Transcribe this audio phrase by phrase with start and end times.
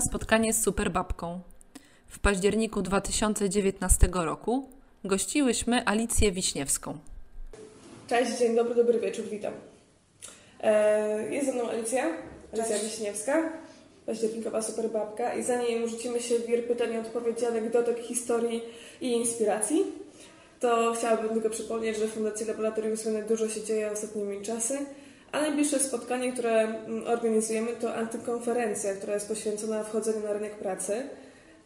[0.00, 1.40] na spotkanie z Superbabką.
[2.06, 4.68] W październiku 2019 roku
[5.04, 6.98] gościłyśmy Alicję Wiśniewską.
[8.08, 9.52] Cześć, dzień dobry, dobry wieczór, witam.
[10.60, 12.04] E, jest ze mną Alicja,
[12.52, 12.84] Alicja Cześć.
[12.84, 13.52] Wiśniewska,
[14.06, 18.62] październikowa superbabka i zanim rzucimy się w wir pytań i odpowiedzi, anegdotek, historii
[19.00, 19.84] i inspiracji,
[20.60, 24.78] to chciałabym tylko przypomnieć, że w Fundacji Laboratorium Zmiany dużo się dzieje ostatnimi czasy,
[25.32, 31.02] a najbliższe spotkanie, które mm, organizujemy, to antykonferencja, która jest poświęcona wchodzeniu na rynek pracy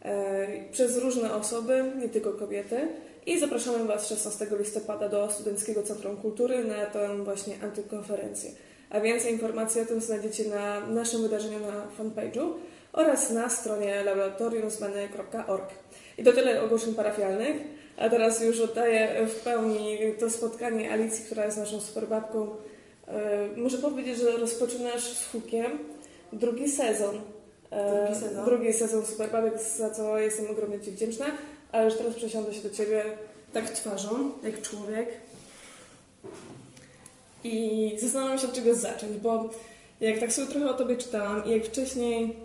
[0.01, 2.87] e, przez różne osoby, nie tylko kobiety.
[3.25, 8.51] I zapraszamy Was 16 listopada do Studenckiego Centrum Kultury na tę właśnie antykonferencję.
[8.89, 12.53] A więcej informacji o tym znajdziecie na naszym wydarzeniu na fanpage'u
[12.93, 15.69] oraz na stronie laboratoriumzmany.org.
[16.17, 17.55] I to tyle ogłoszeń parafialnych.
[17.97, 22.55] A teraz już oddaję w pełni to spotkanie Alicji, która jest naszą superbabką.
[23.07, 25.79] E, Muszę powiedzieć, że rozpoczynasz z hukiem
[26.33, 27.15] drugi sezon.
[27.71, 28.45] E, Drugi sezon.
[28.45, 31.25] Drugi sezon Superbabek, za co jestem ogromnie Ci wdzięczna.
[31.71, 33.03] Ale już teraz przesiądę się do Ciebie
[33.53, 35.09] tak twarzą, jak człowiek.
[37.43, 39.49] I zastanawiam się, od czego zacząć, bo
[40.01, 42.35] jak tak sobie trochę o Tobie czytałam i jak wcześniej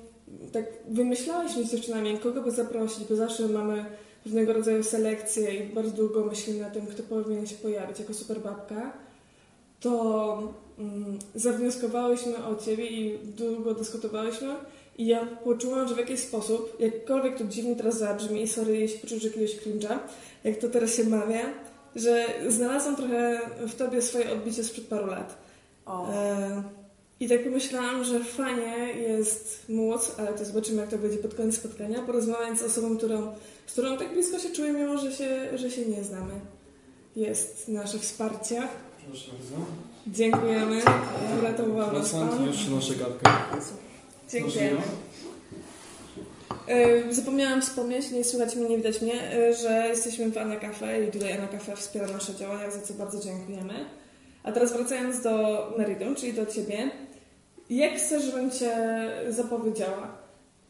[0.52, 3.84] tak wymyślałyśmy z dziewczynami, kogo by zaprosić, bo zawsze mamy
[4.26, 8.92] różnego rodzaju selekcje i bardzo długo myślimy na tym, kto powinien się pojawić jako superbabka,
[9.80, 14.54] to mm, zawnioskowałyśmy o Ciebie i długo dyskutowałyśmy
[14.98, 19.24] i ja poczułam, że w jakiś sposób, jakkolwiek to dziwnie teraz zabrzmi, sorry jeśli poczujesz
[19.24, 19.98] jakiegoś cringe'a,
[20.44, 21.40] jak to teraz się mawia,
[21.96, 25.38] że znalazłam trochę w Tobie swoje odbicie sprzed paru lat.
[25.86, 26.62] O, E,
[27.20, 31.56] I tak pomyślałam, że fajnie jest móc, ale to zobaczymy, jak to będzie pod koniec
[31.56, 33.32] spotkania, porozmawiać z osobą, którą,
[33.66, 36.32] z którą tak blisko się czuję, mimo że się, że się nie znamy.
[37.16, 38.62] Jest nasze wsparcie.
[39.10, 39.66] Proszę bardzo.
[40.06, 40.82] Dziękujemy.
[41.38, 43.30] Uratował nas Wracam, już gadkę.
[44.30, 44.80] Dziękujemy.
[47.10, 51.10] Zapomniałam wspomnieć, nie słychać mnie, nie widać mnie, e, że jesteśmy w Ana Cafe i
[51.10, 53.74] tutaj Ana Cafe wspiera nasze działania, za co bardzo dziękujemy.
[54.42, 56.90] A teraz wracając do meritum, czyli do Ciebie.
[57.70, 58.76] Jak chcesz, żebym Cię
[59.28, 60.08] zapowiedziała?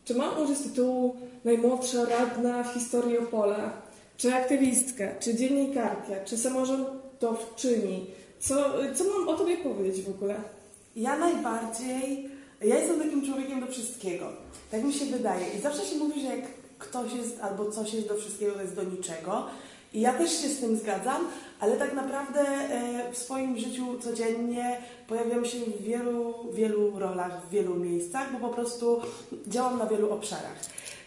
[0.05, 3.72] Czy mam użyć tytułu najmłodsza radna w historii Opola?
[4.17, 5.05] Czy aktywistka?
[5.21, 6.25] Czy dziennikarka?
[6.25, 8.07] Czy samorządowczyni?
[8.41, 8.55] Co,
[8.95, 10.34] co mam o Tobie powiedzieć w ogóle?
[10.97, 12.31] ja najbardziej,
[12.61, 14.33] ja jestem takim człowiekiem do wszystkiego.
[14.71, 15.47] Tak mi się wydaje.
[15.59, 16.45] I zawsze się mówi, że jak
[16.78, 19.47] ktoś jest albo coś jest do wszystkiego, to jest do niczego.
[19.93, 21.28] I ja też się z tym zgadzam,
[21.61, 27.51] ale tak naprawdę e, w swoim życiu codziennie pojawiam się w wielu, wielu rolach, w
[27.51, 29.01] wielu miejscach, bo po prostu
[29.47, 30.57] działam na wielu obszarach.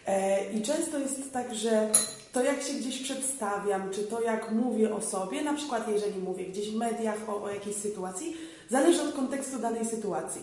[0.06, 1.90] E, I często jest tak, że
[2.34, 6.44] to jak się gdzieś przedstawiam, czy to jak mówię o sobie, na przykład jeżeli mówię
[6.44, 8.36] gdzieś w mediach o, o jakiejś sytuacji,
[8.70, 10.42] zależy od kontekstu danej sytuacji.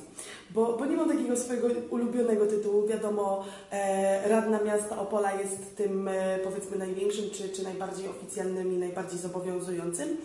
[0.51, 2.87] Bo, bo nie mam takiego swojego ulubionego tytułu.
[2.87, 8.77] Wiadomo, e, Radna Miasta Opola jest tym e, powiedzmy największym, czy, czy najbardziej oficjalnym i
[8.77, 10.17] najbardziej zobowiązującym.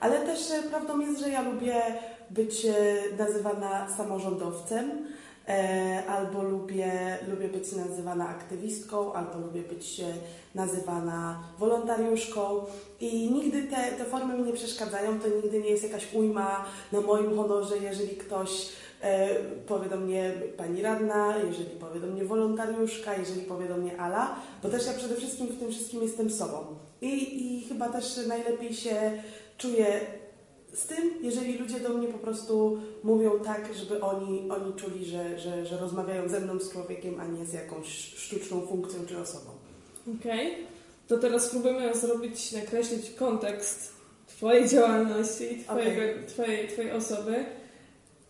[0.00, 1.82] Ale też e, prawdą jest, że ja lubię
[2.30, 2.74] być e,
[3.18, 4.90] nazywana samorządowcem.
[5.48, 10.04] E, albo lubię, lubię być nazywana aktywistką, albo lubię być e,
[10.54, 12.64] nazywana wolontariuszką.
[13.00, 17.00] I nigdy te, te formy mi nie przeszkadzają, to nigdy nie jest jakaś ujma na
[17.00, 18.68] moim honorze, jeżeli ktoś
[19.00, 19.28] e,
[19.66, 24.36] powie do mnie pani radna, jeżeli powie do mnie wolontariuszka, jeżeli powie do mnie Ala,
[24.62, 26.66] bo też ja przede wszystkim w tym wszystkim jestem sobą.
[27.00, 29.22] I, i chyba też najlepiej się
[29.58, 30.00] czuję
[30.74, 35.38] z tym, jeżeli ludzie do mnie po prostu mówią tak, żeby oni, oni czuli, że,
[35.38, 39.50] że, że rozmawiają ze mną z człowiekiem, a nie z jakąś sztuczną funkcją czy osobą.
[40.20, 40.54] Okej,
[41.08, 43.94] to teraz spróbujemy zrobić, nakreślić kontekst
[44.26, 47.44] Twojej działalności i twojego, twojej, twojej osoby.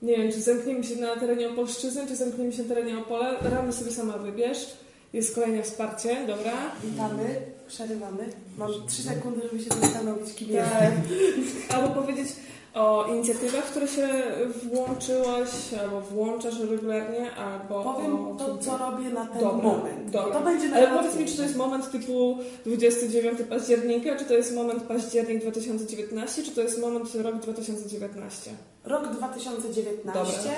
[0.02, 3.40] Nie wiem, czy zamkniemy się na terenie Opolszczyzny, czy zamkniemy się na terenie Opola.
[3.40, 4.66] Ramy sobie sama wybierz.
[5.14, 6.52] Jest kolejne wsparcie, dobra?
[6.84, 7.36] Witamy,
[7.68, 8.24] przerywamy.
[8.58, 10.92] Mam trzy sekundy, żeby się zastanowić, kim jestem.
[11.68, 11.76] Tak.
[11.76, 12.28] Albo powiedzieć
[12.74, 14.08] o inicjatywach, w które się
[14.72, 15.48] włączyłaś,
[15.82, 18.34] albo włączasz regularnie, albo Powiem o...
[18.34, 20.10] to, co robię na ten Dobra, moment.
[20.10, 20.34] dobra.
[20.34, 21.08] To będzie Ale najłatwiejsze.
[21.10, 26.42] powiedz mi, czy to jest moment typu 29 października, czy to jest moment październik 2019,
[26.42, 28.50] czy to jest moment rok 2019?
[28.84, 30.04] Rok 2019.
[30.04, 30.52] Dobra.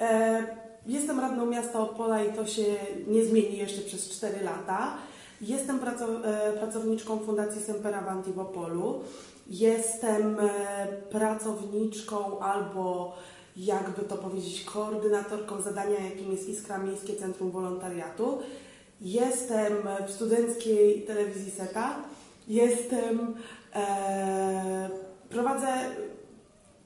[0.00, 2.62] E, jestem radną miasta Opola i to się
[3.08, 4.96] nie zmieni jeszcze przez 4 lata.
[5.40, 5.80] Jestem
[6.24, 9.00] e, pracowniczką Fundacji Semper Avanti w Opolu.
[9.46, 10.48] Jestem e,
[11.10, 13.16] pracowniczką albo
[13.56, 18.38] jakby to powiedzieć, koordynatorką zadania, jakim jest Iskra Miejskie Centrum Wolontariatu.
[19.00, 19.72] Jestem
[20.06, 21.96] w studenckiej telewizji SETA.
[22.48, 23.34] Jestem,
[23.74, 24.90] e,
[25.28, 25.68] prowadzę,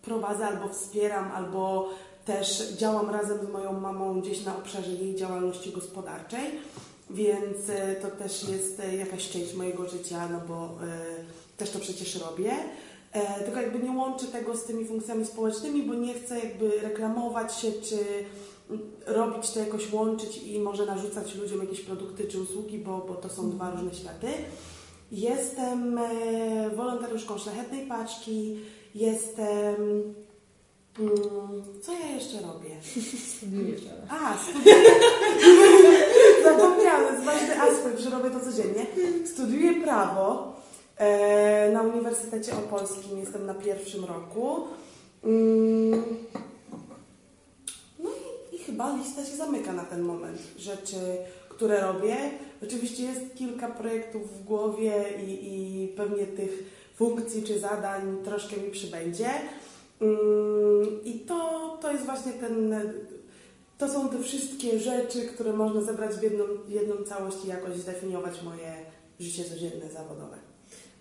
[0.03, 1.89] prowadzę albo wspieram, albo
[2.25, 6.51] też działam razem z moją mamą gdzieś na obszarze jej działalności gospodarczej,
[7.11, 10.99] więc e, to też jest e, jakaś część mojego życia, no bo e,
[11.57, 12.53] też to przecież robię.
[13.45, 17.73] Tylko jakby nie łączę tego z tymi funkcjami społecznymi, bo nie chcę jakby reklamować się,
[17.73, 17.97] czy
[19.07, 23.29] robić to jakoś łączyć i może narzucać ludziom jakieś produkty czy usługi, bo, bo to
[23.29, 24.27] są dwa różne światy.
[25.13, 26.01] Jestem
[26.77, 28.57] wolontariuszką Szlachetnej Paczki,
[28.95, 29.75] jestem...
[30.99, 31.13] Mm,
[31.83, 32.77] co ja jeszcze robię?
[33.37, 34.21] Studiujesz, ale...
[34.21, 34.77] A, studiuję.
[36.45, 38.87] Zapomniałam, jest ważny aspekt, że robię to codziennie.
[39.27, 40.55] Studiuję prawo
[40.97, 44.61] e, na Uniwersytecie Opolskim, jestem na pierwszym roku.
[45.25, 46.05] Mm,
[47.99, 48.11] no
[48.53, 50.97] i, i chyba lista się zamyka na ten moment rzeczy,
[51.49, 52.17] które robię.
[52.63, 56.65] Oczywiście jest kilka projektów w głowie i, i pewnie tych
[56.97, 59.31] funkcji czy zadań troszkę mi przybędzie.
[60.05, 62.75] Mm, I to, to jest właśnie ten.
[63.79, 68.43] To są te wszystkie rzeczy, które można zebrać w jedną, jedną całość i jakoś zdefiniować
[68.43, 68.75] moje
[69.21, 70.37] życie codzienne, zawodowe.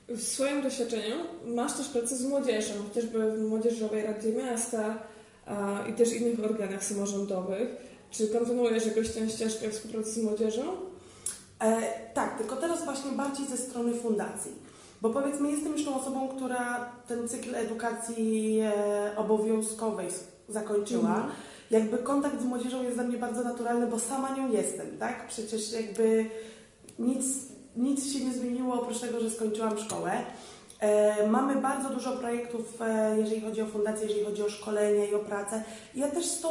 [0.09, 1.15] W swoim doświadczeniu
[1.45, 4.97] masz też pracę z młodzieżą, chociażby w Młodzieżowej Radzie Miasta
[5.45, 7.67] a, i też innych organach samorządowych.
[8.11, 10.61] Czy kontynuujesz jakoś tę ścieżkę współpracy z młodzieżą?
[11.59, 11.81] E,
[12.13, 14.51] tak, tylko teraz właśnie bardziej ze strony fundacji.
[15.03, 20.07] Bo powiedzmy, jestem już tą osobą, która ten cykl edukacji e, obowiązkowej
[20.50, 21.15] zakończyła.
[21.15, 21.31] Mhm.
[21.71, 25.27] Jakby kontakt z młodzieżą jest dla mnie bardzo naturalny, bo sama nią jestem, tak?
[25.27, 26.25] Przecież jakby
[27.00, 27.25] nic,
[27.75, 30.11] nic się nie zmieniło oprócz tego, że skończyłam szkołę.
[30.83, 35.15] E, mamy bardzo dużo projektów, e, jeżeli chodzi o fundację, jeżeli chodzi o szkolenia i
[35.15, 35.63] o pracę.
[35.95, 36.50] Ja też z tą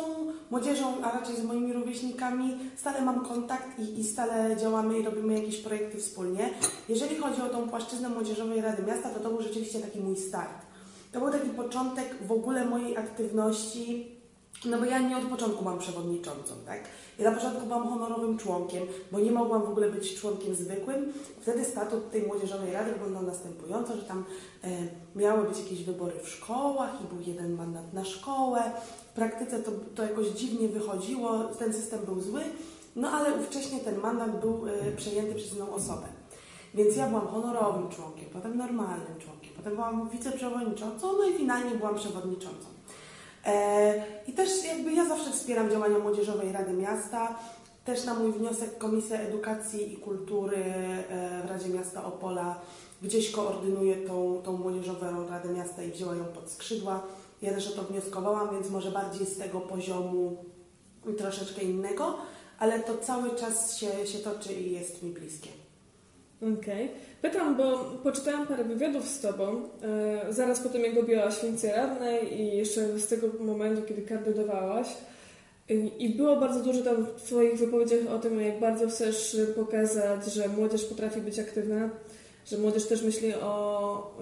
[0.51, 5.35] młodzieżą, a raczej z moimi rówieśnikami stale mam kontakt i, i stale działamy i robimy
[5.35, 6.51] jakieś projekty wspólnie.
[6.89, 10.63] Jeżeli chodzi o tą płaszczyznę Młodzieżowej Rady Miasta, to to był rzeczywiście taki mój start.
[11.13, 14.12] To był taki początek w ogóle mojej aktywności,
[14.65, 16.81] no bo ja nie od początku byłam przewodniczącą, tak?
[17.19, 18.83] Ja na początku byłam honorowym członkiem,
[19.13, 21.13] bo nie mogłam w ogóle być członkiem zwykłym.
[21.41, 24.25] Wtedy statut tej Młodzieżowej Rady wyglądał następująco, że tam
[24.65, 24.69] e,
[25.17, 28.63] miały być jakieś wybory w szkołach i był jeden mandat na szkołę.
[29.11, 32.43] W praktyce to, to jakoś dziwnie wychodziło, ten system był zły,
[32.97, 36.07] no ale ówcześnie ten mandat był e, przejęty przez inną osobę.
[36.75, 41.95] Więc ja byłam honorowym członkiem, potem normalnym członkiem, potem byłam wiceprzewodniczącą, no i finalnie byłam
[41.95, 42.67] przewodniczącą.
[43.47, 47.39] E, I też jakby ja zawsze wspieram działania Młodzieżowej Rady Miasta.
[47.85, 52.61] Też na mój wniosek Komisja Edukacji i Kultury e, w Radzie Miasta Opola
[53.03, 57.03] gdzieś koordynuje tą, tą Młodzieżową Radę Miasta i wzięła ją pod skrzydła.
[57.43, 60.37] Ja też o to wnioskowałam, więc może bardziej z tego poziomu
[61.19, 62.19] troszeczkę innego,
[62.59, 65.62] ale to cały czas się, się toczy i jest mi bliskie.
[66.43, 66.89] Okej.
[67.23, 72.41] Pytam, bo poczytałam parę wywiadów z Tobą, e, zaraz po tym, jak objęłaś funkcję radnej
[72.41, 74.87] i jeszcze z tego momentu, kiedy kandydowałaś.
[75.99, 80.49] I, było bardzo dużo tam w Twoich wypowiedziach o tym, jak bardzo chcesz pokazać, że
[80.49, 81.91] młodzież potrafi być aktywna,
[82.47, 84.17] że młodzież też myśli o,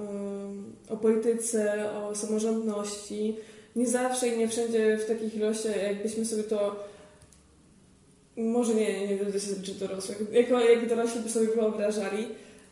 [0.89, 3.37] o polityce, o samorządności.
[3.77, 6.77] Nie zawsze i nie wszędzie w takich ilościach, jakbyśmy sobie to
[8.37, 12.27] może nie, nie będę się czy dorosłych, jako, jak dorośli by sobie wyobrażali.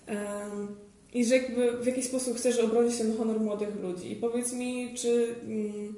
[0.06, 0.76] Em,
[1.14, 4.12] I że jakby w jaki sposób chcesz obronić ten honor młodych ludzi.
[4.12, 5.94] I powiedz mi, czy mm,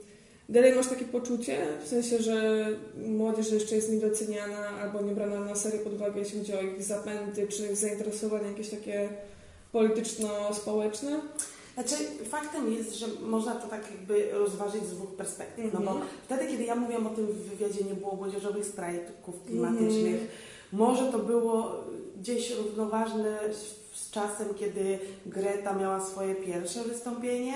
[0.48, 2.66] dalej masz takie poczucie, w sensie, że
[3.06, 6.82] młodzież jeszcze jest niedoceniana albo nie brana na serio pod uwagę, jeśli chodzi o ich
[6.82, 9.08] zapędy, czy zainteresowania jakieś takie
[9.72, 11.20] polityczno-społeczne?
[11.80, 15.74] Znaczy, faktem jest, że można to tak jakby rozważyć z dwóch perspektyw.
[15.74, 16.08] No bo Mhm.
[16.24, 20.12] wtedy, kiedy ja mówiłam o tym w wywiadzie, nie było młodzieżowych strajków klimatycznych.
[20.14, 20.28] Mhm.
[20.72, 21.84] Może to było
[22.20, 27.54] gdzieś równoważne z, z czasem, kiedy Greta miała swoje pierwsze wystąpienie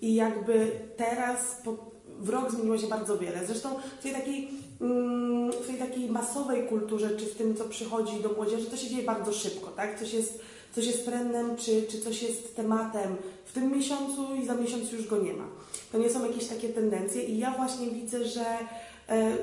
[0.00, 1.76] i jakby teraz po,
[2.20, 3.46] w rok zmieniło się bardzo wiele.
[3.46, 4.48] Zresztą w tej takiej,
[4.80, 8.88] mm, w tej takiej masowej kulturze, czy w tym, co przychodzi do młodzieży, to się
[8.90, 9.98] dzieje bardzo szybko, tak?
[10.00, 10.40] Coś jest,
[10.74, 15.06] coś jest trendem, czy, czy coś jest tematem w tym miesiącu i za miesiąc już
[15.06, 15.44] go nie ma.
[15.92, 18.44] To nie są jakieś takie tendencje i ja właśnie widzę, że
[19.08, 19.36] e,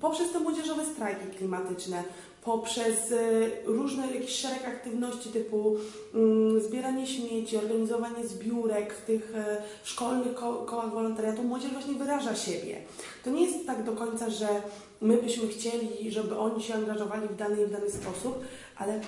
[0.00, 2.04] poprzez te młodzieżowe strajki klimatyczne,
[2.44, 3.18] poprzez e,
[3.64, 5.76] różne jakiś szereg aktywności typu
[6.14, 12.36] mm, zbieranie śmieci, organizowanie zbiórek w tych e, szkolnych ko kołach wolontariatu, młodzież właśnie wyraża
[12.36, 12.76] siebie.
[13.24, 14.48] To nie jest tak do końca, że
[15.00, 18.38] my byśmy chcieli, żeby oni się angażowali w dany i w dany sposób,
[18.76, 19.00] ale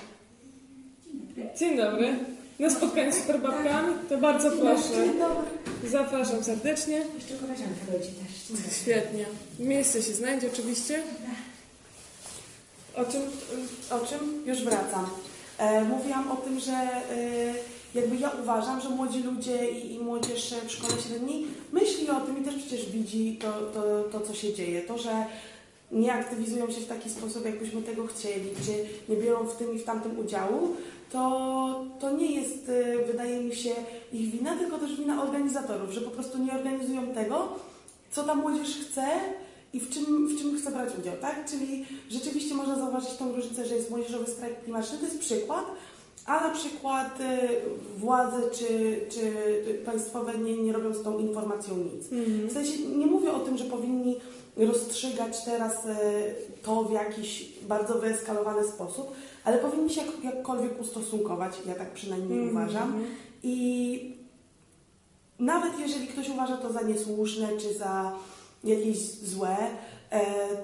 [1.57, 2.15] Dzień dobry.
[2.59, 4.93] Na spotkanie z superbabkami to bardzo proszę.
[4.93, 5.89] Dzień dobry.
[5.89, 7.05] Zapraszam serdecznie.
[7.15, 8.75] Jeszcze koleżanka dojdzie też.
[8.81, 9.25] Świetnie.
[9.59, 11.03] Miejsce się znajdzie oczywiście.
[12.95, 13.21] O czym
[13.89, 14.43] O czym?
[14.45, 15.09] Już wracam.
[15.57, 17.53] E, mówiłam o tym, że e,
[17.95, 22.41] jakby ja uważam, że młodzi ludzie i, i młodzież w szkole średniej myśli o tym
[22.41, 24.81] i też przecież widzi to, to, to, co się dzieje.
[24.81, 25.25] To, że
[25.91, 28.71] nie aktywizują się w taki sposób, jakbyśmy tego chcieli, czy
[29.13, 30.75] nie biorą w tym i w tamtym udziału,
[31.11, 33.71] to, to nie jest, e, wydaje mi się,
[34.13, 37.47] ich wina, tylko też wina organizatorów, że po prostu nie organizują tego,
[38.11, 39.07] co ta młodzież chce
[39.73, 41.49] i w czym, w czym chce brać udział, tak?
[41.49, 45.65] Czyli rzeczywiście można zauważyć tą różnicę, że jest młodzieżowy strajk klimatyczny, to jest przykład,
[46.31, 47.47] a na przykład e,
[47.97, 49.33] władze czy, czy
[49.85, 52.07] państwowe nie, nie robią z tą informacją nic.
[52.49, 54.15] W sensie nie mówię o tym, że powinni
[54.57, 55.95] rozstrzygać teraz e,
[56.63, 59.11] to w jakiś bardzo wyeskalowany sposób,
[59.43, 62.49] ale powinni się jak, jakkolwiek ustosunkować, ja tak przynajmniej Mhm.
[62.57, 62.93] uważam.
[63.43, 64.15] I
[65.39, 68.11] nawet jeżeli ktoś uważa to za niesłuszne czy za
[68.63, 69.57] jakieś złe,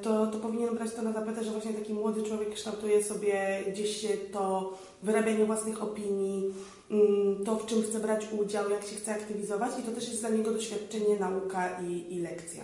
[0.01, 4.05] to, to powinien brać to na tapetę, że właśnie taki młody człowiek kształtuje sobie gdzieś
[4.33, 4.73] to
[5.03, 6.53] wyrabianie własnych opinii,
[6.91, 10.19] mm, to w czym chce brać udział, jak się chce aktywizować i to też jest
[10.19, 12.63] dla niego doświadczenie, nauka i, i lekcja.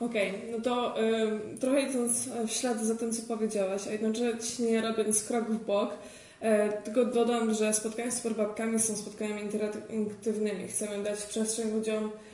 [0.00, 5.24] Okej, no to ym, trochę idąc w ślad za tym, co powiedziałaś, a jednocześnie robiąc
[5.24, 5.90] krok w bok,
[6.40, 10.68] e, tylko dodam, że spotkania z superbabkami są spotkaniami interaktywnymi.
[10.68, 12.29] Chcemy dać przestrzeń ludziom, e,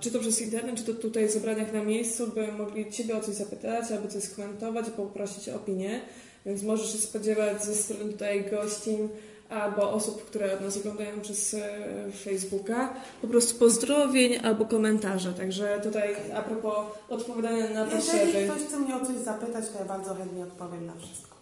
[0.00, 3.20] czy to przez internet, czy to tutaj w zebraniach na miejscu, by mogli Ciebie o
[3.20, 6.00] coś zapytać, albo coś skomentować, poprosić o opinię.
[6.46, 9.08] Więc możesz się spodziewać ze strony tutaj gościń
[9.48, 11.78] albo osób, które nas oglądają przez e,
[12.24, 15.32] Facebooka, po prostu pozdrowień albo komentarze.
[15.32, 18.48] Także tutaj a propos odpowiadania na Jeżeli potrzeby.
[18.48, 21.36] ktoś chce mnie o coś zapytać, to ja bardzo chętnie odpowiem na wszystko.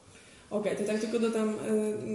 [0.50, 1.54] Okej, to tak tylko dodam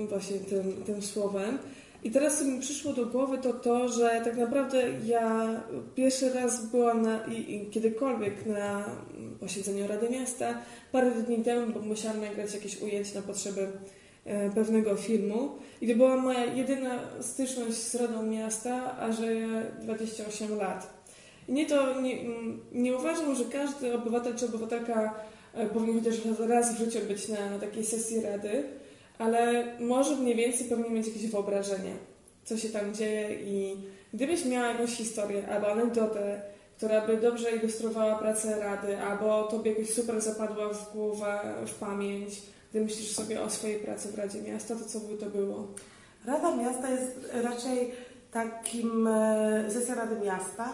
[0.03, 1.57] y, właśnie tym, tym słowem.
[2.03, 5.47] I teraz co mi przyszło do głowy to to, że tak naprawdę ja
[5.95, 8.85] pierwszy raz byłam na, i, i kiedykolwiek na
[9.39, 10.57] posiedzeniu Rady Miasta
[10.91, 13.67] parę dni temu, bo musiałam nagrać jakieś ujęcie na potrzeby
[14.25, 15.51] e, pewnego filmu.
[15.81, 19.25] I to była moja jedyna styczność z Radą Miasta, a że
[19.81, 21.03] 28 lat.
[21.47, 22.17] I nie to, nie,
[22.71, 25.13] nie uważam, że każdy obywatel czy obywatelka
[25.53, 26.15] e, powinien chociaż
[26.49, 28.63] raz w życiu być na, na takiej sesji Rady,
[29.17, 31.93] ale może mniej więcej powinien mieć jakieś wyobrażenie,
[32.45, 33.77] co się tam dzieje i
[34.13, 36.41] gdybyś miała jakąś historię albo anegdotę,
[36.77, 42.41] która by dobrze ilustrowała pracę Rady, albo tobie jakoś super zapadła w głowę, w pamięć,
[42.71, 45.67] gdy myślisz sobie o swojej pracy w Radzie Miasta, to co by to było?
[46.25, 47.91] Rada Miasta jest raczej
[48.31, 50.73] takim, e, sesja Rady Miasta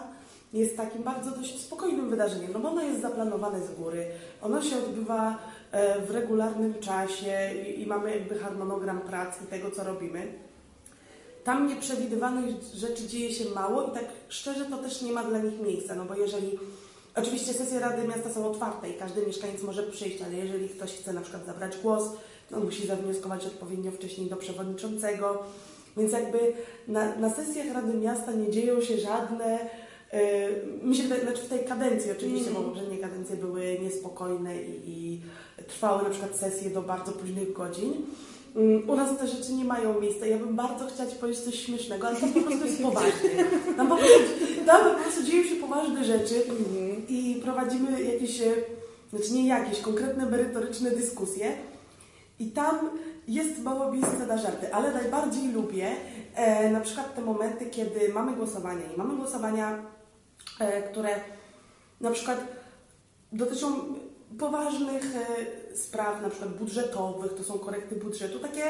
[0.53, 4.05] jest takim bardzo dość spokojnym wydarzeniem, no bo ono jest zaplanowane z góry,
[4.41, 5.37] ono się odbywa
[6.07, 10.27] w regularnym czasie i, mamy jakby harmonogram prac i tego, co robimy.
[11.43, 12.45] Tam nieprzewidywanych
[12.75, 16.05] rzeczy dzieje się mało i tak szczerze to też nie ma dla nich miejsca, no
[16.05, 16.59] bo jeżeli
[17.15, 21.13] Oczywiście sesje Rady Miasta są otwarte i każdy mieszkaniec może przyjść, ale jeżeli ktoś chce
[21.13, 22.03] na przykład zabrać głos,
[22.49, 25.43] to musi zawnioskować odpowiednio wcześniej do przewodniczącego.
[25.97, 26.53] Więc jakby
[26.87, 29.69] na, na sesjach Rady Miasta nie dzieją się żadne,
[30.83, 35.21] mi się wydaje, znaczy w tej kadencji oczywiście, bo poprzednie kadencje były niespokojne i, i
[35.67, 37.93] trwały na przykład sesje do bardzo późnych godzin.
[38.55, 40.25] Mm, U nas te rzeczy nie mają miejsca.
[40.25, 43.29] Ja bym bardzo chciała Ci powiedzieć coś śmiesznego, ale to po prostu jest poważnie.
[43.77, 44.17] Tam po prostu,
[44.65, 46.43] tam po prostu dzieją się poważne rzeczy
[47.09, 48.53] i prowadzimy jakieś, e,
[49.09, 51.51] znaczy nie jakieś, konkretne merytoryczne dyskusje.
[52.39, 52.89] I tam
[53.27, 55.87] jest mało miejsca na żarty, ale najbardziej lubię
[56.35, 59.81] e, na przykład te momenty, kiedy mamy głosowania i mamy głosowania,
[60.91, 61.09] które
[62.01, 62.39] na przykład
[63.31, 63.95] dotyczą
[64.39, 68.63] poważnych e, spraw, na przykład budżetowych, to są korekty budżetu, takie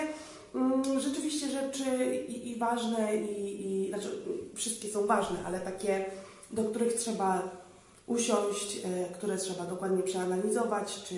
[0.56, 4.22] mm, rzeczywiście rzeczy i, i ważne, i, i znaczy
[4.56, 6.06] wszystkie są ważne, ale takie,
[6.52, 7.50] do których trzeba
[8.08, 11.16] usiąść, e, które trzeba dokładnie przeanalizować czy,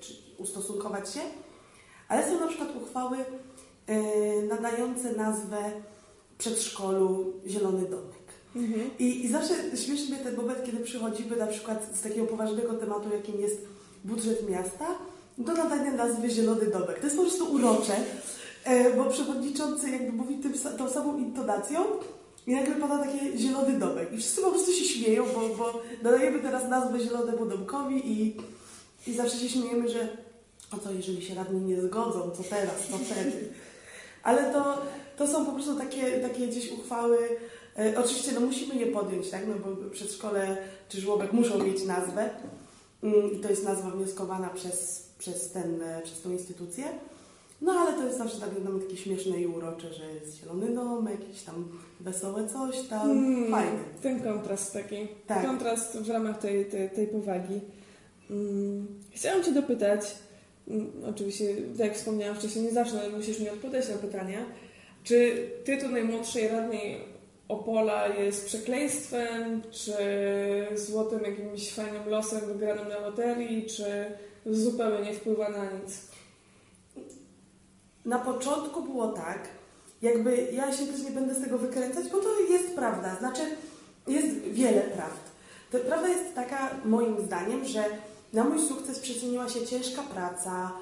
[0.00, 1.20] czy ustosunkować się.
[2.08, 3.16] Ale są na przykład uchwały
[3.86, 3.96] e,
[4.42, 5.70] nadające nazwę
[6.38, 7.88] przedszkolu Zielony
[8.56, 9.00] Domek.
[9.00, 13.08] I, I zawsze śmieszy mnie ten moment, kiedy przychodzimy na przykład z takiego poważnego tematu,
[13.12, 13.58] jakim jest
[14.04, 14.86] budżet miasta,
[15.38, 16.98] do nadania nazwy Zielony Domek.
[16.98, 17.96] To jest po prostu urocze,
[18.64, 21.84] e, bo przewodniczący jakby mówi tym, tą samą intonacją
[22.46, 24.12] i nagle pada takie Zielony Domek.
[24.12, 28.36] I wszyscy po prostu się śmieją, bo, bo nadajemy teraz nazwę Zielonemu Domkowi i,
[29.06, 30.08] i zawsze się śmiejemy, że
[30.70, 33.48] a co jeżeli się radni nie zgodzą, co teraz, co wtedy.
[34.22, 34.82] Ale to,
[35.16, 37.18] to są po prostu takie, takie gdzieś uchwały.
[37.78, 39.42] E, oczywiście no, musimy je podjąć, tak?
[39.48, 40.56] No bo przedszkole
[40.88, 42.30] czy żłobek muszą mieć nazwę.
[43.02, 46.84] Mm, I to jest nazwa wnioskowana przez, przez, ten, e, przez tą instytucję.
[47.60, 51.20] No ale to jest zawsze tak, no, takie śmieszne i urocze, że jest zielony domek,
[51.20, 51.68] jakieś tam
[52.00, 53.10] wesołe coś tam.
[53.10, 53.78] Mm, Fajne.
[54.02, 55.08] Ten kontrast taki.
[55.26, 55.46] Tak.
[55.46, 57.60] Kontrast w ramach tej, tej, tej powagi.
[58.30, 60.16] Mm, Chciałam Cię dopytać,
[60.68, 64.38] Mm, Oczywiście, tak jak wspomniałam wcześniej, nie zawsze musisz mi odpowiadać na pytania.
[65.04, 66.96] Czy tytuł najmłodszej radnej
[67.48, 69.96] Opola jest przekleństwem, czy
[70.74, 73.84] złotym jakimś fajnym losem wygranym na loterii, czy
[74.46, 76.00] zupełnie nie wpływa na nic?
[78.04, 79.48] Na początku było tak,
[80.02, 83.16] jakby ja się też nie będę z tego wykręcać, bo to jest prawda.
[83.18, 83.42] Znaczy,
[84.06, 85.20] jest wiele prawd.
[85.70, 87.84] To prawda jest taka, moim zdaniem, że
[88.32, 90.72] na mój sukces przyczyniła się ciężka praca,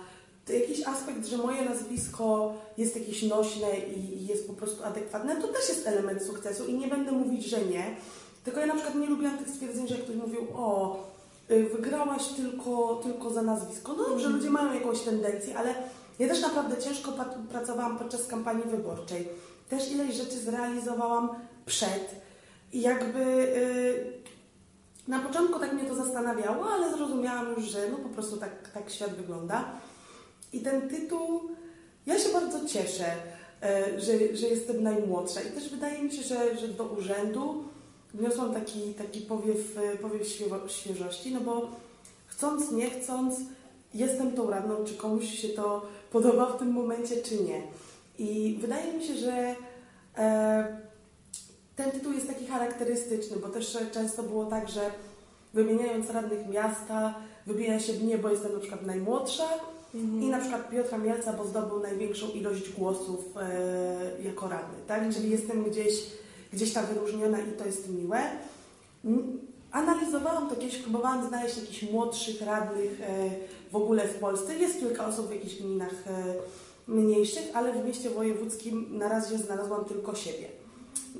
[0.52, 5.68] jakiś aspekt, że moje nazwisko jest jakieś nośne i jest po prostu adekwatne, to też
[5.68, 7.96] jest element sukcesu i nie będę mówić, że nie.
[8.44, 10.96] Tylko ja na przykład nie lubiłam tych stwierdzeń, że jak ktoś mówił, o,
[11.50, 13.94] y, wygrałaś tylko, tylko za nazwisko.
[13.94, 15.74] No dobrze, ludzie mają jakąś tendencję, ale
[16.18, 17.12] ja też naprawdę ciężko
[17.50, 19.28] pracowałam podczas kampanii wyborczej.
[19.68, 21.28] Też ileś rzeczy zrealizowałam
[21.66, 22.14] przed.
[22.72, 24.22] I jakby y,
[25.08, 28.90] na początku tak mnie to zastanawiało, ale zrozumiałam już, że no po prostu tak, tak
[28.90, 29.64] świat wygląda.
[30.54, 31.40] I ten tytuł,
[32.06, 33.06] ja się bardzo cieszę,
[33.62, 35.40] e, że, że jestem najmłodsza.
[35.42, 37.64] I też wydaje mi się, że, że do urzędu
[38.14, 41.70] wniosłam taki, taki powiew, e, powiew świeżo- świeżości, no bo
[42.26, 43.36] chcąc, nie chcąc,
[43.94, 47.62] jestem tą radną, czy komuś się to podoba w tym momencie, czy nie.
[48.18, 49.54] I wydaje mi się, że
[50.18, 50.76] e,
[51.76, 54.90] ten tytuł jest taki charakterystyczny, bo też często było tak, że
[55.54, 57.14] wymieniając radnych miasta,
[57.46, 59.48] wybija się mnie, bo jestem na przykład najmłodsza
[59.94, 65.14] i na przykład Piotra Mielca, bo zdobył największą ilość głosów e, jako radny, tak?
[65.14, 65.94] Czyli jestem gdzieś,
[66.52, 68.20] gdzieś ta wyróżniona i to jest miłe.
[69.72, 73.30] Analizowałam to kiedyś, próbowałam znaleźć jakichś młodszych radnych e,
[73.72, 74.56] w ogóle w Polsce.
[74.56, 76.34] Jest kilka osób w jakichś gminach e,
[76.88, 80.48] mniejszych, ale w mieście wojewódzkim na razie znalazłam tylko siebie.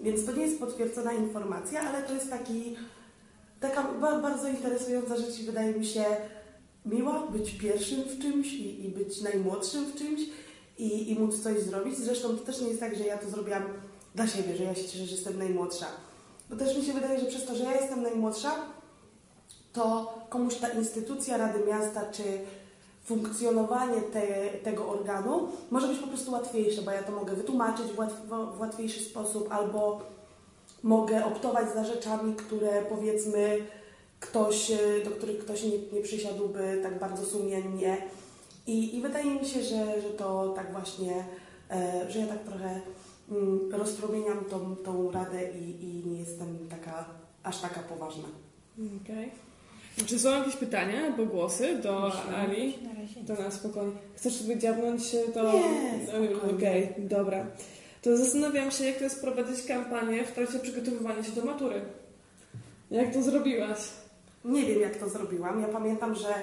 [0.02, 2.76] Więc to nie jest potwierdzona informacja, ale to jest taki,
[3.60, 6.04] taka ba- bardzo interesująca rzecz i wydaje mi się
[6.84, 10.20] miła być pierwszym w czymś i, i być najmłodszym w czymś
[10.78, 11.98] i, i móc coś zrobić.
[11.98, 13.62] Zresztą to też nie jest tak, że ja to zrobiłam
[14.14, 15.86] dla siebie, że ja się cieszę, że jestem najmłodsza.
[16.50, 18.54] Bo też mi się wydaje, że przez to, że ja jestem najmłodsza,
[19.72, 22.22] to komuś ta instytucja Rady Miasta czy
[23.04, 24.26] funkcjonowanie te,
[24.62, 28.14] tego organu może być po prostu łatwiejsze, bo ja to mogę wytłumaczyć w, łatw,
[28.56, 30.00] w łatwiejszy sposób albo
[30.82, 33.66] mogę optować za rzeczami, które powiedzmy
[34.24, 37.96] ktoś, e, do których ktoś nie, nie przysiadłby tak bardzo sumiennie.
[38.66, 41.24] I, I wydaje mi się, że, że to tak właśnie,
[41.70, 42.80] e, że ja tak trochę
[43.30, 47.04] mm, rozpromieniam tą, tą radę i, i nie jestem taka,
[47.42, 48.28] aż taka poważna.
[49.02, 49.30] Okej.
[50.06, 52.36] Czy są jakieś pytania albo głosy do Myślę.
[52.36, 52.74] Ali?
[52.82, 53.24] Na razie.
[53.26, 53.92] To na spokojnie.
[54.14, 55.52] Chcesz sobie dziabnąć się, to...
[55.52, 56.56] Nie, spokojnie.
[56.56, 57.46] Okej, dobra.
[58.02, 61.80] To zastanawiam się, jak to jest prowadzić kampanię w trakcie przygotowywania się do matury.
[62.90, 63.78] Jak to zrobiłaś?
[64.44, 65.60] Nie wiem, jak to zrobiłam.
[65.60, 66.34] Ja pamiętam, że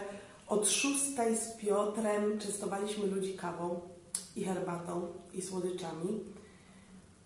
[0.48, 3.80] od szóstej z Piotrem częstowaliśmy ludzi kawą
[4.36, 6.20] i herbatą i słodyczami.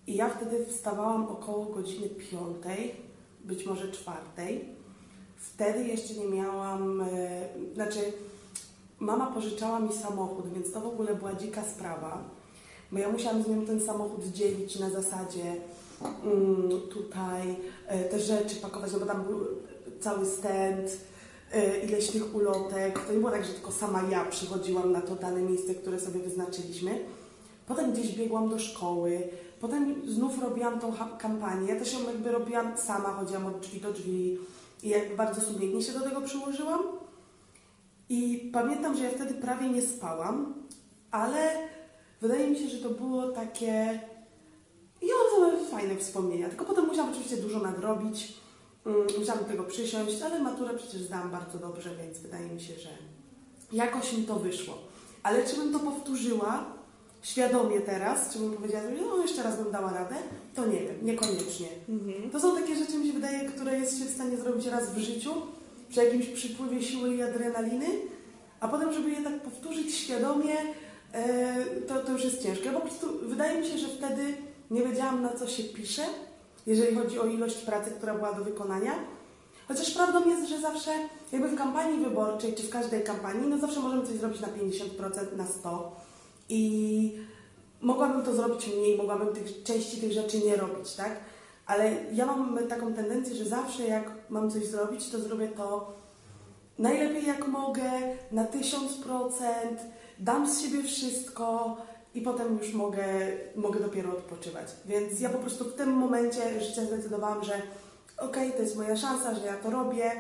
[0.07, 2.95] I ja wtedy wstawałam około godziny piątej,
[3.43, 4.65] być może czwartej.
[5.37, 7.07] Wtedy jeszcze nie miałam, e,
[7.73, 7.99] znaczy
[8.99, 12.23] mama pożyczała mi samochód, więc to w ogóle była dzika sprawa.
[12.91, 15.55] Bo ja musiałam z nią ten samochód dzielić na zasadzie
[16.23, 17.55] mm, tutaj
[17.87, 19.39] e, te rzeczy pakować, no bo tam był
[20.05, 20.97] cały stand,
[21.53, 22.99] e, ileś tych ulotek.
[22.99, 26.19] To nie było tak, że tylko sama ja przychodziłam na to dane miejsce, które sobie
[26.19, 26.99] wyznaczyliśmy.
[27.67, 31.67] Potem gdzieś biegłam do szkoły, potem znów robiłam tą kampanię.
[31.67, 34.37] Ja też ją jakby robiłam sama, chodziłam od drzwi do drzwi
[34.83, 36.79] i jakby bardzo sumiennie się do tego przyłożyłam.
[38.09, 40.53] I pamiętam, że ja wtedy prawie nie spałam,
[41.11, 41.51] ale
[42.21, 43.99] wydaje mi się, że to było takie...
[45.01, 48.44] Ja mam same fajne wspomnienia, tylko potem musiałam oczywiście dużo nadrobić.
[48.85, 52.73] Mm, Musiałam do tego przysiąść, ale maturę przecież zdałam bardzo dobrze, więc wydaje mi się,
[52.79, 52.89] że
[53.71, 54.77] jakoś mi to wyszło.
[55.23, 56.65] Ale czy bym to powtórzyła
[57.21, 60.15] świadomie teraz, czy bym powiedziała, że no jeszcze raz bym dała radę,
[60.55, 61.67] to nie wiem, niekoniecznie.
[62.31, 64.97] To są takie rzeczy, mi się wydaje, które jest się w stanie zrobić raz w
[64.97, 65.31] życiu,
[65.89, 67.85] przy jakimś przypływie siły i adrenaliny,
[68.59, 70.55] a potem, żeby je tak powtórzyć świadomie,
[71.13, 72.65] e, to, to już jest ciężkie.
[72.65, 74.33] Ja po prostu wydaje mi się, że wtedy
[74.71, 76.05] nie wiedziałam, na co się pisze,
[76.65, 78.91] jeżeli chodzi o ilość pracy, która była do wykonania.
[79.67, 80.91] Chociaż prawdą jest, że zawsze
[81.31, 85.37] jakby w kampanii wyborczej, czy w każdej kampanii, no zawsze możemy coś zrobić na 50%,
[85.37, 85.79] na 100%.
[86.49, 87.11] I
[87.81, 91.19] mogłabym to zrobić mniej, mogłabym tych, części tych rzeczy nie robić, tak?
[91.65, 95.93] Ale ja mam taką tendencję, że zawsze jak mam coś zrobić, to zrobię to
[96.79, 97.91] najlepiej jak mogę,
[98.31, 99.31] na 1000%,
[100.19, 101.77] dam z siebie wszystko
[102.15, 103.05] i potem już mogę,
[103.55, 104.67] mogę dopiero odpoczywać.
[104.85, 107.61] Więc ja po prostu w tym momencie życia zdecydowałam, że
[108.17, 110.11] okej, to jest moja szansa, że ja to robię,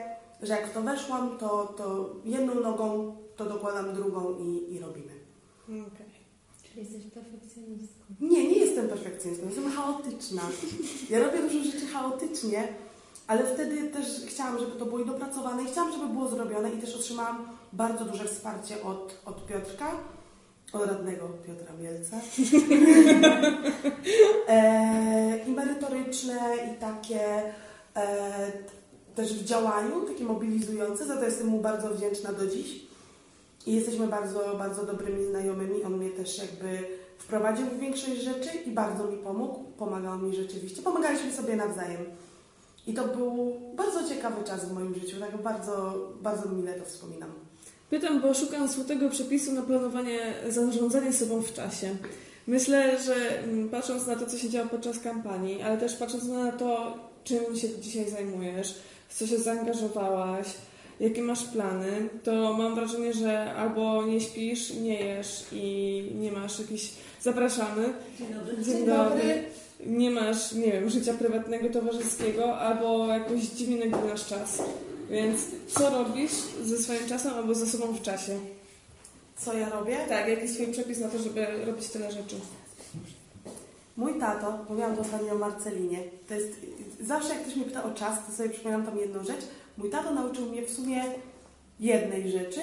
[0.41, 5.11] że jak w to weszłam, to, to jedną nogą to dokładam drugą i, i robimy.
[5.63, 6.25] Okej.
[6.63, 8.03] Czyli jesteś perfekcjonistką.
[8.21, 10.41] Nie, nie jestem perfekcjonistką, jestem chaotyczna.
[11.09, 12.67] Ja robię dużo rzeczy chaotycznie,
[13.27, 16.77] ale wtedy też chciałam, żeby to było i dopracowane i chciałam, żeby było zrobione i
[16.77, 19.91] też otrzymałam bardzo duże wsparcie od, od Piotrka,
[20.81, 22.17] od radnego Piotra Mielca.
[24.47, 26.39] e, I merytoryczne,
[26.71, 27.53] i takie
[27.95, 28.51] e,
[29.15, 32.85] też w działaniu, takie mobilizujące, za to jestem mu bardzo wdzięczna do dziś.
[33.65, 35.83] I jesteśmy bardzo, bardzo dobrymi znajomymi.
[35.83, 39.63] On mnie też jakby wprowadził w większość rzeczy i bardzo mi pomógł.
[39.77, 40.81] Pomagał mi rzeczywiście.
[40.81, 42.05] Pomagaliśmy sobie nawzajem.
[42.87, 45.19] I to był bardzo ciekawy czas w moim życiu.
[45.19, 47.44] Tak bardzo, bardzo mile to wspominam.
[47.89, 50.19] Pytam, bo szukam złotego przepisu na planowanie,
[50.49, 51.95] zarządzanie sobą w czasie.
[52.47, 56.51] Myślę, że mm, patrząc na to, co się działo podczas kampanii, ale też patrząc na
[56.51, 58.75] to, czym się dzisiaj zajmujesz,
[59.09, 60.47] w co się zaangażowałaś,
[60.99, 66.59] jakie masz plany, to mam wrażenie, że albo nie śpisz, nie jesz i nie masz
[66.59, 66.89] jakichś...
[67.21, 67.93] Zapraszamy.
[68.19, 68.63] Dzień dobry.
[68.63, 69.43] Dzień dobry.
[69.85, 74.61] Nie masz, nie wiem, życia prywatnego, towarzyskiego, albo jakoś dziwnie nagrywasz czas.
[75.09, 76.31] Więc co robisz
[76.63, 78.39] ze swoim czasem albo ze sobą w czasie?
[79.37, 79.97] Co ja robię?
[80.09, 82.35] Tak, jaki jest swój przepis na to, żeby robić tyle rzeczy?
[83.97, 86.49] Mój tato, mówiłam to ostatnio o Marcelinie, to jest,
[87.01, 89.41] zawsze jak ktoś mnie pyta o czas, to sobie przypominam tam jedną rzecz.
[89.77, 91.03] Mój tato nauczył mnie w sumie
[91.79, 92.61] jednej rzeczy.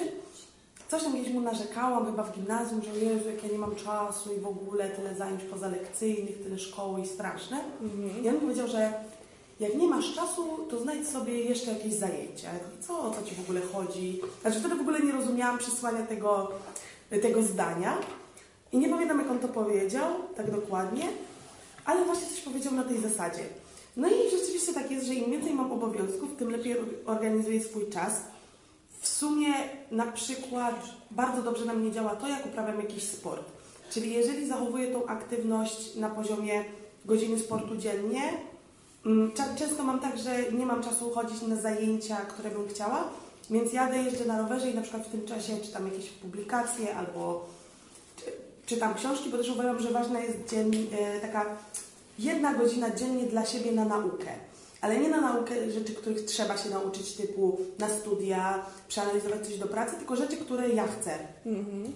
[0.87, 4.33] Coś tam gdzieś mu narzekałam, chyba w gimnazjum, że Jezu, jak ja nie mam czasu
[4.33, 7.59] i w ogóle tyle zajęć pozalekcyjnych, tyle szkoły i straszne.
[8.23, 8.93] I on powiedział, że
[9.59, 13.39] jak nie masz czasu, to znajdź sobie jeszcze jakieś mówię, Co, o co Ci w
[13.39, 14.21] ogóle chodzi?
[14.41, 16.51] Znaczy wtedy w ogóle nie rozumiałam przesłania tego,
[17.21, 17.97] tego zdania.
[18.71, 21.09] I nie pamiętam, jak on to powiedział, tak dokładnie,
[21.85, 23.43] ale właśnie coś powiedział na tej zasadzie.
[23.97, 28.21] No i rzeczywiście tak jest, że im więcej mam obowiązków, tym lepiej organizuję swój czas.
[29.01, 29.53] W sumie
[29.91, 33.43] na przykład bardzo dobrze na mnie działa to, jak uprawiam jakiś sport.
[33.91, 36.65] Czyli jeżeli zachowuję tą aktywność na poziomie
[37.05, 38.21] godziny sportu dziennie,
[39.57, 43.03] często mam tak, że nie mam czasu chodzić na zajęcia, które bym chciała,
[43.49, 47.45] więc jadę, jeżdżę na rowerze i na przykład w tym czasie czytam jakieś publikacje albo
[48.17, 48.31] czy-
[48.65, 50.37] czytam książki, bo też uważam, że ważna jest
[50.99, 51.45] e, taka
[52.19, 54.27] jedna godzina dziennie dla siebie na naukę.
[54.81, 59.67] Ale nie na naukę rzeczy, których trzeba się nauczyć, typu na studia, przeanalizować coś do
[59.67, 61.17] pracy, tylko rzeczy, które ja chcę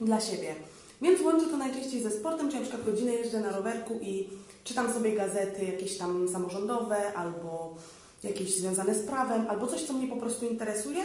[0.02, 0.56] dla siebie.
[1.02, 4.28] Więc łączę to najczęściej ze sportem, czyli na przykład godzinę jeżdżę na rowerku i
[4.64, 7.76] czytam sobie gazety jakieś tam samorządowe albo
[8.24, 11.04] jakieś związane z prawem, albo coś, co mnie po prostu interesuje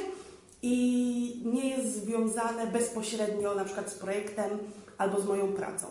[0.63, 4.59] i nie jest związane bezpośrednio na przykład z projektem
[4.99, 5.87] albo z moją pracą.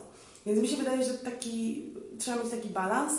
[0.45, 1.85] Więc mi się wydaje, że taki,
[2.19, 3.13] trzeba mieć taki balans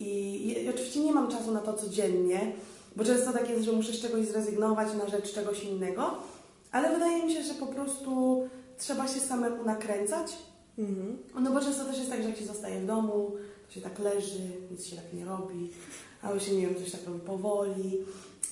[0.00, 2.52] i, i oczywiście nie mam czasu na to codziennie,
[2.96, 6.14] bo często tak jest, że muszę z czegoś zrezygnować na rzecz czegoś innego,
[6.72, 8.42] ale wydaje mi się, że po prostu
[8.82, 10.32] trzeba się samemu nakręcać,
[10.78, 11.18] Mhm.
[11.40, 13.32] no bo często też jest tak, że jak się zostaje w domu,
[13.68, 14.40] to się tak leży,
[14.70, 15.70] nic się tak nie robi,
[16.22, 17.98] albo się, nie wiem, coś tak robi powoli.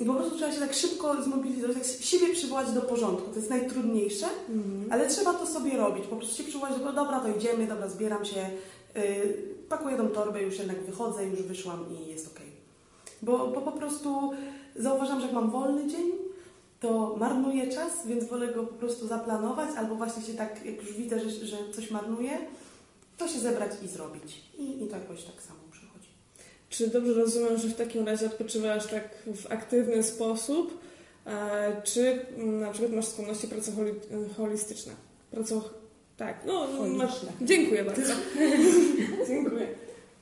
[0.00, 3.30] I po prostu trzeba się tak szybko zmobilizować, tak siebie przywołać do porządku.
[3.30, 4.26] To jest najtrudniejsze,
[4.90, 6.06] ale trzeba to sobie robić.
[6.06, 8.50] Po prostu się przywołać, że dobra, to idziemy, dobra, zbieram się,
[8.94, 9.02] yy,
[9.68, 12.50] pakuję tą torbę, już jednak wychodzę, już wyszłam i jest okej.
[13.22, 14.30] Bo, bo po prostu
[14.76, 16.10] zauważam, że jak mam wolny dzień,
[16.80, 20.92] to marnuję czas, więc wolę go po prostu zaplanować, albo właśnie się tak, jak już
[20.92, 22.38] widzę, że, że coś marnuję,
[23.18, 24.40] to się zebrać i zrobić.
[24.58, 26.08] I, I to jakoś tak samo przychodzi.
[26.68, 30.80] Czy dobrze rozumiem, że w takim razie odpoczywasz tak w aktywny sposób,
[31.26, 34.92] e, czy na przykład masz skłonności pracoholi- holistyczne?
[35.30, 35.70] Praco...
[36.16, 37.20] Tak, no masz...
[37.42, 38.12] Dziękuję bardzo.
[39.28, 39.68] Dziękuję.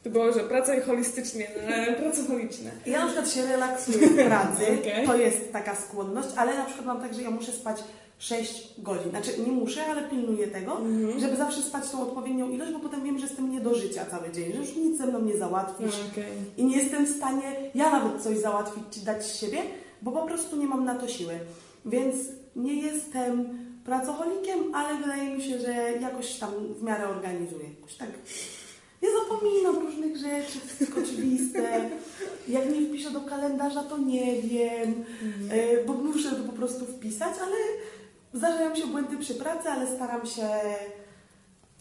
[0.02, 2.70] To było, że praca i holistycznie, ale pracocholiczne.
[2.86, 5.06] Ja na przykład się relaksuję w pracy, Okej.
[5.06, 7.84] to jest taka skłonność, ale na przykład mam tak, że ja muszę spać
[8.18, 9.10] 6 godzin.
[9.10, 10.80] Znaczy nie muszę, ale pilnuję tego,
[11.18, 14.32] żeby zawsze spać tą odpowiednią ilość, bo potem wiem, że jestem nie do życia cały
[14.32, 15.94] dzień, że już nic ze mną nie załatwisz.
[16.12, 16.24] Okej.
[16.56, 17.42] I nie jestem w stanie
[17.74, 19.58] ja nawet coś załatwić czy dać z siebie,
[20.02, 21.38] bo po prostu nie mam na to siły.
[21.86, 22.16] Więc
[22.56, 27.64] nie jestem pracocholikiem, ale wydaje mi się, że jakoś tam w miarę organizuję.
[27.80, 28.08] Jakoś tak.
[29.02, 31.90] Ja zapominam różnych rzeczy, wszystko oczywiste.
[32.48, 35.04] Jak nie wpiszę do kalendarza, to nie wiem,
[35.50, 37.56] e, bo muszę to po prostu wpisać, ale
[38.32, 40.48] zdarzają się błędy przy pracy, ale staram się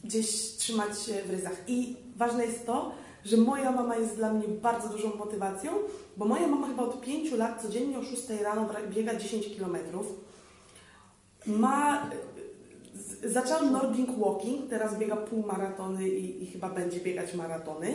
[0.03, 0.27] gdzieś
[0.57, 1.63] trzymać się w ryzach.
[1.67, 2.91] I ważne jest to,
[3.25, 5.71] że moja mama jest dla mnie bardzo dużą motywacją,
[6.17, 10.05] bo moja mama chyba od 5 lat codziennie o 6 rano biega 10 kilometrów.
[11.47, 12.09] Ma...
[13.27, 17.87] z- Zaczęła Nordic Walking, teraz biega półmaratony i, i chyba będzie biegać maratony.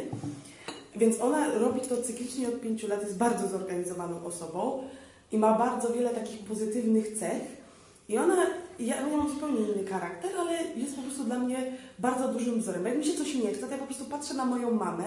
[0.97, 4.83] Więc ona robi to cyklicznie od 5 lat, jest bardzo zorganizowaną osobą
[5.33, 7.43] i ma bardzo wiele takich pozytywnych cech.
[8.09, 8.37] I ona
[8.79, 12.85] ja, ja mam zupełnie inny charakter, ale jest po prostu dla mnie bardzo dużym wzorem.
[12.87, 15.05] Jak mi się coś nie chce, to ja po prostu patrzę na moją mamę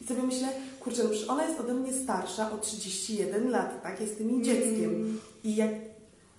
[0.00, 0.48] i sobie myślę,
[0.80, 4.00] kurczę, no przecież ona jest ode mnie starsza o 31 lat, tak?
[4.00, 5.20] Jestem jej dzieckiem.
[5.44, 5.70] I jak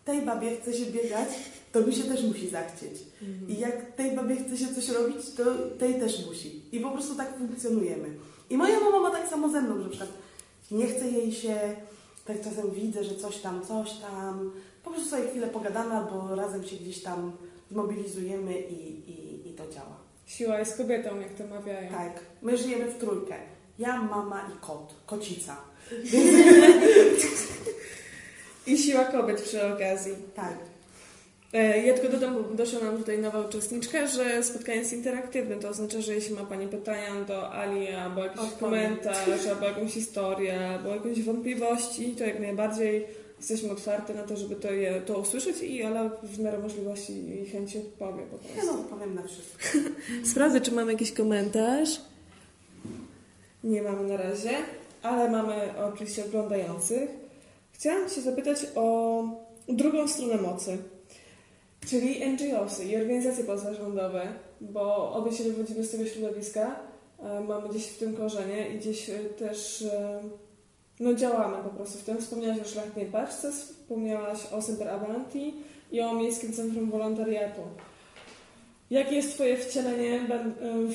[0.06, 1.30] tej babie chce się biegać,
[1.76, 2.92] to mi się też musi zachcieć.
[3.48, 5.44] I jak tej babie chce się coś robić, to
[5.80, 6.62] tej też musi.
[6.72, 8.10] I po prostu tak funkcjonujemy.
[8.50, 10.10] I moja mama ma tak samo ze mną, że na przykład
[10.72, 11.56] nie chce jej się,
[12.26, 14.52] tak czasem widzę, że coś tam, coś tam,
[14.84, 17.32] po prostu sobie chwilę pogadamy albo razem się gdzieś tam
[17.72, 19.98] zmobilizujemy i, i, i to działa.
[20.26, 21.92] Siła jest kobietą, jak to mawiają.
[21.92, 23.36] Tak, my żyjemy w trójkę.
[23.80, 25.58] Ja, mama i kot, kocica.
[28.68, 30.14] I siła kobiet przy okazji.
[30.36, 30.75] Tak.
[31.56, 35.56] E, Ja tylko dodam, doszła nam tutaj nowa uczestniczka, że spotkanie jest interaktywne.
[35.56, 38.60] To oznacza, że jeśli ma Pani pytania do Ali, albo jakiś Odpowiem.
[38.60, 43.06] komentarz, albo jakąś historię, albo jakieś wątpliwości, to jak najbardziej
[43.40, 47.46] jesteśmy otwarte na to, żeby to, je, to usłyszeć i ale w miarę możliwości i
[47.50, 48.74] chęci odpowie po Ja prostu.
[48.74, 49.58] no, powiem na wszystko.
[50.32, 51.90] Sprawdzę, czy mamy jakiś komentarz.
[53.64, 54.50] Nie mamy na razie,
[55.02, 55.56] ale mamy
[55.94, 57.10] oczywiście oglądających.
[57.72, 59.24] Chciałam Cię zapytać o
[59.70, 60.78] drugą stronę mocy,
[61.88, 64.28] czyli NGOsy i organizacje pozarządowe,
[64.62, 66.80] bo obie się wywodzimy z tego środowiska,
[67.20, 70.20] e, mamy gdzieś w tym korzenie i gdzieś e, też e,
[71.00, 72.18] no, działamy po prostu w tym.
[72.18, 75.54] Wspomniałaś o Szlachetnej Paczce, wspomniałaś o Semper Avanti
[75.92, 77.62] i o Miejskim Centrum Wolontariatu.
[78.90, 80.28] Jakie jest Twoje wcielenie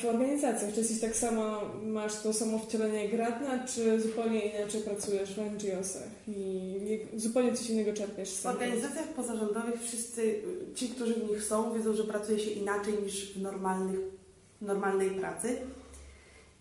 [0.00, 0.72] w organizacjach?
[0.72, 5.38] Czy jesteś tak samo, masz to samo wcielenie jak Gratna, czy zupełnie inaczej pracujesz w
[5.38, 10.42] NGO-sach i zupełnie coś innego czerpiesz z W organizacjach pozarządowych wszyscy
[10.74, 14.00] ci, którzy w nich są, wiedzą, że pracuje się inaczej niż w normalnych,
[14.60, 15.56] normalnej pracy.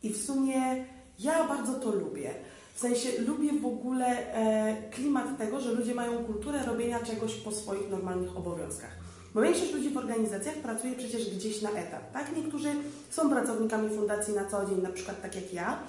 [0.03, 0.85] I w sumie
[1.19, 2.33] ja bardzo to lubię.
[2.75, 7.51] W sensie lubię w ogóle e, klimat tego, że ludzie mają kulturę robienia czegoś po
[7.51, 9.08] swoich normalnych obowiązkach.
[9.33, 12.35] Bo większość ludzi w organizacjach pracuje przecież gdzieś na etat, tak?
[12.37, 12.69] Niektórzy
[13.09, 15.79] są pracownikami fundacji na co dzień, na przykład tak jak ja,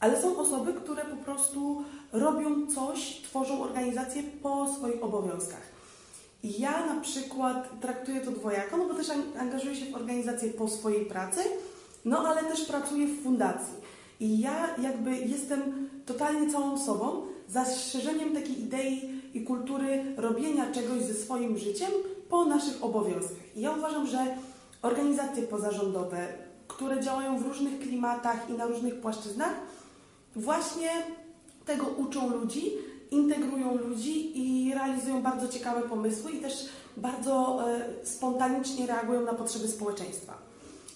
[0.00, 5.74] ale są osoby, które po prostu robią coś, tworzą organizację po swoich obowiązkach.
[6.44, 10.68] Ja na przykład traktuję to dwojako, no bo też an- angażuję się w organizację po
[10.68, 11.40] swojej pracy,
[12.04, 13.74] no ale też pracuję w fundacji.
[14.20, 21.14] I ja jakby jestem totalnie całą sobą, zastrzeżeniem takiej idei i kultury robienia czegoś ze
[21.14, 21.90] swoim życiem
[22.34, 23.56] po naszych obowiązkach.
[23.56, 24.36] I ja uważam, że
[24.82, 26.28] organizacje pozarządowe,
[26.68, 29.54] które działają w różnych klimatach i na różnych płaszczyznach,
[30.36, 30.90] właśnie
[31.66, 32.72] tego uczą ludzi,
[33.10, 39.68] integrują ludzi i realizują bardzo ciekawe pomysły i też bardzo e, spontanicznie reagują na potrzeby
[39.68, 40.38] społeczeństwa.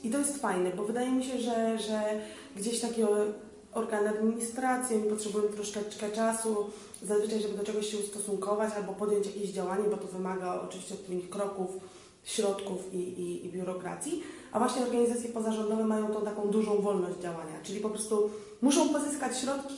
[0.04, 2.02] I to jest fajne, bo wydaje mi się, że, że
[2.56, 3.06] gdzieś takie
[3.74, 6.70] organy administracji potrzebują troszeczkę czasu,
[7.02, 11.30] zazwyczaj, żeby do czegoś się ustosunkować albo podjąć jakieś działanie, bo to wymaga oczywiście odpowiednich
[11.30, 11.70] kroków,
[12.24, 14.22] środków i, i, i biurokracji.
[14.52, 18.30] A właśnie organizacje pozarządowe mają tą taką dużą wolność działania, czyli po prostu
[18.62, 19.74] muszą pozyskać środki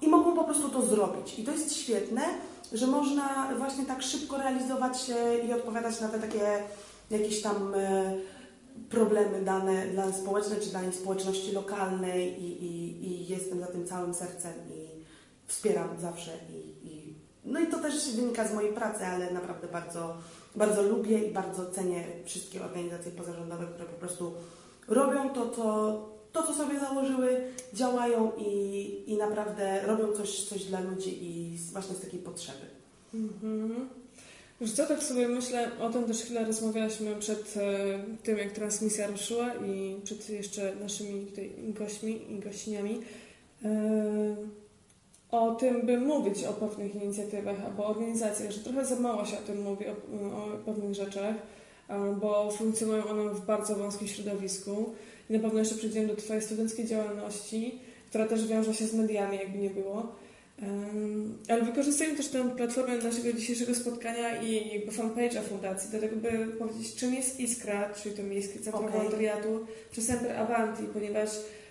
[0.00, 1.38] i mogą po prostu to zrobić.
[1.38, 2.22] I to jest świetne,
[2.72, 5.14] że można właśnie tak szybko realizować się
[5.48, 6.62] i odpowiadać na te takie
[7.10, 8.14] jakieś tam e,
[8.90, 14.14] problemy dane dla społeczne czy danej społeczności lokalnej i, i, i jestem za tym całym
[14.14, 14.97] sercem i
[15.48, 20.16] wspieram zawsze i, i no i to też wynika z mojej pracy, ale naprawdę bardzo,
[20.56, 24.32] bardzo lubię i bardzo cenię wszystkie organizacje pozarządowe, które po prostu
[24.88, 27.40] robią to, co, to, co sobie założyły,
[27.72, 32.66] działają i, i naprawdę robią coś, coś dla ludzi i właśnie z takiej potrzeby.
[33.14, 33.88] Mhm.
[34.60, 39.06] Wiesz co, tak sobie myślę, o tym też chwilę rozmawialiśmy przed e, tym, jak transmisja
[39.06, 43.00] ruszyła i przed jeszcze naszymi tutaj gośćmi i gościniami.
[43.64, 44.36] E,
[45.30, 49.42] o tym, by mówić o pewnych inicjatywach albo organizacjach, że trochę za mało się o
[49.46, 51.34] tym mówi, o, o pewnych rzeczach,
[52.20, 54.92] bo funkcjonują one w bardzo wąskim środowisku.
[55.30, 59.36] I na pewno jeszcze przejdziemy do Twojej studenckiej działalności, która też wiąże się z mediami,
[59.36, 60.12] jakby nie było.
[61.48, 66.46] Ale wykorzystajmy też tę platformę naszego dzisiejszego spotkania i jakby fanpage'a fundacji do tego, by
[66.58, 68.98] powiedzieć, czym jest Iskra, czyli to Miejskie Centrum Okej.
[68.98, 71.30] Wolontariatu, czy Semper Avanti, ponieważ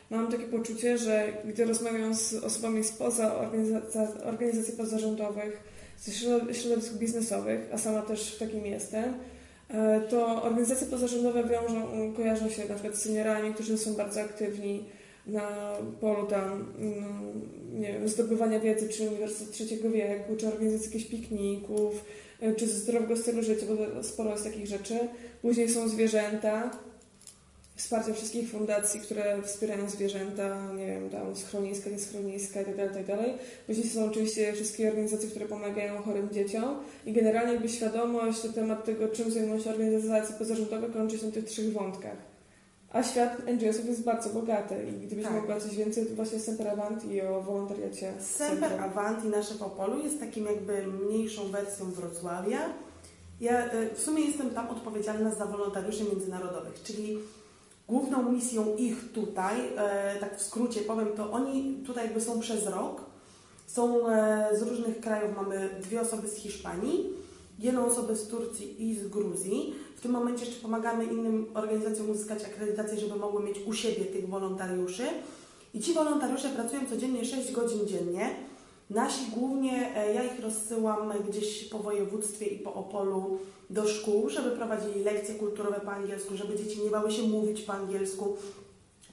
[0.09, 5.63] mam takie poczucie, że gdy rozmawiam z osobami spoza organizacji, organizacji pozarządowych,
[5.99, 9.13] ze środ- środowisk biznesowych, a sama też w takim jestem,
[9.69, 14.85] e, to organizacje pozarządowe wiążą, kojarzą się na przykład z seniorami, którzy są bardzo aktywni
[15.27, 17.41] na polu tam, mm,
[17.79, 22.05] nie wiem, zdobywania wiedzy, czy Uniwersytet Trzeciego Wieku, czy organizacji jakichś pikników,
[22.41, 24.99] e, czy zdrowego stylu życia, bo sporo jest takich rzeczy.
[25.41, 26.71] Później są zwierzęta,
[27.77, 33.17] wsparcia wszystkich fundacji, które wspierają zwierzęta, nie wiem, tam schroniska, nie schroniska itd., itd.
[33.67, 38.85] Później są oczywiście wszystkie organizacje, które pomagają chorym dzieciom i generalnie jakby świadomość na temat
[38.85, 42.17] tego, czym zajmują się organizacje pozarządowe, kończy się na tych trzech wątkach.
[42.91, 45.33] A świat NGO-sów jest bardzo bogaty i gdybyś Tak.
[45.33, 48.13] mogła coś więcej to właśnie Semper Avant i o wolontariacie.
[48.19, 48.83] Semper Centrum.
[48.83, 52.59] Avanti nasze w Opolu jest takim jakby mniejszą wersją Wrocławia.
[53.41, 57.17] Ja e, w sumie jestem tam odpowiedzialna za wolontariuszy międzynarodowych, czyli
[57.87, 62.67] główną misją ich tutaj, e, tak w skrócie powiem, to oni tutaj jakby są przez
[62.67, 63.01] rok.
[63.67, 67.09] Są e, z różnych krajów, mamy dwie osoby z Hiszpanii,
[67.59, 69.73] jedną osobę z Turcji i z Gruzji.
[69.95, 74.29] W tym momencie jeszcze pomagamy innym organizacjom uzyskać akredytację, żeby mogły mieć u siebie tych
[74.29, 75.03] wolontariuszy.
[75.73, 78.35] I ci wolontariusze pracują codziennie 6 godzin dziennie.
[78.89, 84.51] Nasi głównie, e, ja ich rozsyłam gdzieś po województwie i po Opolu do szkół, żeby
[84.51, 88.37] prowadzili lekcje kulturowe po angielsku, żeby dzieci nie bały się mówić po angielsku,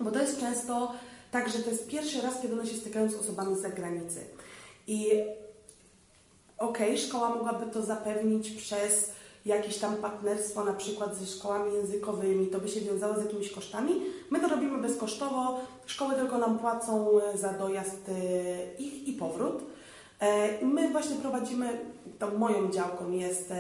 [0.00, 0.92] bo to jest często
[1.30, 4.20] tak, że to jest pierwszy raz, kiedy one się stykają z osobami z zagranicy.
[4.86, 5.10] I
[6.58, 9.12] okej, szkoła mogłaby to zapewnić przez
[9.44, 13.92] jakieś tam partnerstwo, na przykład ze szkołami językowymi, to by się wiązało z jakimiś kosztami.
[14.30, 18.12] My to robimy bezkosztowo, szkoły tylko nam płacą e, za dojazd e,
[18.78, 19.62] ich i powrót.
[20.20, 21.78] E, My właśnie prowadzimy,
[22.18, 23.52] tą moją działką jest,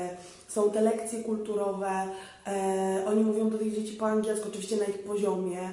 [0.48, 2.08] są te lekcje kulturowe,
[3.06, 5.72] oni mówią do tych dzieci po angielsku, oczywiście na ich poziomie.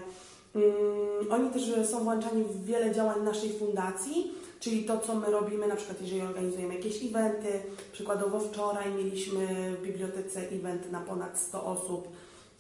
[0.55, 5.67] Mm, Oni też są włączani w wiele działań naszej fundacji, czyli to, co my robimy,
[5.67, 7.61] na przykład jeżeli organizujemy jakieś eventy.
[7.91, 9.47] Przykładowo wczoraj mieliśmy
[9.77, 12.07] w bibliotece event na ponad 100 osób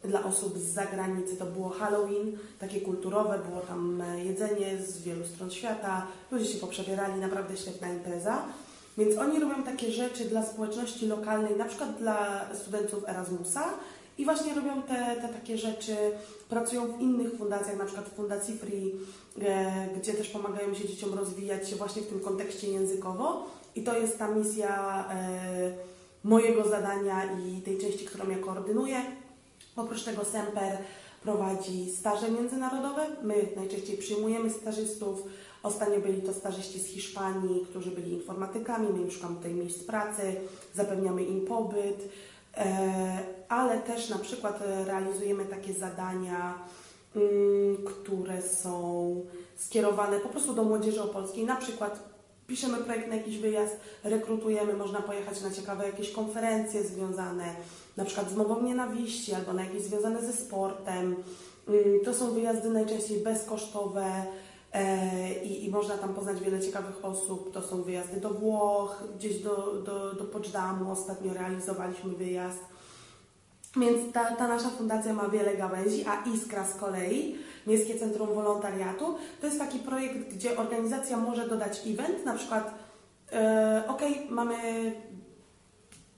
[0.03, 1.37] dla osób z zagranicy.
[1.37, 6.57] To było Halloween, takie kulturowe, było tam e, jedzenie z wielu stron świata, ludzie się
[6.57, 8.43] poprzebierali, naprawdę świetna impreza.
[8.97, 13.63] Więc oni robią takie rzeczy dla społeczności lokalnej, na przykład dla studentów Erasmusa
[14.21, 15.95] i właśnie robią te, te takie rzeczy,
[16.49, 18.91] pracują w innych fundacjach, na przykład w Fundacji Free,
[19.41, 23.45] e, gdzie też pomagają się dzieciom rozwijać się właśnie w tym kontekście językowo.
[23.75, 25.73] I to jest ta misja e,
[26.23, 29.01] mojego zadania i tej części, którą ja koordynuję.
[29.75, 30.77] Oprócz tego Semper
[31.23, 33.07] prowadzi staże międzynarodowe.
[33.23, 35.23] My najczęściej przyjmujemy stażystów.
[35.63, 38.87] Ostatnio byli to stażyści z Hiszpanii, którzy byli informatykami.
[38.93, 40.35] My im szukamy tutaj miejsc pracy,
[40.73, 42.09] zapewniamy im pobyt,
[43.49, 46.59] ale też na przykład e, realizujemy takie zadania,
[47.15, 49.15] mm, które są
[49.55, 51.45] skierowane po prostu do młodzieży opolskiej.
[51.45, 51.99] Na przykład
[52.47, 57.55] piszemy projekt na jakiś wyjazd, rekrutujemy, można pojechać na ciekawe jakieś konferencje związane
[57.97, 61.15] na przykład z mową nienawiści albo na jakieś związane ze sportem.
[61.67, 64.25] Mm, To są wyjazdy najczęściej bezkosztowe e,
[65.43, 67.53] i, i można tam poznać wiele ciekawych osób.
[67.53, 70.91] To są wyjazdy do Włoch, gdzieś do, do, do Poczdamу.
[70.91, 72.59] Ostatnio realizowaliśmy wyjazd.
[73.77, 77.35] Więc ta, ta nasza fundacja ma wiele gałęzi, a Iskra z kolei,
[77.67, 82.73] Miejskie Centrum Wolontariatu, to jest taki projekt, gdzie organizacja może dodać event, na przykład
[83.31, 84.55] e, ok, mamy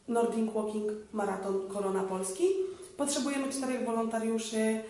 [0.08, 2.44] Nordic Walking Maraton Korona Polski,
[2.98, 4.84] potrzebujemy czterech wolontariuszy, e,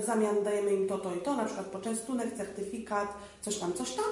[0.00, 3.08] w zamian dajemy im to, to i to, na przykład poczęstunek, certyfikat,
[3.42, 4.04] coś tam, coś tam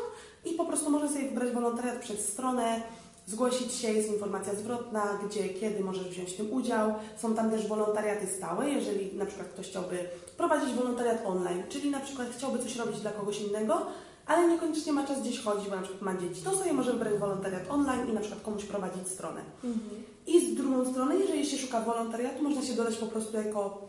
[0.44, 2.83] i po prostu może sobie wybrać wolontariat przez stronę,
[3.26, 6.94] zgłosić się, jest informacja zwrotna, gdzie, kiedy możesz wziąć w tym udział.
[7.18, 9.98] Są tam też wolontariaty stałe, jeżeli na przykład ktoś chciałby
[10.37, 13.87] prowadzić wolontariat online, czyli na przykład chciałby coś robić dla kogoś innego,
[14.26, 17.14] ale niekoniecznie ma czas gdzieś chodzić, bo na przykład ma dzieci, to sobie może wybrać
[17.14, 19.40] wolontariat online i na przykład komuś prowadzić stronę.
[20.26, 23.88] I z drugą strony, jeżeli się szuka wolontariatu, można się dodać po prostu jako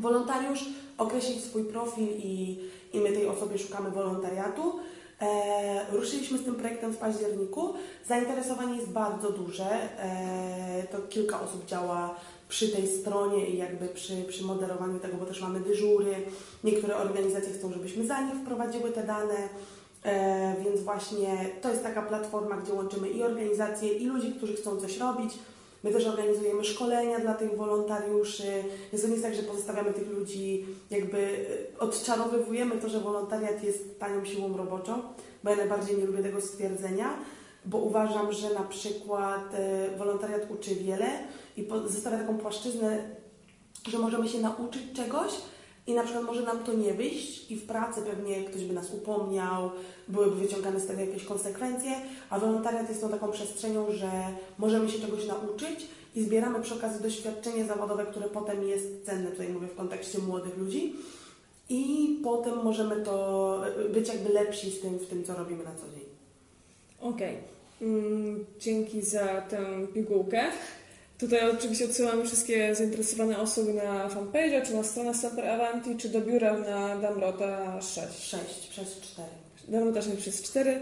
[0.00, 0.64] wolontariusz,
[0.98, 2.58] określić swój profil i,
[2.92, 4.80] i my tej osobie szukamy wolontariatu.
[5.20, 7.74] E, ruszyliśmy z tym projektem w październiku.
[8.06, 9.98] Zainteresowanie jest bardzo duże.
[9.98, 12.14] E, to kilka osób działa
[12.48, 16.14] przy tej stronie i jakby przy, przy moderowaniu tego, bo też mamy dyżury.
[16.64, 19.48] Niektóre organizacje chcą, żebyśmy za nich wprowadziły te dane.
[20.04, 24.76] E, więc właśnie to jest taka platforma, gdzie łączymy i organizacje, i ludzi, którzy chcą
[24.76, 25.34] coś robić.
[25.84, 28.64] My też organizujemy szkolenia dla tych wolontariuszy.
[28.92, 33.64] Więc to nie jest tak, że pozostawiamy tych ludzi, jakby e, odczarowywujemy to, że wolontariat
[33.64, 35.02] jest tanią siłą roboczą,
[35.44, 37.14] bo ja najbardziej nie lubię tego stwierdzenia,
[37.64, 41.08] bo uważam, że na przykład e, wolontariat uczy wiele
[41.56, 43.04] i zostawia taką płaszczyznę,
[43.88, 45.32] że możemy się nauczyć czegoś
[45.86, 48.94] i na przykład może nam to nie wyjść i w pracy pewnie ktoś by nas
[48.94, 49.70] upomniał,
[50.08, 51.90] byłyby wyciągane z tego jakieś konsekwencje,
[52.30, 54.10] a wolontariat jest tą taką przestrzenią, że
[54.58, 59.48] możemy się czegoś nauczyć i zbieramy przy okazji doświadczenie zawodowe, które potem jest cenne, tutaj
[59.48, 60.94] mówię w kontekście młodych ludzi
[61.68, 63.62] i potem możemy to
[63.92, 66.08] być jakby lepsi z tym, w tym, co robimy na co dzień.
[67.00, 67.36] Okej.
[67.82, 70.42] Mm, Dzięki za tę pigułkę.
[71.20, 76.20] Tutaj oczywiście odsyłamy wszystkie zainteresowane osoby na fanpage'a, czy na stronę Semper Avanti, czy do
[76.20, 77.98] biura na Damrota 6.
[78.18, 79.28] 6 przez 4.
[79.68, 80.80] Damrota 6 przez 4.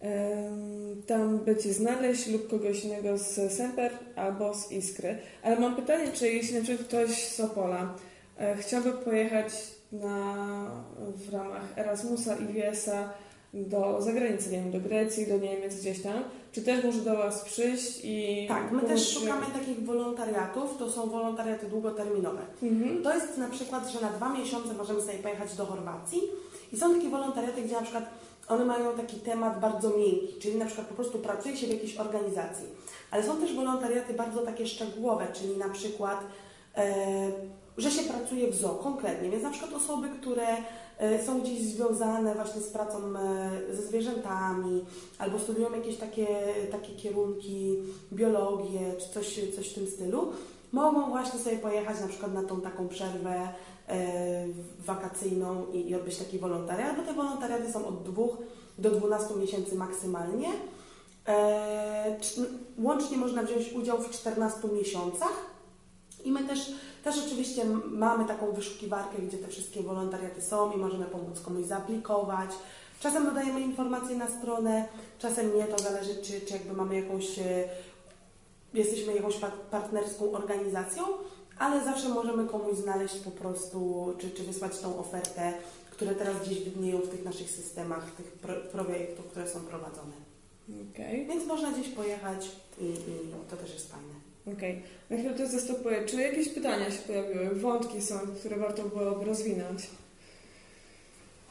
[0.00, 5.18] Em, Tam będzie znaleźć lub kogoś innego z Semper albo z Iskry.
[5.42, 7.94] Ale mam pytanie, czy jeśli na przykład ktoś z Opola
[8.38, 9.52] e, chciałby pojechać
[9.92, 10.34] na,
[10.98, 13.14] w ramach Erasmusa i WS-a
[13.54, 17.44] do zagranicy, nie wiem, do Grecji, do Niemiec, gdzieś tam, czy też może do Was
[17.44, 18.46] przyjść i...
[18.48, 22.42] Tak, my też się- szukamy takich wolontariatów, to są wolontariaty długoterminowe.
[22.62, 23.02] Mhm.
[23.02, 26.22] To jest na przykład, że na dwa miesiące możemy sobie pojechać do Chorwacji
[26.72, 28.04] i są takie wolontariaty, gdzie na przykład
[28.48, 31.96] one mają taki temat bardzo miękki, czyli na przykład po prostu pracuje się w jakiejś
[31.96, 32.66] organizacji.
[33.10, 36.20] Ale są też wolontariaty bardzo takie szczegółowe, czyli na przykład,
[36.76, 36.94] e,
[37.78, 40.46] że się pracuje w zoo konkretnie, więc na przykład osoby, które
[41.26, 44.84] są gdzieś związane właśnie z pracą e, ze zwierzętami,
[45.18, 46.26] albo studiują jakieś takie,
[46.70, 47.76] takie kierunki,
[48.12, 50.32] biologię, czy coś, coś w tym stylu,
[50.72, 53.48] mogą właśnie sobie pojechać na przykład na tą taką przerwę
[53.88, 54.46] e,
[54.86, 58.22] wakacyjną i, i odbyć taki wolontariat, bo te wolontariaty są od 2
[58.78, 60.48] do 12 miesięcy maksymalnie.
[61.26, 62.46] E, cz-
[62.78, 65.46] łącznie można wziąć udział w 14 miesiącach
[66.24, 66.72] i my też,
[67.04, 72.50] też oczywiście mamy taką wyszukiwarkę, gdzie te wszystkie wolontariaty są i możemy pomóc komuś zaaplikować.
[73.00, 74.88] Czasem dodajemy informacje na stronę,
[75.18, 77.68] czasem nie, to zależy czy, czy jakby mamy jakąś, e,
[78.74, 81.04] jesteśmy jakąś par- partnerską organizacją,
[81.58, 85.52] ale zawsze możemy komuś znaleźć po prostu, czy, czy wysłać tą ofertę,
[85.90, 90.12] które teraz gdzieś widnieją w tych naszych systemach, tych pro, projektów, które są prowadzone.
[90.92, 91.26] Okej.
[91.26, 92.48] Więc można gdzieś pojechać
[92.80, 94.14] i, i to też jest fajne.
[94.52, 94.82] Okej.
[95.10, 96.04] Na chwilę to zastopuję.
[96.06, 97.54] Czy jakieś pytania się pojawiły?
[97.54, 99.82] Wątki są, które warto byłoby rozwinąć?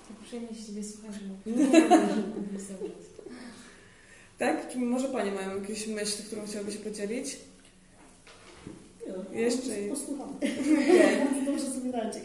[0.07, 2.89] Tak przyjemnie się Ciebie słuchać, bo Nie, nie.
[4.37, 4.71] Tak?
[4.71, 7.37] Czy może Panie mają jakieś myśli, którą chciałyby się podzielić?
[9.33, 10.39] Jeszcze- Posłucham.
[10.93, 11.27] Nie.
[11.45, 12.19] Dobrze sobie radzi.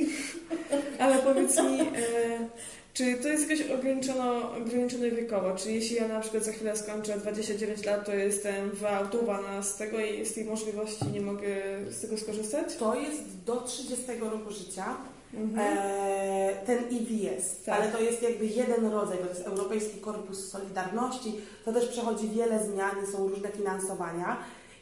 [0.98, 2.48] Ale powiedz mi, e,
[2.94, 5.56] czy to jest jakoś ograniczono, ograniczone wiekowo?
[5.56, 10.00] Czy jeśli ja na przykład za chwilę skończę 29 lat, to jestem wyautowana z tego
[10.00, 11.48] i z tej możliwości nie mogę
[11.90, 12.76] z tego skorzystać?
[12.76, 14.96] To jest do 30 roku życia.
[15.34, 15.78] Mhm.
[15.78, 17.80] E, ten EVS, Tak.
[17.80, 21.34] ale to jest jakby jeden rodzaj, to jest Europejski Korpus Solidarności,
[21.64, 24.36] to też przechodzi wiele zmian są różne finansowania.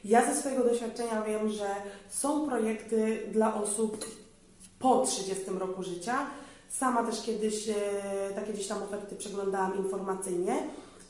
[0.05, 1.67] Ja ze swojego doświadczenia wiem, że
[2.11, 4.07] są projekty dla osób
[4.79, 6.27] po 30 roku życia.
[6.71, 7.75] Sama też kiedyś e,
[8.35, 10.57] takie gdzieś tam oferty przeglądałam informacyjnie.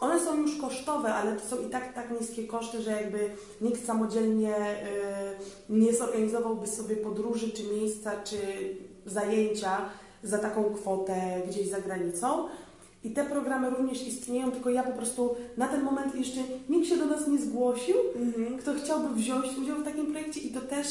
[0.00, 3.30] One są już kosztowe, ale to są i tak tak niskie koszty, że jakby
[3.61, 4.86] nikt samodzielnie e,
[5.70, 8.36] nie zorganizowałby sobie podróży, czy miejsca, czy
[9.06, 9.80] zajęcia
[10.22, 12.48] za taką kwotę gdzieś za granicą.
[13.04, 16.96] I te programy również istnieją, tylko ja po prostu na ten moment jeszcze nikt się
[16.96, 18.58] do nas nie zgłosił, Mhm.
[18.58, 20.86] kto chciałby wziąć udział w takim projekcie i to też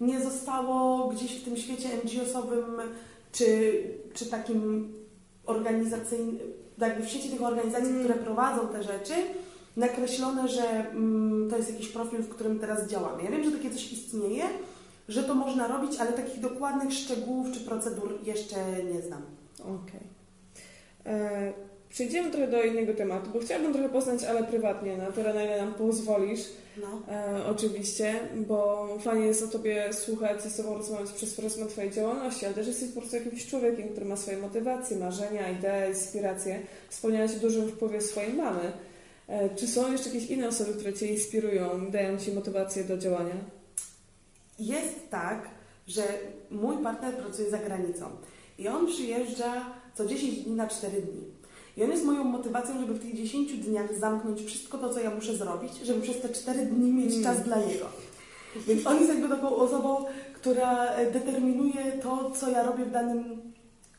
[0.00, 2.64] nie zostało gdzieś w tym świecie NGO-sowym
[3.32, 3.82] czy,
[4.14, 4.92] czy takim
[5.46, 6.38] organizacyjnym,
[6.78, 8.04] jakby w sieci tych organizacji, Mm.
[8.04, 9.14] które prowadzą te rzeczy,
[9.76, 13.22] nakreślone, że mm, to jest jakiś profil, w którym teraz działamy.
[13.22, 14.44] Ja wiem, że takie coś istnieje,
[15.08, 18.56] że to można robić, ale takich dokładnych szczegółów czy procedur jeszcze
[18.94, 19.22] nie znam.
[19.60, 20.00] Okej.
[21.06, 21.52] E,
[21.90, 25.64] Przejdziemy trochę do innego tematu, bo chciałabym trochę poznać Ale prywatnie, na tyle na ile
[25.64, 26.40] nam pozwolisz.
[26.80, 27.14] No.
[27.14, 32.46] E, oczywiście, bo fajnie jest o Tobie słuchać, ze Tobą rozmawiać przez pryzmat Twojej działalności,
[32.46, 36.60] ale też jesteś po prostu jakimś człowiekiem, który ma swoje motywacje, marzenia, idee, inspiracje.
[36.88, 38.72] Wspomniałaś o dużym wpływie swojej mamy.
[39.28, 43.34] E, czy są jeszcze jakieś inne osoby, które Cię inspirują, dają Ci motywację do działania?
[44.58, 45.48] Jest tak,
[45.86, 46.02] że
[46.50, 48.10] mój partner pracuje za granicą
[48.58, 51.39] i on przyjeżdża co 10 dni na 4 dni.
[51.76, 55.10] I on jest moją motywacją, żeby w tych 10 dniach zamknąć wszystko to, co ja
[55.14, 57.24] muszę zrobić, żeby przez te 4 dni mieć Mm.
[57.24, 57.86] czas dla niego.
[58.66, 60.04] Więc on jest jakby taką osobą,
[60.34, 63.24] która e, determinuje to, co ja robię w danym,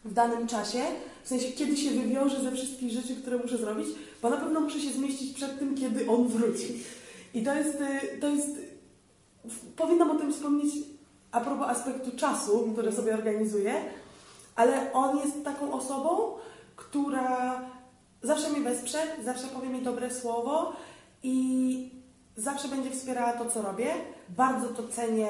[0.06, 0.80] w danym czasie.
[1.24, 3.88] W sensie, kiedy się wywiążę ze wszystkich rzeczy, które muszę zrobić,
[4.22, 6.84] bo na pewno muszę się zmieścić przed tym, kiedy on wróci.
[7.34, 8.50] I to jest, e, to jest
[9.76, 10.74] powinnam o tym wspomnieć
[11.32, 13.74] a propos aspektu czasu, który sobie organizuję,
[14.56, 16.34] ale on jest taką osobą,
[16.92, 17.62] która
[18.22, 20.74] zawsze mnie wesprze, zawsze powie mi dobre słowo
[21.24, 21.90] i
[22.38, 23.94] zawsze będzie wspierała to, co robię.
[24.30, 25.30] Bardzo to cenię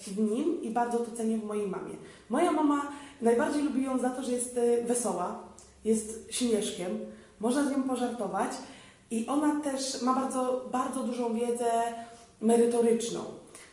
[0.00, 1.94] w nim i bardzo to cenię w mojej mamie.
[2.28, 2.92] Moja mama
[3.22, 5.38] najbardziej lubi ją za to, że jest e, wesoła,
[5.84, 6.98] jest śmieszkiem,
[7.40, 8.50] można z nią pożartować
[9.10, 11.70] i ona też ma bardzo, bardzo dużą wiedzę
[12.40, 13.20] merytoryczną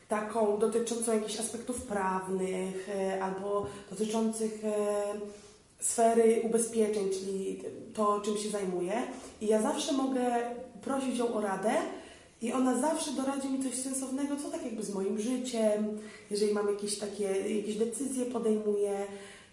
[0.08, 5.04] taką dotyczącą jakichś aspektów prawnych e, albo dotyczących e,
[5.82, 7.64] sfery ubezpieczeń, czyli
[7.94, 8.94] to, czym się zajmuję.
[9.42, 10.26] I ja zawsze mogę
[10.82, 11.72] prosić ją o radę
[12.42, 16.68] I ona zawsze doradzi mi coś sensownego, co tak jakby z moim życiem, jeżeli mam
[16.68, 17.24] jakieś takie,
[17.56, 19.06] jakieś decyzje podejmuję.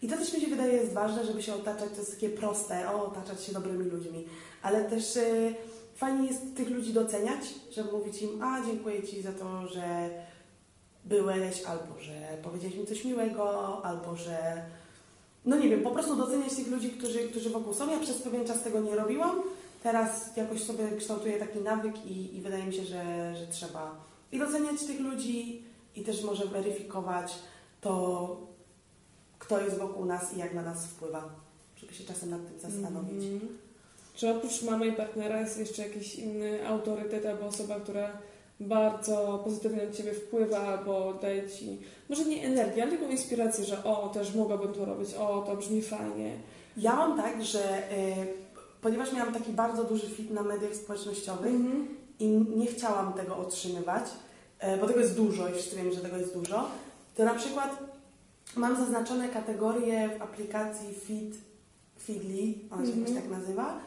[0.02, 2.90] I to też mi się wydaje jest ważne, żeby się otaczać, to jest takie proste,
[2.90, 4.24] o, otaczać się dobrymi ludźmi.
[4.62, 5.54] Ale też y,
[5.94, 10.10] fajnie jest tych ludzi doceniać, żeby mówić im, a dziękuję Ci za to, że
[11.04, 14.62] byłeś, albo że powiedziałeś mi coś miłego, albo że
[15.44, 17.90] no nie wiem, po prostu doceniać tych ludzi, którzy, którzy wokół są.
[17.90, 19.42] Ja przez pewien czas tego nie robiłam.
[19.82, 24.38] Teraz jakoś sobie kształtuję taki nawyk i, i wydaje mi się, że, że trzeba i
[24.38, 25.62] doceniać tych ludzi
[25.96, 27.34] i też może weryfikować
[27.80, 28.36] to,
[29.38, 31.28] kto jest wokół nas i jak na nas wpływa,
[31.76, 33.24] żeby się czasem nad tym zastanowić.
[33.24, 33.58] Mhm.
[34.14, 38.12] Czy oprócz mamy i partnera jest jeszcze jakiś inny autorytet albo osoba, która
[38.60, 41.78] bardzo pozytywnie na Ciebie wpływa albo daje Ci,
[42.08, 45.82] może nie energię, ale taką inspirację, że o, też mogłabym to robić, o, to brzmi
[45.82, 46.36] fajnie.
[46.76, 48.26] Ja mam tak, że y,
[48.80, 51.88] ponieważ miałam taki bardzo duży fit na mediach społecznościowych Mhm.
[52.18, 54.04] i nie chciałam tego otrzymywać,
[54.74, 56.68] y, bo tego jest dużo i wszyscy wiemy, że tego jest dużo,
[57.16, 57.78] to na przykład
[58.56, 61.34] mam zaznaczone kategorie w aplikacji Feed,
[62.04, 63.16] Feedly, ona się jakoś Mhm.
[63.16, 63.80] tak nazywa,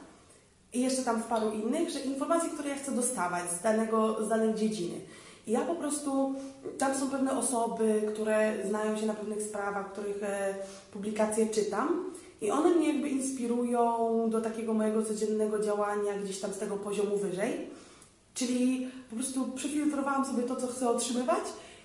[0.73, 4.29] i jeszcze tam w paru innych, że informacje, które ja chcę dostawać z, danego, z
[4.29, 4.95] danej dziedziny.
[5.47, 6.35] I ja po prostu,
[6.77, 10.55] tam są pewne osoby, które znają się na pewnych sprawach, których e,
[10.91, 12.11] publikacje czytam
[12.41, 17.17] i one mnie jakby inspirują do takiego mojego codziennego działania gdzieś tam z tego poziomu
[17.17, 17.69] wyżej.
[18.33, 21.43] Czyli po prostu przefiltrowałam sobie to, co chcę otrzymywać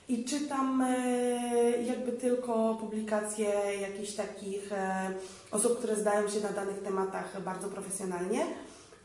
[0.08, 3.48] i czytam e, jakby tylko publikacje
[3.80, 5.10] jakichś takich e,
[5.50, 8.46] osób, które zdają się na danych tematach bardzo profesjonalnie.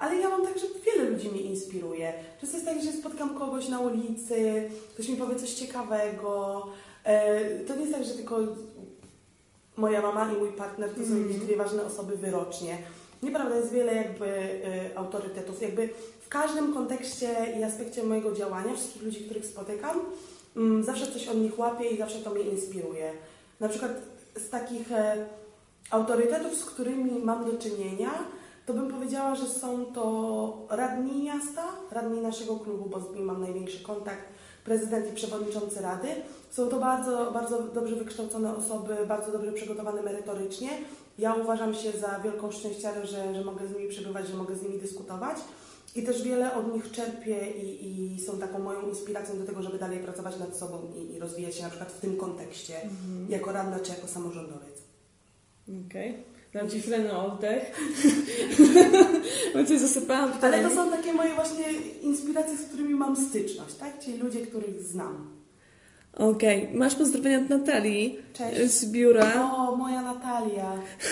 [0.02, 2.14] Ale ja mam tak, że wiele ludzi mnie inspiruje.
[2.42, 6.68] Czasem jest tak, że spotkam kogoś na ulicy, ktoś mi powie coś ciekawego.
[7.04, 8.40] E, To nie jest tak, że tylko
[9.78, 12.78] moja mama i mój partner to są jakieś dwie ważne osoby wyrocznie.
[13.24, 15.62] Nieprawda, jest wiele jakby e, autorytetów.
[15.62, 15.90] Jakby
[16.22, 20.00] w każdym kontekście i aspekcie mojego działania, wszystkich ludzi, których spotykam,
[20.58, 23.12] mm, zawsze coś od nich łapię i zawsze to mnie inspiruje.
[23.60, 23.92] Na przykład
[24.36, 25.26] z takich e,
[25.90, 28.12] autorytetów, z którymi mam do czynienia,
[28.66, 33.42] to bym powiedziała, że są to radni miasta, radni naszego klubu, bo z nimi mam
[33.42, 34.24] największy kontakt,
[34.64, 36.08] prezydent i przewodniczący rady.
[36.52, 40.70] Są to bardzo, bardzo dobrze wykształcone osoby, bardzo dobrze przygotowane merytorycznie.
[41.18, 44.64] Ja uważam się za wielką szczęściarę, że, że mogę z nimi przebywać, że mogę z
[44.64, 45.38] nimi dyskutować.
[45.96, 49.80] I też wiele od nich czerpię i, i są taką moją inspiracją do tego, żeby
[49.80, 52.74] dalej pracować nad sobą i, i rozwijać się na przykład w tym kontekście,
[53.30, 54.82] jako radna czy jako samorządowiec.
[55.88, 56.31] Okej.
[56.54, 57.72] Dam Ci chwilę na oddech.
[59.54, 60.64] Bo Cię zasypałam Ale pytaniami.
[60.70, 61.66] to są takie moje właśnie
[62.02, 64.00] inspiracje, z którymi mam styczność, tak?
[64.00, 65.30] Czyli ludzie, których znam.
[66.18, 68.72] Okej, masz pozdrowienia od Natalii Cześć.
[68.72, 69.52] z biura.
[69.58, 70.72] O, moja Natalia.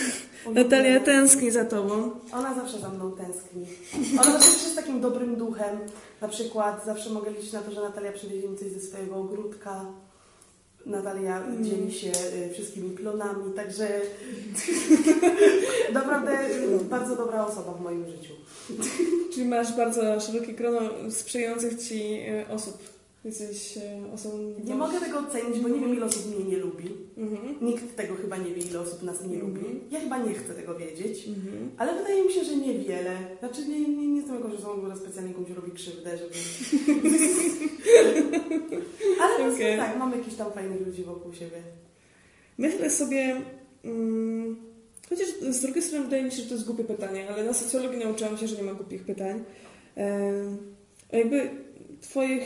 [0.64, 2.12] Natalia tęskni za Tobą.
[2.34, 3.66] Ona zawsze za mną tęskni.
[4.14, 5.78] Ona zawsze też jest takim dobrym duchem.
[6.22, 9.86] Na przykład zawsze mogę liczyć na to, że Natalia przywiezie mi coś ze swojego ogródka.
[10.86, 12.12] Natalia dzieli się
[12.48, 13.88] y, wszystkimi plonami, także
[15.94, 18.34] naprawdę y, bardzo dobra osoba w moim życiu.
[19.34, 22.99] Czyli masz bardzo szerokie grono sprzyjających Ci e, osób.
[23.26, 24.54] Jesteś e, osobą...
[24.64, 26.86] Nie mogę tego ocenić, bo nie wiem ile osób mnie nie lubi.
[27.18, 27.56] Mhm.
[27.62, 29.54] Nikt tego chyba nie wie, ile osób nas nie Mhm.
[29.54, 29.66] lubi.
[29.92, 31.28] Ja chyba nie chcę tego wiedzieć.
[31.28, 31.72] Mhm.
[31.78, 33.18] Ale wydaje mi się, że niewiele.
[33.40, 36.34] Znaczy nie, nie, nie jestem jakąś osobą, która specjalnie komuś robi krzywdę, żeby...
[39.22, 39.78] Ale okay.
[39.78, 41.62] Tak, mam jakichś tam fajnych ludzi wokół siebie.
[42.58, 43.42] Myślę sobie...
[43.84, 44.56] Mm,
[45.10, 48.00] chociaż z drugiej strony wydaje mi się, że to jest głupie pytanie, ale na socjologii
[48.00, 49.44] nauczyłam się, że nie ma głupich pytań.
[51.12, 51.50] A jakby
[52.02, 52.44] twoich,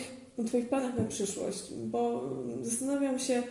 [0.48, 2.30] twoich planach na przyszłość, bo
[2.62, 3.44] zastanawiam się,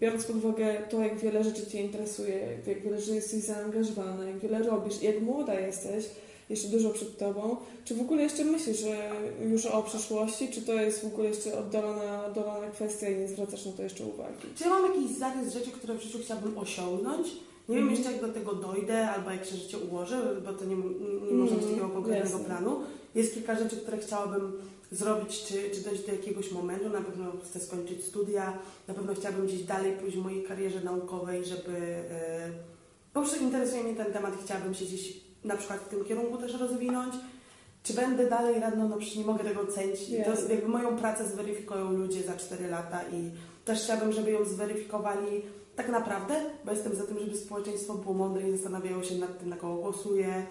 [0.00, 4.38] biorąc pod uwagę to, jak wiele rzeczy Cię interesuje, jak wiele rzeczy jesteś zaangażowana, jak
[4.38, 6.04] wiele robisz, jak młoda jesteś,
[6.50, 9.10] jeszcze dużo przed Tobą, czy w ogóle jeszcze myślisz że
[9.50, 13.66] już o przyszłości, czy to jest w ogóle jeszcze oddalona, oddalona kwestia i nie zwracasz
[13.66, 14.34] na to jeszcze uwagi?
[14.56, 17.26] Czy ja mam jakiś zarys rzeczy, które w życiu chciałabym osiągnąć?
[17.68, 17.96] Nie wiem Mhm.
[18.02, 20.82] jeszcze, jak do tego dojdę, albo jak się życie ułoży, bo to nie, nie,
[21.30, 22.44] nie może być takiego konkretnego jasne.
[22.44, 22.76] planu.
[23.14, 24.52] Jest kilka rzeczy, które chciałabym
[24.90, 26.88] zrobić, czy, czy dojść do jakiegoś momentu.
[26.88, 31.44] Na pewno chcę skończyć studia, na pewno chciałabym gdzieś dalej pójść w mojej karierze naukowej,
[31.44, 31.76] żeby...
[32.10, 32.50] e,
[33.12, 36.36] po prostu interesuje mnie ten temat i chciałabym się gdzieś na przykład w tym kierunku
[36.36, 37.14] też rozwinąć.
[37.82, 38.88] Czy będę dalej radną?
[38.88, 40.08] No przecież nie mogę tego ocenić.
[40.08, 40.54] I To Jasne.
[40.54, 43.30] jakby moją pracę zweryfikują ludzie za 4 lata i
[43.64, 45.42] też chciałabym, żeby ją zweryfikowali
[45.76, 46.34] tak naprawdę,
[46.64, 49.74] bo jestem za tym, żeby społeczeństwo było mądre i zastanawiało się nad tym, na kogo
[49.82, 50.46] głosuje,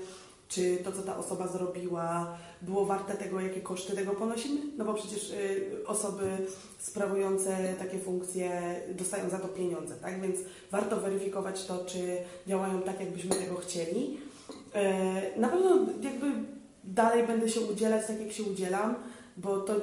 [0.50, 4.62] czy to, co ta osoba zrobiła, było warte tego, jakie koszty tego ponosimy.
[4.78, 6.38] No bo przecież y, osoby
[6.80, 10.22] sprawujące takie funkcje dostają za to pieniądze, tak?
[10.22, 10.39] Więc
[10.72, 14.18] warto weryfikować to, czy działają tak, jakbyśmy tego chcieli.
[14.74, 16.32] E, Na pewno jakby
[16.84, 18.95] dalej będę się udzielać tak, jak się udzielam.
[19.38, 19.82] bo to nie,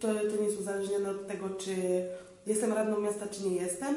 [0.00, 1.74] to, to nie jest uzależnione od tego, czy
[2.46, 3.94] jestem radną miasta, czy nie jestem.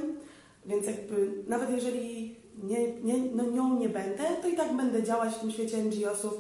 [0.65, 5.33] Więc jakby nawet jeżeli nie, nie, no nią nie będę, to i tak będę działać
[5.33, 6.33] w tym świecie NGO-sów.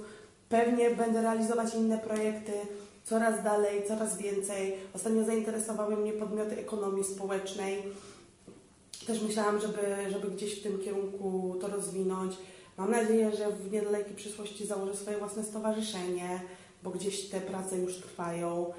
[0.49, 2.51] Pewnie będę realizować inne projekty
[3.03, 4.73] coraz dalej, coraz więcej.
[4.93, 7.83] Ostatnio zainteresowały mnie podmioty ekonomii społecznej.
[9.07, 12.35] Też myślałam, żeby, żeby gdzieś w tym kierunku to rozwinąć.
[12.77, 16.41] Mam nadzieję, że w niedalekiej przyszłości założę swoje własne stowarzyszenie,
[16.83, 18.73] bo gdzieś te prace już trwają.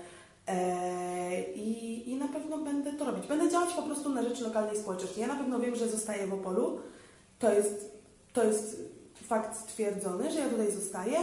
[0.47, 3.27] Eee, i, I na pewno będę to robić.
[3.27, 5.21] Będę działać po prostu na rzecz lokalnej społeczności.
[5.21, 6.79] Ja na pewno wiem, że zostaję w Opolu.
[7.39, 7.93] To jest,
[8.33, 8.81] to jest
[9.27, 11.19] fakt stwierdzony, że ja tutaj zostaję,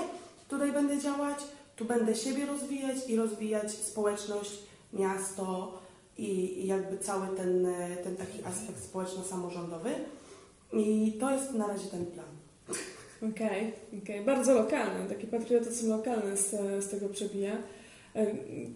[0.47, 1.37] tutaj będę działać,
[1.75, 4.59] tu będę siebie rozwijać i rozwijać społeczność,
[4.93, 5.79] miasto
[6.17, 7.67] i, i jakby cały ten,
[8.03, 9.89] ten taki aspekt społeczno-samorządowy.
[10.73, 12.25] I to jest na razie ten plan.
[13.31, 14.21] Okej, okej.
[14.25, 16.49] Bardzo lokalny, taki patriotyzm lokalny z,
[16.83, 17.57] z tego przebija.
[18.15, 18.25] E,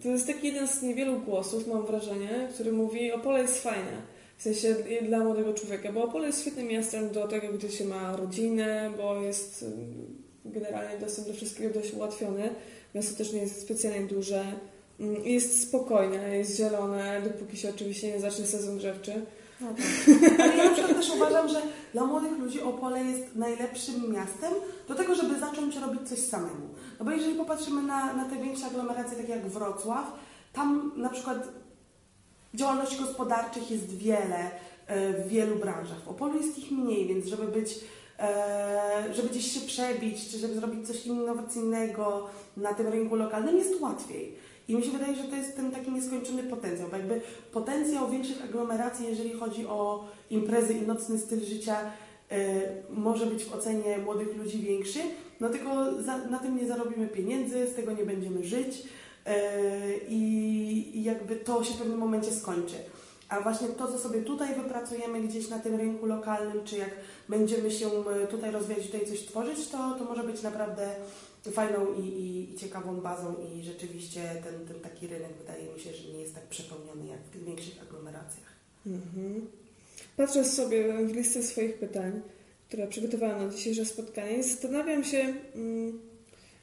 [0.02, 4.02] To jest taki jeden z niewielu głosów, mam wrażenie, który mówi Opole jest fajne.
[4.38, 8.16] W sensie dla młodego człowieka, bo Opole jest świetnym miastem do tego, gdzie się ma
[8.16, 9.66] rodzinę, bo jest y,
[10.44, 12.50] generalnie dostęp do wszystkiego dość ułatwiony.
[12.94, 14.44] Miasto też nie jest specjalnie duże.
[15.00, 19.12] Mm, Jest spokojne, jest zielone, dopóki się oczywiście nie zacznie sezon drzewczy.
[19.60, 20.40] No tak.
[20.40, 21.62] Ale ja na też uważam, że
[21.92, 24.52] dla młodych ludzi Opole jest najlepszym miastem
[24.88, 26.68] do tego, żeby zacząć robić coś samemu.
[26.98, 30.12] No bo jeżeli popatrzymy na, na te większe aglomeracje, takie jak Wrocław,
[30.52, 31.48] tam na przykład
[32.54, 34.50] działalności gospodarczych jest wiele
[34.86, 36.02] e, w wielu branżach.
[36.04, 37.78] W Opolu jest ich mniej, więc żeby być,
[38.18, 43.80] e, żeby gdzieś się przebić, czy żeby zrobić coś innowacyjnego na tym rynku lokalnym jest
[43.80, 44.34] łatwiej.
[44.68, 47.20] I mi się wydaje, że to jest ten taki nieskończony potencjał, bo jakby
[47.52, 51.80] potencjał większych aglomeracji, jeżeli chodzi o imprezy i nocny styl życia,
[52.30, 52.38] e,
[52.90, 54.98] może być w ocenie młodych ludzi większy,
[55.40, 55.70] no tylko
[56.30, 58.82] na tym nie zarobimy pieniędzy, z tego nie będziemy żyć
[60.08, 62.76] i, i jakby to się w pewnym momencie skończy.
[63.28, 66.90] A właśnie to, co sobie tutaj wypracujemy gdzieś na tym rynku lokalnym, czy jak
[67.28, 70.90] będziemy się e, tutaj rozwijać, tutaj coś tworzyć, to, to może być naprawdę
[71.52, 75.94] fajną i, i, i ciekawą bazą i rzeczywiście ten, ten taki rynek wydaje mi się,
[75.94, 78.48] że nie jest tak przepełniony jak w większych aglomeracjach.
[78.86, 79.46] Mhm.
[80.16, 82.20] Patrzę sobie w listę swoich pytań,
[82.68, 86.00] które przygotowałam na dzisiejsze spotkanie i zastanawiam się, mm,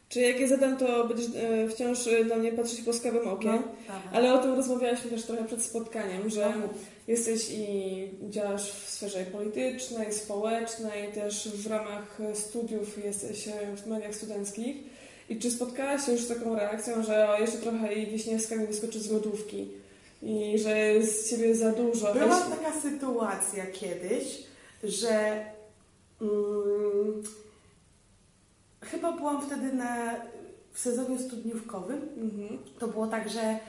[0.10, 3.64] czy jak je zadam, to będziesz e, wciąż e, na mnie patrzeć łaskawym okiem.
[3.88, 4.10] prawda.
[4.14, 6.68] Ale o tym rozmawiałyśmy też trochę przed spotkaniem, że No,
[7.08, 14.16] jesteś i działasz w sferze politycznej, społecznej, też w ramach studiów jesteś e, w mediach
[14.16, 14.76] studenckich.
[15.30, 19.00] I czy spotkałaś się już z taką reakcją, że jeszcze trochę i Wiśniewska mi wyskoczy
[19.00, 19.68] z lodówki
[20.24, 22.14] i że jest z ciebie za dużo?
[22.14, 24.44] Była Weź- taka sytuacja kiedyś,
[24.84, 25.46] że
[26.22, 27.24] mm,
[28.92, 30.16] chyba byłam wtedy na,
[30.72, 32.02] w sezonie studniówkowym.
[32.18, 32.60] Mhm.
[32.80, 33.60] To było tak, że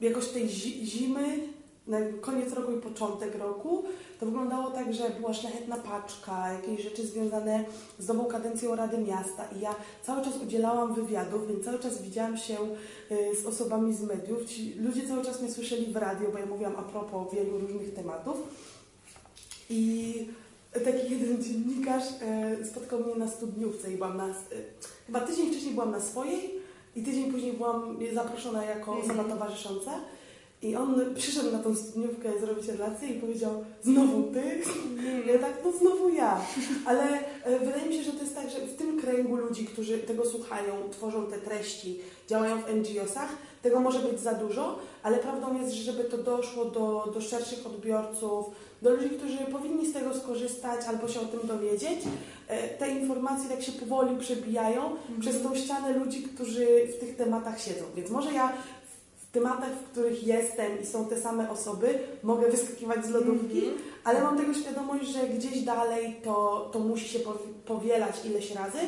[0.00, 1.38] jakoś tej zi- zimy,
[1.86, 3.84] na koniec roku i początek roku,
[4.20, 7.64] to wyglądało tak, że była szlachetna paczka, jakieś rzeczy związane
[7.98, 12.36] z nową kadencją Rady Miasta i ja cały czas udzielałam wywiadów, więc cały czas widziałam
[12.36, 12.56] się
[13.10, 14.44] y, z osobami z mediów.
[14.44, 17.94] Ci ludzie cały czas mnie słyszeli w radio, bo ja mówiłam a propos wielu różnych
[17.94, 18.36] tematów.
[19.70, 20.28] I
[20.80, 24.28] taki jeden dziennikarz e, spotkał mnie na studniówce i byłam na...
[24.28, 24.32] E,
[25.06, 26.50] chyba tydzień wcześniej byłam na swojej
[26.96, 30.00] i tydzień później byłam zaproszona jako osoba towarzysząca.
[30.62, 34.42] I on przyszedł na tą studniówkę zrobić relację i powiedział, znowu ty?
[35.32, 36.40] Ja tak, no znowu ja.
[36.86, 37.04] Ale
[37.44, 40.24] e, wydaje mi się, że to jest tak, że w tym kręgu ludzi, którzy tego
[40.24, 43.28] słuchają, tworzą te treści, działają w NGO-sach,
[43.62, 47.66] tego może być za dużo, ale prawdą jest, że żeby to doszło do, do szerszych
[47.66, 48.46] odbiorców,
[48.84, 51.98] do ludzi, którzy powinni z tego skorzystać albo się o tym dowiedzieć,
[52.48, 54.82] e, te informacje tak się powoli przebijają
[55.20, 56.66] przez tą ścianę ludzi, którzy
[56.96, 57.84] w tych tematach siedzą.
[57.96, 63.06] Więc może ja w- tematach, w których jestem i są te same osoby, mogę wyskakiwać
[63.06, 63.62] z lodówki,
[64.04, 68.78] ale mam tego świadomość, że gdzieś dalej to, to musi się powi- powielać ileś razy,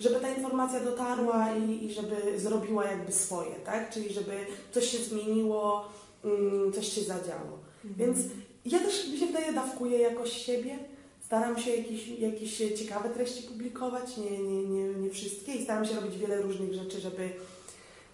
[0.00, 3.90] żeby ta informacja dotarła i, i żeby zrobiła jakby swoje, tak?
[3.90, 4.32] Czyli żeby
[4.72, 5.84] coś się zmieniło,
[6.24, 7.58] mm, coś się zadziało.
[7.84, 8.18] Więc
[8.66, 10.78] ja też, mi się wydaje, dawkuję jakoś siebie.
[11.24, 15.94] Staram się jakieś, jakieś ciekawe treści publikować, nie, nie, nie, nie wszystkie i staram się
[15.94, 17.30] robić wiele różnych rzeczy, żeby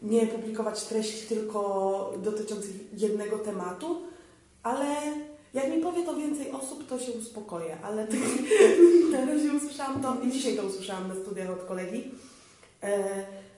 [0.03, 4.03] nie publikować treści tylko dotyczących jednego tematu,
[4.63, 4.85] ale
[5.55, 8.19] jak mi powie to więcej osób, to się uspokoję, ale tak,
[9.13, 12.11] na razie usłyszałam to i dzisiaj to usłyszałam na studiach od kolegi,
[12.83, 13.05] e,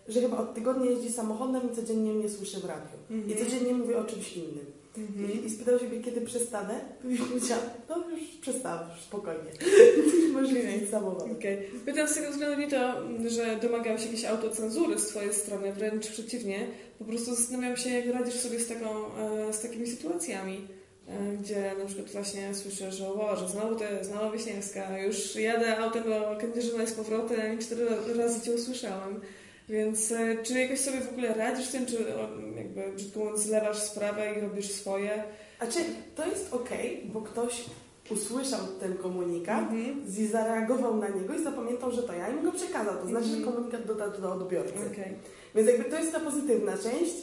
[0.09, 2.99] że chyba od tygodnia jeździ samochodem i codziennie mnie słyszy w radiu.
[3.11, 3.45] I Mhm.
[3.45, 4.80] codziennie mówię o czymś innym.
[4.97, 6.81] I, I spytał się mnie, kiedy przestanę.
[7.11, 9.51] I powiedziałam, no już przestałam, już spokojnie.
[10.33, 11.37] Możesz jechać samochodem.
[11.37, 11.59] Okej.
[11.85, 12.95] Pytam z tego względu nie to,
[13.29, 16.67] że domagam się jakiejś autocenzury z Twojej strony, wręcz przeciwnie.
[16.99, 20.69] Po prostu zastanawiam się, jak radzisz sobie z, taką, e, z takimi sytuacjami,
[21.09, 25.79] e, gdzie na przykład właśnie słyszę, że o, że znowu jest, znowu Wiśniewska, już jadę
[25.79, 27.87] autem do Kędzierzyna i z powrotem i cztery
[28.17, 29.21] razy Cię usłyszałem.
[29.71, 31.97] Więc e, czy jakoś sobie w ogóle radzisz tym, czy
[32.57, 35.25] jakby brzydko mówiąc zlewasz sprawę i robisz swoje?
[35.59, 35.79] A czy
[36.15, 37.65] to jest okej, bo ktoś
[38.11, 40.05] usłyszał ten komunikat, Mhm.
[40.19, 42.95] i zareagował na niego i zapamiętał, że to ja i mi go przekazał.
[43.03, 43.53] To znaczy, że Mhm.
[43.55, 44.75] komunikat dotarł do odbiorcy.
[44.93, 45.13] Okej.
[45.55, 47.15] Więc jakby to jest ta pozytywna część,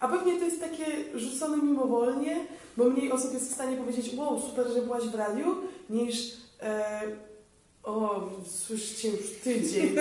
[0.00, 0.84] a pewnie to jest takie
[1.14, 2.36] rzucone mimowolnie,
[2.76, 5.46] bo mniej osób jest w stanie powiedzieć, wow, super, że byłaś w radiu,
[5.90, 6.32] niż
[6.62, 7.00] e,
[7.84, 9.94] o, słyszycie już tydzień.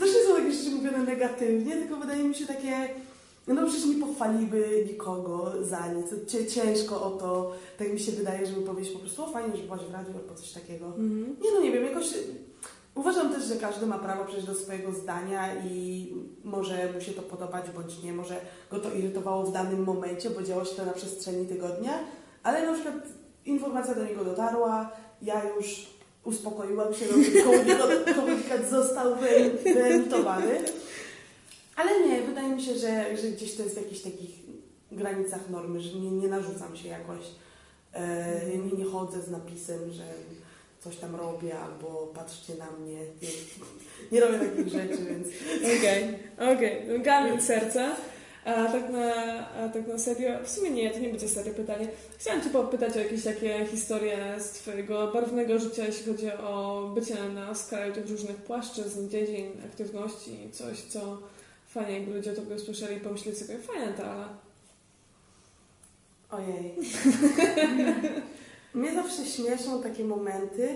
[0.00, 2.88] Też nie są takie rzeczy mówione negatywnie, tylko wydaje mi się takie,
[3.46, 6.06] no przecież nie pochwaliby nikogo za nic.
[6.54, 9.80] Ciężko o to, tak mi się wydaje, żeby powiedzieć po prostu, o fajnie, że byłaś
[9.80, 10.86] w radiu albo coś takiego.
[10.86, 11.36] Mhm.
[11.42, 12.14] Nie no, nie wiem, jakoś
[12.94, 16.08] uważam też, że każdy ma prawo przejść do swojego zdania i
[16.44, 18.36] może mu się to podobać bądź nie, może
[18.70, 21.92] go to irytowało w danym momencie, bo działo się to na przestrzeni tygodnia,
[22.42, 22.94] ale na przykład
[23.44, 25.93] informacja do niego dotarła, ja już
[26.24, 29.16] uspokoiłam się, no, komunikat, komunikat został
[29.64, 30.58] wyemitowany,
[31.76, 34.30] ale nie, wydaje mi się, że, że gdzieś to jest w jakichś takich
[34.92, 37.20] granicach normy, że nie, nie narzucam się jakoś,
[37.92, 40.04] e, nie, nie chodzę z napisem, że
[40.80, 42.98] coś tam robię, albo patrzcie na mnie.
[43.22, 43.28] Nie,
[44.12, 45.28] nie robię takich rzeczy, więc
[45.78, 47.02] Okej, okej.
[47.04, 47.96] Kamień serca.
[48.44, 51.88] A tak, na, a tak na serio, w sumie nie, to nie będzie serio pytanie.
[52.18, 57.28] Chciałam Cię popytać o jakieś takie historie z Twojego barwnego życia, jeśli chodzi o bycie
[57.34, 61.18] na skraju tych różnych płaszczyzn, dziedzin, aktywności, coś, co
[61.66, 64.28] fajnie jakby ludzie o Tobie usłyszeli i pomyśleli sobie, fajne to, ale...
[66.30, 66.74] ojej.
[68.74, 70.68] Mnie zawsze śmieszą takie momenty,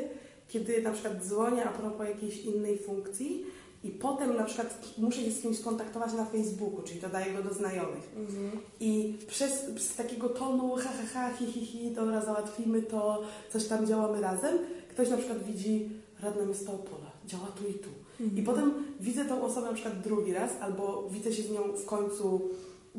[0.49, 3.45] kiedy na przykład dzwonię a propos jakiejś innej funkcji
[3.89, 7.55] i potem na przykład muszę się z kimś skontaktować na Facebooku, czyli dodaję go do
[7.55, 8.11] znajomych.
[8.17, 8.51] Mhm.
[8.81, 13.23] I przez, przez takiego tonu ha, ha, ha, hi, hi, hi, dobra, załatwimy to,
[13.53, 14.59] coś tam działamy razem,
[14.91, 15.89] ktoś na przykład widzi
[16.23, 17.89] radna miasta Opola, działa tu i tu.
[18.37, 21.85] I potem widzę tą osobę na przykład drugi raz, albo widzę się z nią w
[21.85, 22.41] końcu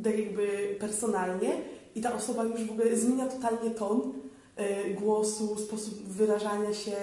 [0.04, 1.62] tak jakby personalnie
[1.96, 4.14] i ta osoba już w ogóle zmienia totalnie ton
[4.56, 6.96] e, głosu, sposób wyrażania się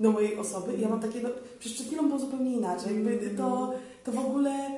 [0.00, 0.74] do mojej osoby.
[0.74, 1.28] I ja mam takie, no
[1.58, 2.94] przecież przed chwilą było zupełnie inaczej.
[2.94, 3.74] Jakby to,
[4.04, 4.70] to w ogóle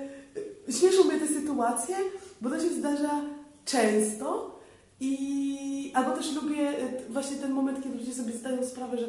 [0.70, 1.96] śmieszą mnie te sytuacje,
[2.40, 3.22] bo to się zdarza
[3.64, 4.58] często
[5.00, 9.06] i albo też lubię e, właśnie ten moment, kiedy ludzie sobie zdają sprawę, że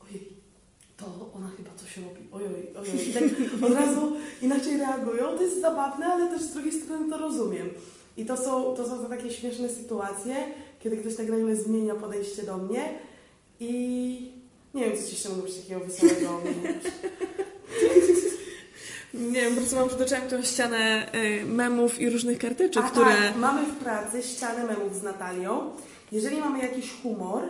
[0.00, 0.28] ojej,
[0.96, 3.08] to ona chyba coś robi, ojoj, ojoj.
[3.08, 3.22] I tak
[3.70, 5.24] od razu inaczej reagują.
[5.36, 7.68] To jest zabawne, ale też z drugiej strony to rozumiem.
[8.16, 10.34] I to są, to są takie śmieszne sytuacje,
[10.80, 12.98] kiedy ktoś tak nagle zmienia podejście do mnie
[13.60, 14.32] i
[14.74, 16.40] nie wiem, co ci jeszcze mówisz takiego wesołego.
[19.14, 22.90] Nie wiem, po prostu mam przed oczami tą ścianę y, memów i różnych karteczek, A
[22.90, 23.06] które...
[23.06, 25.70] tak, mamy w pracy ścianę memów z Natalią.
[26.12, 27.42] Jeżeli mamy jakiś humor,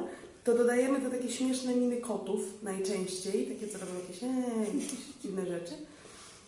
[0.45, 5.47] to dodajemy te takie śmieszne miny kotów najczęściej, takie co robią jakieś, ee, jakieś dziwne
[5.47, 5.75] rzeczy.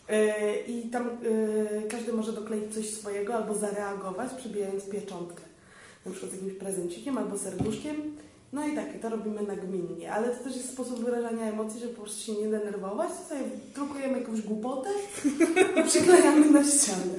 [0.09, 5.43] E, I tam e, każdy może dokleić coś swojego albo zareagować, przybijając pieczątkę.
[6.07, 8.17] Na przykład z jakimś prezencikiem albo serduszkiem.
[8.53, 12.03] No i tak, to robimy nagminnie, ale to też jest sposób wyrażania emocji, żeby po
[12.03, 13.11] prostu się nie denerwować.
[13.29, 13.41] Sobie
[13.75, 14.89] drukujemy jakąś głupotę
[15.81, 17.15] i przyklejamy na ścianę.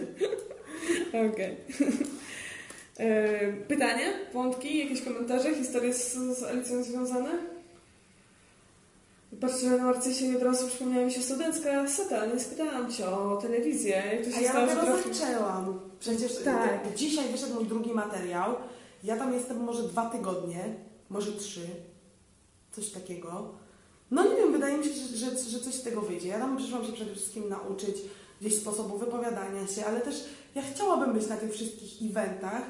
[1.31, 1.57] Okej.
[2.97, 7.29] E, Pytania, wątki, jakieś komentarze, historie z, z Alicją związane?
[9.41, 12.25] Patrzcie, na Narcysie nie od razu przypomniała mi się studencka seta.
[12.25, 14.03] Nie spytałam Cię o telewizję.
[14.11, 15.79] Jak to się A ja stało, że dopiero zaczęłam.
[15.99, 16.83] Przecież Tak.
[16.83, 16.95] tak.
[16.95, 18.55] dzisiaj wyszedł mój drugi materiał.
[19.03, 20.75] Ja tam jestem może dwa tygodnie,
[21.11, 21.67] może trzy.
[22.71, 23.49] Coś takiego.
[24.11, 26.27] No nie wiem, wydaje mi się, że, że, że coś z tego wyjdzie.
[26.27, 27.95] Ja tam przyszłam się przede wszystkim nauczyć
[28.41, 32.63] gdzieś sposobu wypowiadania się, ale też ja chciałabym być na tych wszystkich eventach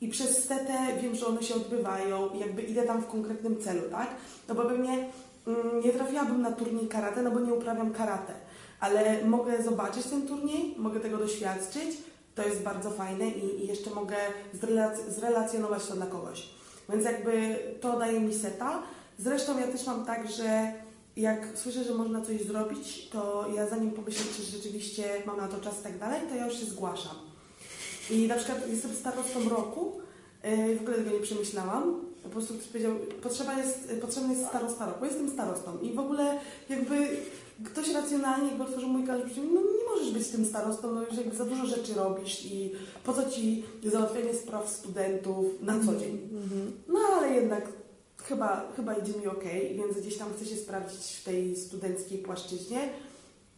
[0.00, 4.08] i przez setę wiem, że one się odbywają jakby idę tam w konkretnym celu, tak?
[4.48, 5.08] No bo pewnie
[5.46, 8.32] mm, nie trafiłabym na turniej karate, no bo nie uprawiam karate.
[8.80, 11.96] Ale mogę zobaczyć ten turniej, mogę tego doświadczyć,
[12.34, 14.16] to jest bardzo fajne i, i jeszcze mogę
[14.54, 16.48] zrelac- zrelacjonować to dla kogoś.
[16.88, 18.82] Więc jakby to daje mi seta.
[19.18, 20.72] Zresztą ja też mam tak, że
[21.16, 25.60] jak słyszę, że można coś zrobić, to ja zanim pomyślę, czy rzeczywiście mam na to
[25.60, 27.16] czas i tak dalej, to ja już się zgłaszam.
[28.10, 30.00] I na przykład jestem starostą roku,
[30.44, 32.06] yy, w ogóle tego nie przemyślałam.
[32.22, 35.04] Po prostu ktoś powiedział, potrzeba jest, potrzebny jest starosta roku.
[35.04, 37.08] Jestem starostą i w ogóle jakby
[37.64, 41.36] ktoś racjonalnie jakby otworzył mój kalendarz, no nie możesz być tym starostą, no już jakby
[41.36, 42.72] za dużo rzeczy robisz i
[43.04, 46.28] po co ci załatwianie spraw studentów na co dzień.
[46.88, 47.68] No ale jednak
[48.22, 49.44] chyba, chyba idzie mi ok,
[49.76, 52.88] więc gdzieś tam chcę się sprawdzić w tej studenckiej płaszczyźnie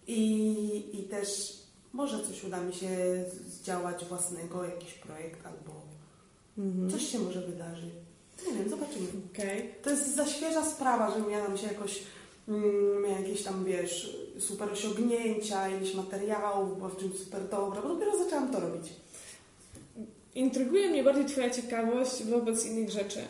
[0.06, 1.58] i, i też
[1.92, 2.88] może coś uda mi się
[3.48, 5.88] zdziałać własnego, jakiś projekt albo
[6.58, 6.90] Mhm.
[6.90, 7.90] coś się może wydarzy.
[8.46, 9.06] Nie wiem, zobaczymy.
[9.34, 9.74] Okej.
[9.82, 12.02] To jest za świeża sprawa, że miałam się jakoś,
[12.48, 17.88] mm, miałam jakieś tam, wiesz, super osiągnięcia, ileś materiałów, była w czymś super dobra, bo
[17.88, 18.92] dopiero zaczęłam to robić.
[20.34, 23.20] Intryguje mnie bardziej Twoja ciekawość wobec innych rzeczy,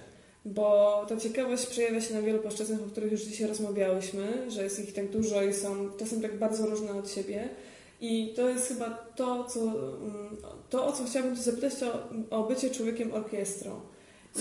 [0.45, 4.81] bo ta ciekawość przejawia się na wielu płaszczyznach, o których już dzisiaj rozmawiałyśmy, że jest
[4.81, 7.49] ich tak dużo i są czasem tak bardzo różne od siebie.
[8.01, 10.37] I to jest chyba to, co, mm,
[10.71, 13.81] to o co chciałabym Cię zapytać, to o bycie człowiekiem orkiestrą.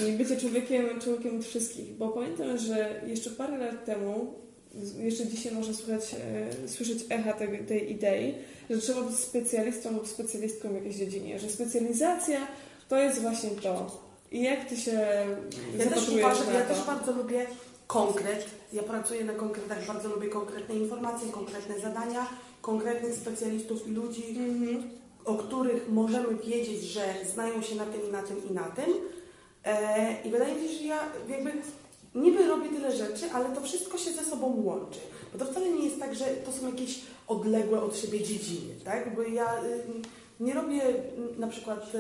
[0.08, 4.34] I bycie człowiekiem, człowiekiem od wszystkich, bo pamiętam, że jeszcze parę lat temu,
[5.00, 6.16] jeszcze dzisiaj można słuchać,
[6.64, 8.36] e, słyszeć echa tej, tej idei,
[8.70, 12.48] że trzeba być specjalistą lub specjalistką w jakiejś dziedzinie, że specjalizacja
[12.90, 14.02] to jest właśnie to.
[14.32, 14.92] I jak Ty się
[15.78, 16.74] Ja też, uważam, na ja to?
[16.76, 17.46] też bardzo lubię
[17.88, 18.46] konkret.
[18.74, 22.28] Ja pracuję na konkretach, bardzo lubię konkretne informacje, konkretne zadania,
[22.62, 24.90] konkretnych specjalistów i ludzi, Mhm.
[25.26, 27.02] o których możemy wiedzieć, że
[27.34, 28.90] znają się na tym i na tym i na tym.
[29.66, 31.00] E, I wydaje mi się, że ja
[31.30, 31.52] jakby
[32.18, 35.00] niby robię tyle rzeczy, ale to wszystko się ze sobą łączy.
[35.34, 39.16] Bo to wcale nie jest tak, że to są jakieś odległe od siebie dziedziny, tak?
[39.16, 39.84] Bo ja y,
[40.40, 42.00] nie robię y, na przykład y,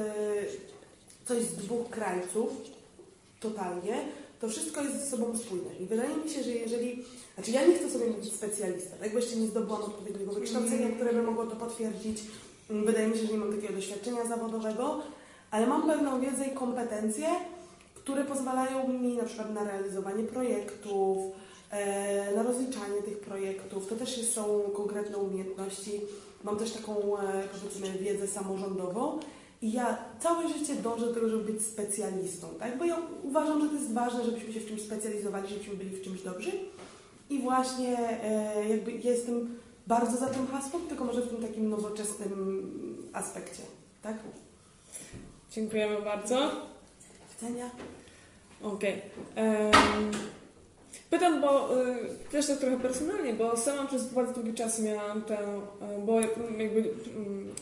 [1.25, 2.49] coś z dwóch krańców
[3.39, 4.05] totalnie,
[4.41, 5.75] to wszystko jest ze sobą spójne.
[5.79, 7.03] I wydaje mi się, że jeżeli.
[7.35, 9.11] Znaczy, ja nie chcę sobie mówić specjalista, tak?
[9.11, 12.17] Bo jeszcze nie zdobyłam odpowiedniego wykształcenia, które by mogło to potwierdzić.
[12.69, 15.01] Wydaje mi się, że nie mam takiego doświadczenia zawodowego,
[15.51, 17.27] ale mam pewną wiedzę i kompetencje,
[18.07, 21.17] które pozwalają mi na przykład na realizowanie projektów,
[21.71, 23.87] e, na rozliczanie tych projektów.
[23.87, 26.01] To też są konkretne umiejętności.
[26.43, 29.19] Mam też taką, e, powiedzmy, wiedzę samorządową.
[29.61, 32.77] I ja całe życie dążę do tego, żeby być specjalistą, tak?
[32.77, 36.01] Bo ja uważam, że to jest ważne, żebyśmy się w czymś specjalizowali, żebyśmy byli w
[36.01, 36.51] czymś dobrzy.
[37.29, 41.69] I właśnie e, jakby ja jestem bardzo za tym hasłem, tylko może w tym takim
[41.69, 43.63] nowoczesnym aspekcie,
[44.01, 44.17] tak?
[45.51, 46.51] Dziękujemy bardzo.
[47.41, 47.69] Widzenia.
[48.61, 49.01] Okej.
[49.35, 50.11] Em,
[51.09, 51.95] Pytam, bo y,
[52.31, 56.93] też tak trochę personalnie, bo sama przez bardzo długi czas miałam tę, y, bo jakby
[57.15, 57.53] mm,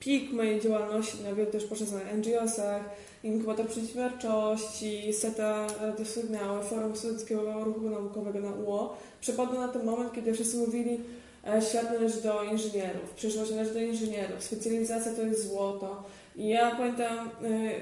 [0.00, 2.82] pik mojej działalności na wielu też poszedł na NGO-sach,
[3.24, 10.12] inkubator przedsiębiorczości, SETA, Radio Sygnały, Forum Studenckiego Ruchu Naukowego na UO, przypadło na ten moment,
[10.12, 11.00] kiedy wszyscy mówili,
[11.46, 16.02] e, świat należy do inżynierów, przyszłość należy do inżynierów, specjalizacja to jest złoto.
[16.36, 17.30] I ja pamiętam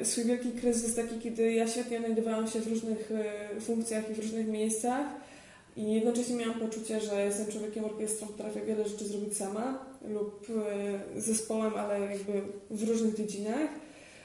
[0.00, 3.10] y, swój wielki kryzys taki, kiedy ja świetnie odnajdowałam się w różnych
[3.56, 5.06] y, funkcjach i w różnych miejscach
[5.76, 9.78] i jednocześnie miałam poczucie, że jestem człowiekiem orkiestrą, potrafię wiele rzeczy zrobić sama
[10.08, 10.46] lub
[11.16, 13.68] y, zespołem, ale jakby w różnych dziedzinach.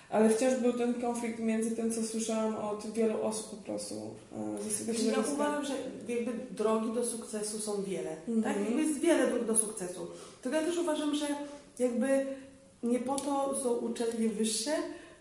[0.09, 3.95] Ale wciąż był ten konflikt między tym, co słyszałam od wielu osób po prostu
[4.69, 5.73] ze Znaczy, ja uważam, że
[6.07, 8.43] jakby drogi do sukcesu są wiele, Mhm.
[8.43, 8.65] tak?
[8.65, 10.07] Jakby jest wiele dróg do sukcesu.
[10.41, 11.25] Tylko ja też uważam, że
[11.79, 12.25] jakby
[12.83, 14.71] nie po to są uczelnie wyższe,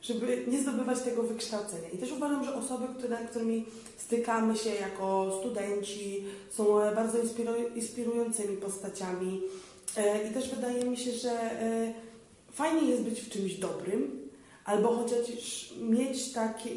[0.03, 1.89] żeby nie zdobywać tego wykształcenia.
[1.89, 8.57] I też uważam, że osoby, które, którymi stykamy się jako studenci, są bardzo inspiru- inspirującymi
[8.57, 9.43] postaciami.
[9.97, 11.95] E, I też wydaje mi się, że e,
[12.53, 14.29] fajnie jest być w czymś dobrym,
[14.65, 16.71] albo chociaż mieć taki,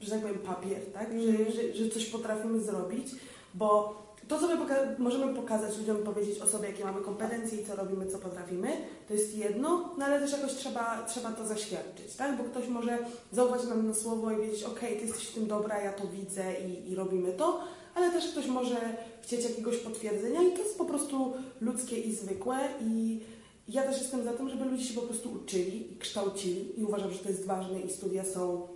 [0.00, 1.08] że tak powiem, papier, tak?
[1.20, 3.06] Że, że, że coś potrafimy zrobić,
[3.54, 7.66] bo to, co my poka- możemy pokazać ludziom powiedzieć o sobie, jakie mamy kompetencje i
[7.66, 8.68] co robimy, co potrafimy,
[9.08, 12.36] to jest jedno, no ale też jakoś trzeba, trzeba to zaświadczyć, tak?
[12.38, 12.98] Bo ktoś może
[13.32, 16.44] zaufać nam na słowo i wiedzieć, okej, ty jesteś w tym dobra, ja to widzę
[16.60, 17.60] i, i robimy to,
[17.94, 22.56] ale też ktoś może chcieć jakiegoś potwierdzenia i to jest po prostu ludzkie i zwykłe
[22.80, 23.20] i
[23.68, 27.12] ja też jestem za tym, żeby ludzie się po prostu uczyli i kształcili i uważam,
[27.12, 28.68] że to jest ważne i studia są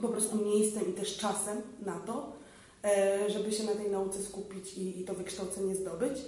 [0.00, 2.32] po prostu miejscem i też czasem na to,
[3.28, 6.18] żeby się na tej nauce skupić i, i to wykształcenie zdobyć.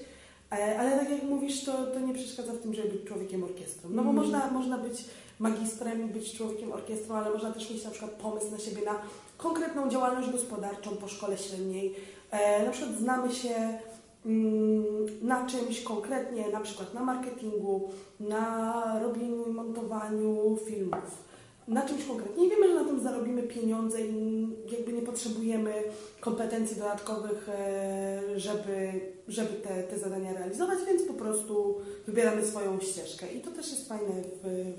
[0.53, 3.91] E, Ale tak jak mówisz, to, to nie przeszkadza w tym, żeby być człowiekiem orkiestrą.
[3.91, 4.17] No bo Mhm.
[4.17, 5.05] można, można być
[5.39, 8.99] magistrem i być człowiekiem orkiestrą, ale można też mieć na przykład pomysł na siebie na
[9.37, 11.95] konkretną działalność gospodarczą po szkole średniej.
[12.31, 13.79] E, Na przykład znamy się
[14.27, 14.85] mm,
[15.23, 17.91] na czymś konkretnie, na przykład na marketingu,
[18.21, 21.26] na robieniu i montowaniu filmów.
[21.69, 22.47] Na czymś konkretnie.
[22.47, 25.73] I wiemy, że na tym zarobimy pieniądze i jakby nie potrzebujemy
[26.21, 31.75] kompetencji dodatkowych, e, żeby, żeby te, te zadania realizować, więc po prostu
[32.07, 33.33] wybieramy swoją ścieżkę.
[33.33, 34.13] I to też jest fajne
[34.43, 34.73] w,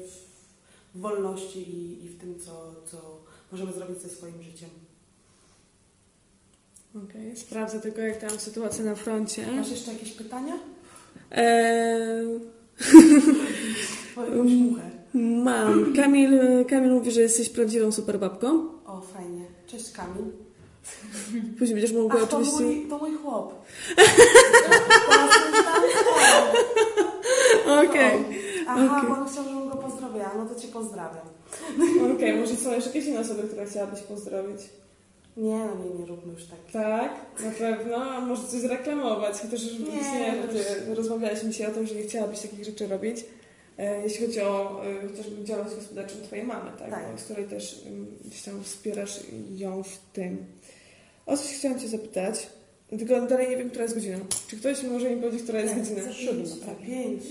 [0.96, 3.18] w wolności i, i w tym, co, co
[3.52, 4.70] możemy zrobić ze swoim życiem.
[7.06, 9.52] Okej, sprawdzę tylko, jak tam sytuacja na froncie.
[9.52, 10.60] Masz jeszcze jakieś pytania?
[11.32, 12.40] Eee,
[14.18, 14.97] jakąś muchę.
[15.44, 15.94] Mam.
[15.96, 16.40] Kamil,
[16.70, 18.70] Kamil mówi, że jesteś prawdziwą superbabką.
[18.86, 19.46] O, fajnie.
[19.68, 20.24] Cześć Kamil.
[21.60, 22.64] Później będziesz mogła Ach, to oczywiście...
[22.64, 23.54] mój, to mój chłop.
[27.66, 28.26] Okej.
[28.68, 29.10] Aha, Okej.
[29.10, 30.32] bo on chciał, żebym go pozdrowiła.
[30.38, 31.26] No to cię pozdrawiam.
[32.16, 34.60] Okej, może są jeszcze jakieś inne osoby, które chciałabyś pozdrowić?
[35.38, 36.60] Nie, no nie, nie róbmy już tak.
[36.74, 37.12] Tak,
[37.46, 37.96] na pewno.
[37.96, 40.34] A może coś zreklamować, chociaż już Nie, nie,
[40.90, 43.26] no rozmawialiśmy dzisiaj o tym, że nie chciałabyś takich rzeczy robić.
[43.78, 46.90] E, jeśli chodzi o e, chociażby działalność gospodarczą Twojej mamy, tak?
[46.90, 47.20] Tak.
[47.20, 47.82] Z której też
[48.26, 49.20] gdzieś tam wspierasz
[49.56, 50.46] ją w tym.
[51.26, 52.48] O coś chciałam Cię zapytać,
[52.90, 54.18] tylko dalej nie wiem, która jest godzina.
[54.48, 56.02] Czy ktoś może mi powiedzieć, która jest Tak, godzina?
[56.04, 57.24] za pięć, za pięć.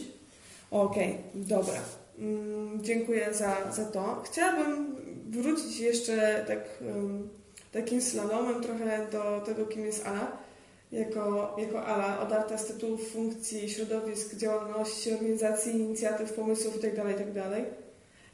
[0.70, 1.80] Okej, dobra.
[2.18, 4.22] Mm, dziękuję za, za to.
[4.24, 4.96] Chciałabym
[5.30, 7.28] wrócić jeszcze tak, um,
[7.72, 10.45] takim slalomem trochę do tego, kim jest Ala.
[10.92, 17.02] Jako, jako Ala, odarta z tytułów, funkcji, środowisk, działalności, organizacji, inicjatyw, pomysłów itd.
[17.10, 17.64] itd.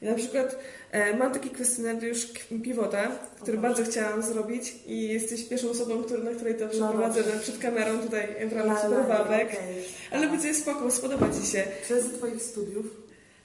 [0.02, 0.58] I na przykład
[0.90, 2.26] e, mam taki kwestionariusz
[2.64, 3.08] Pivota,
[3.42, 7.40] który O bardzo chciałam zrobić i jesteś pierwszą osobą, który, na której to przeprowadzę dobrze.
[7.40, 9.48] przed kamerą tutaj w ramach Superbabek.
[9.48, 9.84] okej.
[10.10, 11.64] Ale będzie spoko, spodoba Ci się.
[11.88, 12.86] Ze twoich studiów?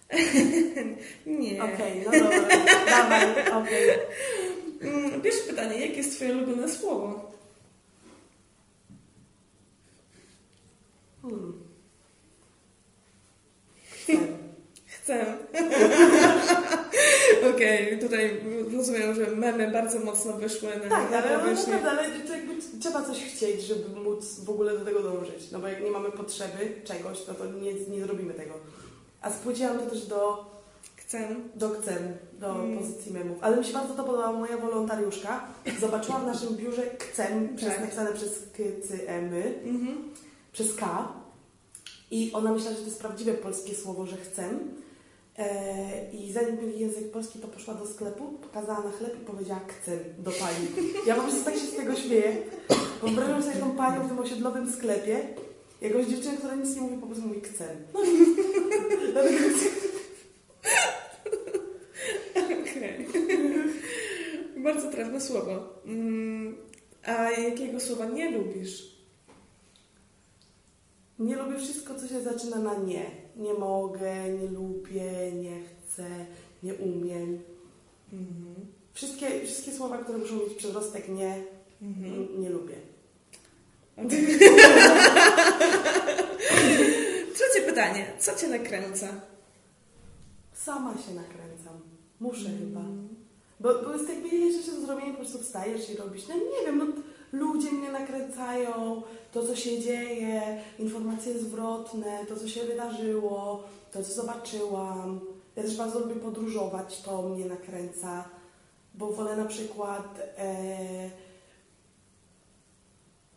[1.26, 1.64] Nie.
[1.64, 2.48] Okej, no dobra.
[2.90, 3.26] Dawaj,
[3.64, 3.90] okej.
[4.82, 7.32] Mm, Pierwsze pytanie, jakie jest Twoje ulubione słowo?
[11.30, 11.54] Hmm.
[14.86, 15.26] Chcę.
[17.56, 18.42] Okej, tutaj
[18.78, 22.54] rozumiem, że memy bardzo mocno wyszły na, Tak, na ale no, naprawdę, ale to jakby
[22.80, 25.52] trzeba coś chcieć, żeby móc w ogóle do tego dążyć.
[25.52, 28.54] No bo jak nie mamy potrzeby czegoś, no to nie, nie zrobimy tego.
[29.22, 30.46] A spłyciłam to też do,
[30.96, 31.36] Chcę.
[31.56, 31.70] do
[32.40, 32.78] do Mm.
[32.78, 33.38] pozycji memów.
[33.42, 35.46] Ale mi się bardzo to podobała moja wolontariuszka.
[35.80, 36.82] Zobaczyła w naszym biurze
[37.56, 37.82] przez, Tak.
[37.82, 39.34] napisane przez KCM,
[39.66, 39.98] Mhm.
[40.54, 41.08] przez K.
[42.12, 44.44] I ona myślała, że to jest prawdziwe polskie słowo, że chcę.
[45.38, 49.62] E, I zanim mieli język polski, to poszła do sklepu, pokazała na chleb i powiedziała
[49.68, 50.68] chcę do pani.
[51.08, 52.38] Ja po prostu tak się z tego śmieję.
[53.02, 55.20] Wyobrażam sobie tą panią w tym osiedlowym sklepie.
[55.82, 57.76] Jakąś dziewczynę, która nic nie mówi, po prostu mówi chcę.
[57.94, 58.08] No i
[64.64, 65.82] bardzo trafne słowo.
[65.86, 66.58] Mm,
[67.06, 68.97] A jakiego słowa nie lubisz?
[71.20, 73.06] Nie lubię wszystko, co się zaczyna na nie.
[73.36, 76.06] Nie mogę, nie lubię, nie chcę,
[76.64, 77.40] nie umiem.
[78.14, 78.56] Mhm.
[78.94, 81.44] Wszystkie, wszystkie słowa, które muszą mieć przedrostek nie,
[81.82, 82.42] Mhm.
[82.42, 82.76] nie lubię.
[87.34, 88.06] Trzecie pytanie.
[88.20, 89.08] Co Cię nakręca?
[90.54, 91.80] Sama się nakręcam.
[92.20, 92.60] Muszę Mm.
[92.60, 92.82] chyba.
[93.60, 96.28] Bo, bo jest jakby ile rzeczy do zrobienia, po prostu wstajesz i robisz.
[96.28, 96.86] No nie wiem, no
[97.40, 99.02] ludzie mnie nakręcają,
[99.32, 105.20] to co się dzieje, informacje zwrotne, to co się wydarzyło, to co zobaczyłam.
[105.56, 108.26] Ja też bardzo lubię podróżować, to mnie nakręca,
[108.94, 111.10] bo wolę na przykład e,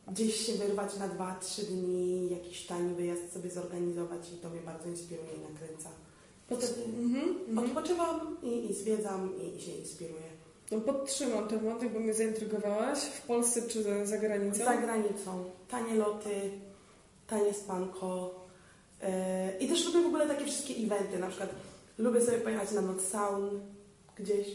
[0.08, 4.88] gdzieś się wyrwać na 2-3 dni, jakiś tani wyjazd sobie zorganizować i to mnie bardzo
[4.88, 5.88] inspiruje i nakręca.
[6.46, 7.36] Wtedy Mhm.
[7.48, 7.68] mhm.
[7.68, 10.30] Odpoczywam i, i zwiedzam i, i się inspiruję.
[10.70, 12.98] No podtrzymam ten wątek, bo mnie zaintrygowałaś.
[12.98, 14.64] W Polsce czy za, za granicą?
[14.64, 15.44] Za granicą.
[15.68, 16.50] Tanie loty,
[17.30, 18.34] tanie spanko.
[19.02, 19.08] Yy,
[19.60, 21.18] I też lubię w ogóle takie wszystkie eventy.
[21.18, 21.50] Na przykład
[21.98, 23.60] lubię sobie pojechać na noc saun
[24.16, 24.46] gdzieś.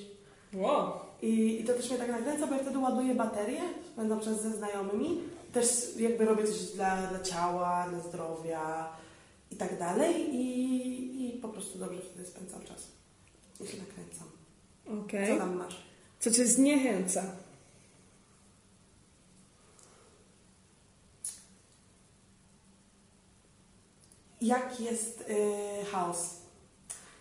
[0.54, 0.92] Wow.
[1.22, 3.62] I, I to też mnie tak nakręca, bo ja wtedy ładuję baterię,
[3.94, 5.20] spędzam czas ze znajomymi.
[5.54, 5.68] Też
[5.98, 8.90] jakby robię coś dla, dla ciała, dla zdrowia
[9.52, 10.36] i tak dalej.
[10.36, 12.88] I, I po prostu dobrze wtedy spędzam czas.
[13.62, 14.28] I się nakręcam.
[15.06, 15.34] Okej.
[15.34, 15.86] Co tam masz?
[16.20, 17.24] Co Cię zniechęca?
[24.46, 26.18] Jak jest y, chaos.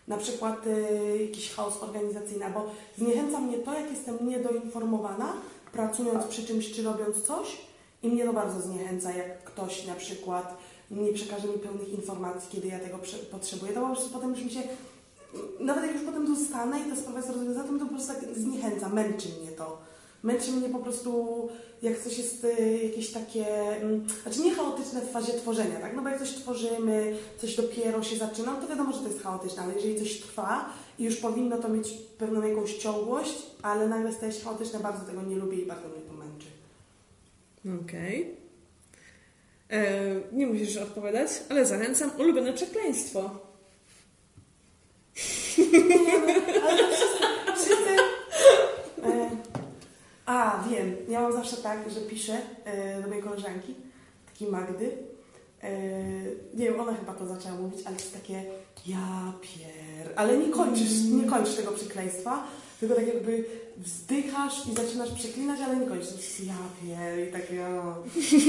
[0.08, 5.32] Na przykład y, jakiś chaos organizacyjny, bo zniechęca mnie to, jak jestem niedoinformowana,
[5.72, 7.60] pracując przy czymś czy robiąc coś
[8.02, 10.56] i mnie to bardzo zniechęca, jak ktoś na przykład
[10.90, 12.98] nie przekaże mi pełnych informacji, kiedy ja tego
[13.30, 13.72] potrzebuję.
[13.72, 14.60] To po prostu potem już mi się,
[15.60, 18.34] nawet jak już potem zostanę i ta sprawa jest rozwiązana, to to po prostu tak
[18.36, 19.78] zniechęca, męczy mnie to.
[20.24, 21.48] Męczy mnie po prostu,
[21.82, 23.46] jak coś jest y, jakieś takie,
[23.76, 25.96] mm, znaczy nie chaotyczne w fazie tworzenia, tak?
[25.96, 29.62] No bo jak coś tworzymy, coś dopiero się zaczyna, to wiadomo, że to jest chaotyczne,
[29.62, 30.68] ale jeżeli coś trwa
[30.98, 35.22] i już powinno to mieć pewną jakąś ciągłość, ale nagle staje się chaotyczne, bardzo tego
[35.22, 36.46] nie lubię i bardzo mnie to męczy.
[37.84, 38.36] Okej.
[39.70, 42.10] E, Nie musisz odpowiadać, ale zachęcam.
[42.18, 43.30] Ulubione przekleństwo.
[45.58, 45.80] Nie,
[46.54, 47.18] no, ale to wszyscy,
[47.56, 47.96] wszyscy
[49.02, 49.30] e,
[50.26, 53.74] A, wiem, ja mam zawsze tak, że piszę e, do mojej koleżanki,
[54.26, 54.92] takiej Magdy,
[55.64, 58.42] Yy, nie wiem, ona chyba to zaczęła mówić, ale to jest takie
[58.86, 60.12] ja pier...
[60.16, 62.46] Ale nie kończysz, nie kończysz tego przekleństwa,
[62.80, 63.44] tylko tak jakby
[63.76, 66.40] wzdychasz i zaczynasz przeklinać, ale nie kończysz.
[66.46, 67.94] Ja pier i takie o.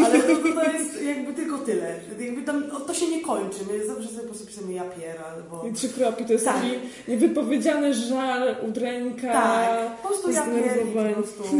[0.05, 1.99] Ale to, to, jest jakby tylko tyle.
[2.19, 3.57] Jakby tam, to się nie kończy.
[3.71, 5.67] My zawsze sobie po prostu pisamy ja pier albo...
[5.67, 6.55] I trzy kropki to jest Tak.
[6.55, 6.71] taki
[7.07, 9.33] niewypowiedziany żal, udręka.
[9.33, 11.43] Tak, po prostu ja pier i po prostu...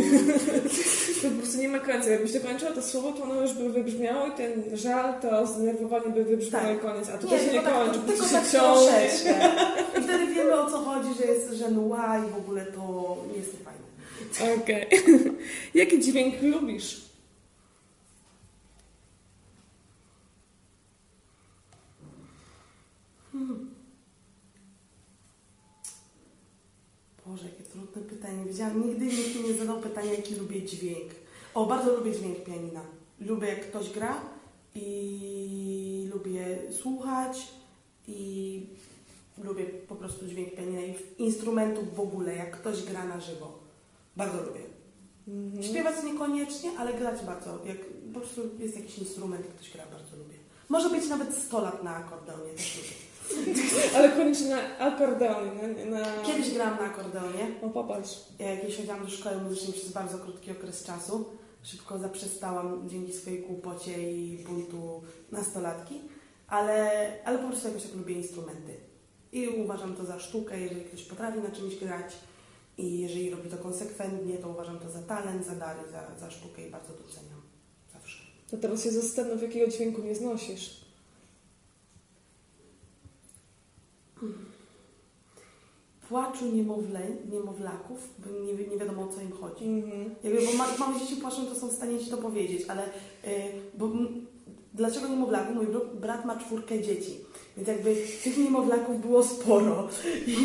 [1.22, 2.09] To po prostu nie ma końca.
[2.09, 6.09] Jakbyś to kończyła, to słowo to ono już by wybrzmiało i ten żal, to zdenerwowanie
[6.09, 6.82] by wybrzmiało Tak.
[6.82, 7.09] koniec.
[7.09, 9.09] A to się nie tak, kończy, tylko tak się ciągnie.
[10.46, 14.56] wiemy o co chodzi, że jest, że mła i w ogóle to nie jest fajne.
[14.64, 14.88] Okej.
[15.82, 17.06] Jaki dźwięk lubisz?
[27.26, 28.46] Boże, jakie trudne pytanie.
[28.46, 31.12] Wiedziałam, nigdy nikt mi nie zadał pytania, jaki lubię dźwięk.
[31.54, 32.82] O, bardzo lubię dźwięk pianina.
[33.20, 34.22] Lubię, jak ktoś gra
[34.76, 37.48] i lubię słuchać
[38.08, 38.62] i
[39.44, 43.60] lubię po prostu dźwięk pianina i instrumentów w ogóle, jak ktoś gra na żywo.
[44.16, 44.62] Bardzo lubię.
[45.28, 45.64] Mhm.
[45.64, 47.66] Śpiewać niekoniecznie, ale grać bardzo.
[47.66, 47.78] Jak
[48.14, 50.36] po prostu jest jakiś instrument, ktoś gra, bardzo lubię.
[50.70, 53.06] Może być nawet 100 lat na akordeonie, też lubię.
[53.96, 55.86] Ale koniecznie na akordeonie.
[55.86, 56.24] Na.
[56.26, 57.52] Kiedyś grałam na akordeonie.
[57.62, 58.10] O, popatrz.
[58.40, 61.26] Ja jak kiedyś chodziłam do szkoły muzycznej przez bardzo krótki okres czasu.
[61.64, 66.02] Szybko zaprzestałam dzięki swojej kłopocie i buntu nastolatki,
[66.48, 68.78] ale, ale po prostu jakoś tak lubię instrumenty.
[69.36, 72.14] I uważam to za sztukę, jeżeli ktoś potrafi na czymś grać
[72.78, 76.68] i jeżeli robi to konsekwentnie, to uważam to za talent, za dary, za, za sztukę
[76.68, 77.42] i bardzo doceniam.
[77.94, 78.24] Zawsze.
[78.52, 80.86] To teraz się zastanów, jakiego dźwięku nie znosisz.
[86.10, 89.66] Płaczu niemowlę, niemowlaków, bo nie, nie wiadomo o co im chodzi.
[89.66, 90.16] Mhm.
[90.24, 92.90] Jakby, bo ma, małe dzieci płaczą, to są w stanie Ci to powiedzieć, ale y,
[93.78, 94.26] bo, m,
[94.74, 95.56] dlaczego niemowlaków?
[95.56, 97.20] Mój br- brat ma czwórkę dzieci,
[97.58, 99.88] więc jakby tych niemowlaków było sporo.
[100.28, 100.36] I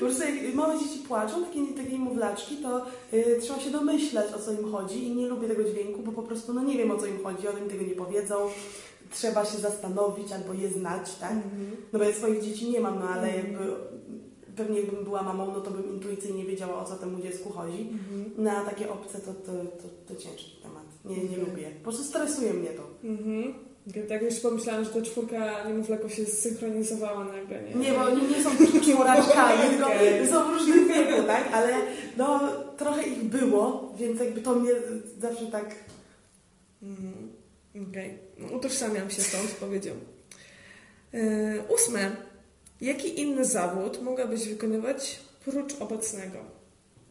[0.00, 4.38] po prostu jak małe dzieci płaczą, takie, takie niemowlaczki, to y, trzeba się domyślać o
[4.38, 6.96] co im chodzi i nie lubię tego dźwięku, bo po prostu no nie wiem o
[6.96, 8.36] co im chodzi, one mi tego nie powiedzą.
[9.12, 11.32] Trzeba się zastanowić albo je znać, tak?
[11.32, 11.76] Mhm.
[11.92, 13.46] No bo ja swoich dzieci nie mam, no ale Mhm.
[13.46, 13.72] jakby
[14.56, 17.80] pewnie jakbym była mamą, no to bym intuicyjnie wiedziała o co temu dziecku chodzi.
[17.92, 18.44] Mhm.
[18.44, 20.84] Na takie obce to, to, to, to ciężki temat.
[21.04, 21.40] Nie, nie Mhm.
[21.50, 21.70] lubię.
[21.70, 22.82] Po prostu stresuje mnie to.
[23.08, 23.54] Mhm.
[24.08, 27.74] Tak już pomyślałam, że ta czwórka niemowlaków się zsynchronizowała nagle, nie?
[27.74, 28.50] Nie, bo oni nie są
[28.92, 29.88] czworaczkami, tylko
[30.30, 31.48] są w różnym wieku, tak?
[31.52, 31.74] Ale
[32.16, 32.40] no,
[32.76, 34.70] trochę ich było, więc jakby to mnie
[35.20, 35.74] zawsze tak...
[36.82, 37.12] Mhm.
[37.90, 38.18] Okej.
[38.38, 39.90] No, Utożsamiam się z tą odpowiedzią.
[41.12, 41.20] Yy,
[41.74, 42.16] ósme.
[42.80, 46.38] Jaki inny zawód mogłabyś wykonywać prócz obecnego?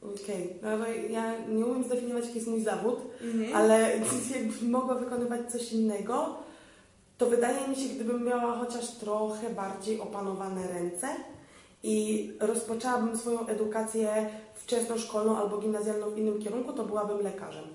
[0.01, 3.55] Okej, no bo ja nie umiem zdefiniować, jaki jest mój zawód, Mhm.
[3.55, 6.37] ale jakbym mogła wykonywać coś innego,
[7.17, 11.07] to wydaje mi się, gdybym miała chociaż trochę bardziej opanowane ręce
[11.83, 17.65] i rozpoczęłabym swoją edukację wczesnoszkolną albo gimnazjalną w innym kierunku, to byłabym lekarzem.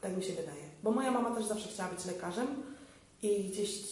[0.00, 0.62] Tak mi się wydaje.
[0.82, 2.46] Bo moja mama też zawsze chciała być lekarzem
[3.22, 3.82] i gdzieś,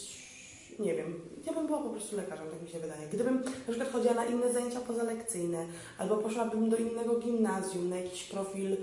[0.79, 3.09] nie wiem, ja bym była po prostu lekarzem, tak mi się wydaje.
[3.09, 5.66] Gdybym na przykład chodziła na inne zajęcia pozalekcyjne,
[5.99, 8.79] albo poszłabym do innego gimnazjum, na jakiś profil y,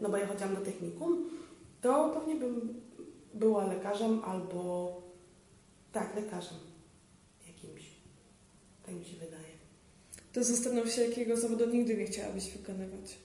[0.00, 1.30] no bo ja chodziłam do technikum,
[1.80, 2.87] to pewnie bym
[3.34, 4.92] była lekarzem albo
[5.92, 6.58] tak, lekarzem
[7.46, 7.82] jakimś.
[8.86, 9.58] Tak mi się wydaje.
[10.32, 13.18] To zastanów się, jakiego zawodu nigdy nie chciałabyś wykonywać.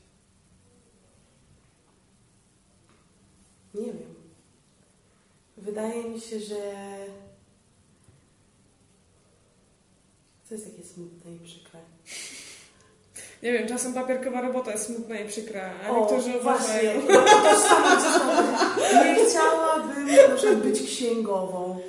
[3.73, 4.15] Nie wiem.
[5.57, 6.73] Wydaje mi się, że
[10.49, 11.79] to jest takie smutne i przykre.
[13.43, 17.01] Nie wiem, czasem papierkowa robota jest smutna i przykra, a O, niektórzy właśnie, uważają...
[17.09, 21.79] no to samo co Nie chciałabym przykład być księgową.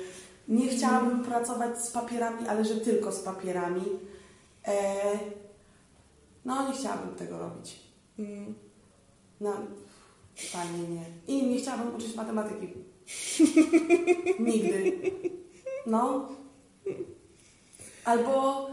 [0.47, 3.81] Nie chciałabym pracować z papierami, ale że tylko z papierami.
[4.67, 4.95] E,
[6.45, 7.79] no, nie chciałabym tego robić.
[8.19, 8.55] Mm.
[9.41, 9.53] No,
[10.35, 11.05] fajnie nie.
[11.27, 12.67] I nie chciałabym uczyć matematyki.
[14.39, 14.99] Nigdy.
[15.85, 16.29] No.
[18.05, 18.67] Albo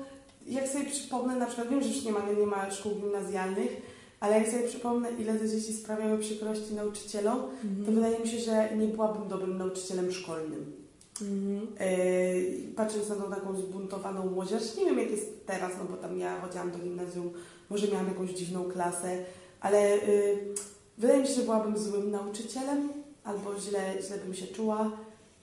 [0.47, 3.83] jak sobie przypomnę, na przykład wiem, że już nie ma, nie ma szkół gimnazjalnych,
[4.21, 7.43] ale jak sobie przypomnę, ile te dzieci sprawiały przykrości nauczycielom,
[7.87, 10.73] to wydaje mi się, że nie byłabym dobrym nauczycielem szkolnym.
[11.21, 11.67] Mhm.
[11.81, 16.19] Yy, patrząc na tą taką zbuntowaną młodzież, nie wiem jak jest teraz, no bo tam
[16.19, 17.31] ja chodziłam do gimnazjum,
[17.71, 19.25] może miałam jakąś dziwną klasę,
[19.61, 20.55] ale yy,
[20.99, 22.89] wydaje mi się, że byłabym złym nauczycielem,
[23.25, 24.91] albo źle, źle bym się czuła,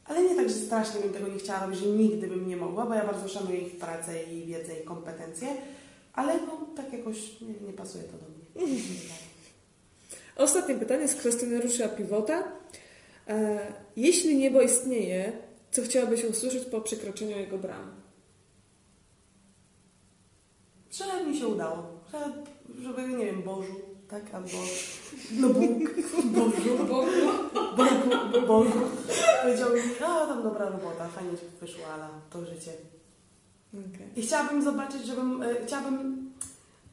[0.10, 2.86] ale nie tak, że strasznie bym tego nie chciała robić, że nigdy bym nie mogła,
[2.86, 5.48] bo ja bardzo szanuję ich pracę i wiedzę i kompetencje,
[6.14, 8.76] ale no tak jakoś nie, nie pasuje to do mnie.
[10.36, 12.52] Ostatnie pytanie z kwestionariusza Pivota.
[13.28, 13.60] E,
[13.96, 15.32] jeśli niebo istnieje,
[15.72, 17.92] co chciałabyś usłyszeć po przekroczeniu jego bram?
[20.92, 21.84] Że mi się udało.
[22.12, 22.18] Że,
[22.82, 24.34] żeby, nie wiem, Bożu, tak?
[24.34, 24.58] Albo
[25.40, 25.80] no Bóg,
[26.36, 27.12] Bożu, Bogu,
[27.78, 28.80] Bogu, Bogu.
[29.44, 32.72] Powiedział mi, a tam dobra robota, fajnie ci wyszło, ale to życie.
[34.16, 36.32] I chciałabym zobaczyć, żebym, e, chciałabym,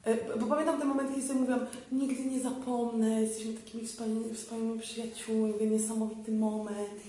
[0.05, 4.80] e, bo pamiętam ten moment, kiedy sobie mówiłam, nigdy nie zapomnę, jesteśmy takimi wspaniałymi, wspaniałymi
[4.80, 7.01] przyjaciółmi, mówię, niesamowity moment,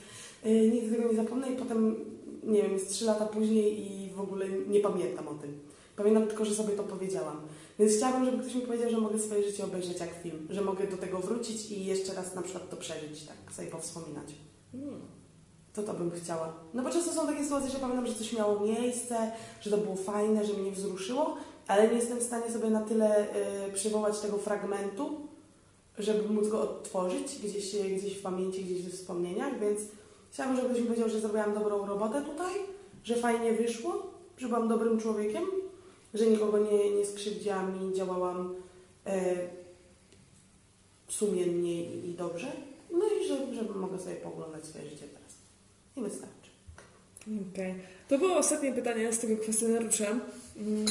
[0.43, 1.95] e, nigdy tego nie zapomnę i potem,
[2.43, 5.59] nie wiem, jest trzy lata później i w ogóle nie pamiętam o tym.
[5.97, 7.41] Pamiętam tylko, że sobie to powiedziałam.
[7.79, 10.87] Więc chciałabym, żeby ktoś mi powiedział, że mogę swoje życie obejrzeć jak film, że mogę
[10.87, 14.35] do tego wrócić i jeszcze raz na przykład to przeżyć, tak, sobie powspominać.
[14.71, 15.01] Hmm.
[15.73, 16.53] To to bym chciała.
[16.73, 19.95] No bo często są takie sytuacje, że pamiętam, że coś miało miejsce, że to było
[19.95, 21.37] fajne, że mnie wzruszyło,
[21.67, 23.27] ale nie jestem w stanie sobie na tyle
[23.67, 25.27] y, przywołać tego fragmentu,
[25.97, 29.79] żeby móc go odtworzyć gdzieś, gdzieś w pamięci, gdzieś we wspomnieniach, więc
[30.31, 32.53] chciałabym, żeby ktoś mi powiedział, że zrobiłam dobrą robotę tutaj,
[33.03, 34.07] że fajnie wyszło,
[34.37, 35.43] że byłam dobrym człowiekiem,
[36.13, 38.55] że nikogo nie, nie skrzywdziłam i działałam
[39.05, 39.35] e,
[41.07, 42.47] sumiennie i, i dobrze.
[42.91, 45.33] No i że, że mogę sobie pooglądać swoje życie teraz.
[45.97, 46.49] I wystarczy.
[47.53, 47.75] Okej.
[48.09, 50.05] To było ostatnie pytanie z tego kwestionariusza.
[50.57, 50.85] Mm,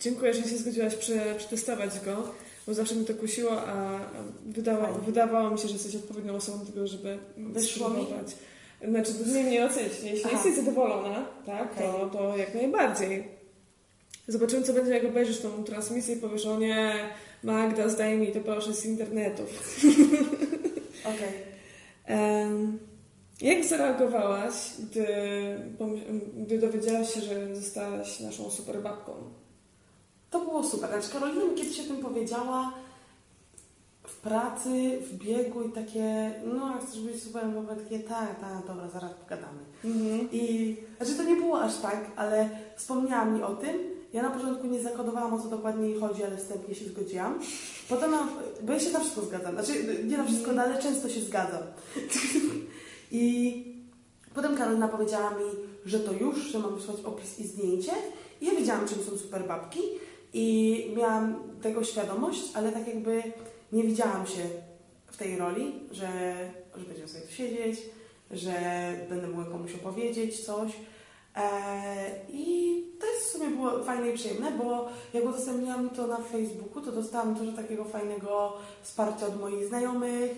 [0.00, 2.16] dziękuję, że się zgodziłaś prze, przetestować go,
[2.66, 4.00] bo zawsze mi to kusiło, a
[4.46, 5.00] wydawa, Fajnie.
[5.06, 7.94] wydawało mi się, że jesteś odpowiednią osobą do tego, żeby Wyszło mi?
[7.96, 8.36] spróbować.
[8.88, 9.92] Znaczy, to nie mnie ocenić.
[10.02, 10.30] Jeśli Aha.
[10.34, 12.10] jesteś zadowolona, tak, to, Okej.
[12.12, 13.37] to jak najbardziej.
[14.28, 16.94] Zobaczymy, co będzie, jak obejrzysz tą transmisję i powiesz, o nie,
[17.42, 19.42] Magda, zdaj mi to proszę z internetu.
[21.14, 21.32] Okej.
[22.06, 22.78] Em,
[23.40, 25.06] Jak zareagowałaś, gdy,
[26.36, 29.12] gdy dowiedziałaś się, że zostałaś naszą super babką?
[30.30, 30.90] To było super.
[30.90, 32.72] Znaczy Karolina mi kiedyś o tym powiedziała
[34.06, 38.66] w pracy, w biegu i takie, no jak chcesz być super, bo takie, tak, tak,
[38.66, 39.58] dobra, zaraz pogadamy.
[40.32, 43.97] I znaczy to nie było aż tak, ale wspomniała mi o tym.
[44.12, 47.38] Ja na początku nie zakodowałam o co dokładnie jej chodzi, ale wstępnie się zgodziłam.
[47.88, 48.28] Potem, na,
[48.62, 49.54] bo ja się na wszystko zgadzam.
[49.54, 51.62] Znaczy nie na wszystko, no, ale często się zgadzam.
[53.10, 53.64] I
[54.34, 55.44] potem Karolina powiedziała mi,
[55.86, 57.92] że to już, że mam wysłać opis i zdjęcie.
[58.40, 59.80] I ja wiedziałam, czym są super babki
[60.32, 63.22] i miałam tego świadomość, ale tak jakby
[63.72, 64.42] nie widziałam się
[65.06, 66.36] w tej roli, że,
[66.76, 67.80] że będziemy sobie tu siedzieć,
[68.30, 68.52] że
[69.08, 70.72] będę mogła komuś opowiedzieć coś.
[71.38, 76.16] Eee, I to jest w sumie było fajne i przyjemne, bo jak udostępniłam to na
[76.16, 78.52] Facebooku, to dostałam dużo takiego fajnego
[78.82, 80.30] wsparcia od moich znajomych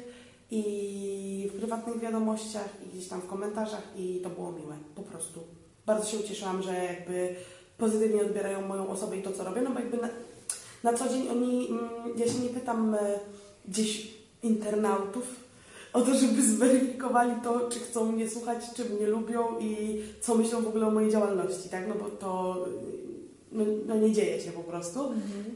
[0.51, 5.41] i w prywatnych wiadomościach i gdzieś tam w komentarzach i to było miłe, po prostu.
[5.87, 7.37] Bardzo się ucieszyłam, że jakby
[7.79, 10.09] pozytywnie odbierają moją osobę i to, co robię, no bo jakby na,
[10.83, 13.19] na co dzień oni, mm, ja się nie pytam e,
[13.69, 15.50] gdzieś internautów
[15.93, 20.63] o to, żeby zweryfikowali to, czy chcą mnie słuchać, czy mnie lubią i co myślą
[20.63, 21.89] w ogóle o mojej działalności, tak?
[21.89, 22.57] No bo to
[23.53, 25.13] no, no nie dzieje się po prostu.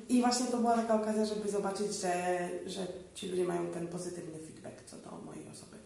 [0.09, 4.39] I właśnie to była taka okazja, żeby zobaczyć, że, że ci ludzie mają ten pozytywny
[4.39, 5.77] feedback co do mojej osoby.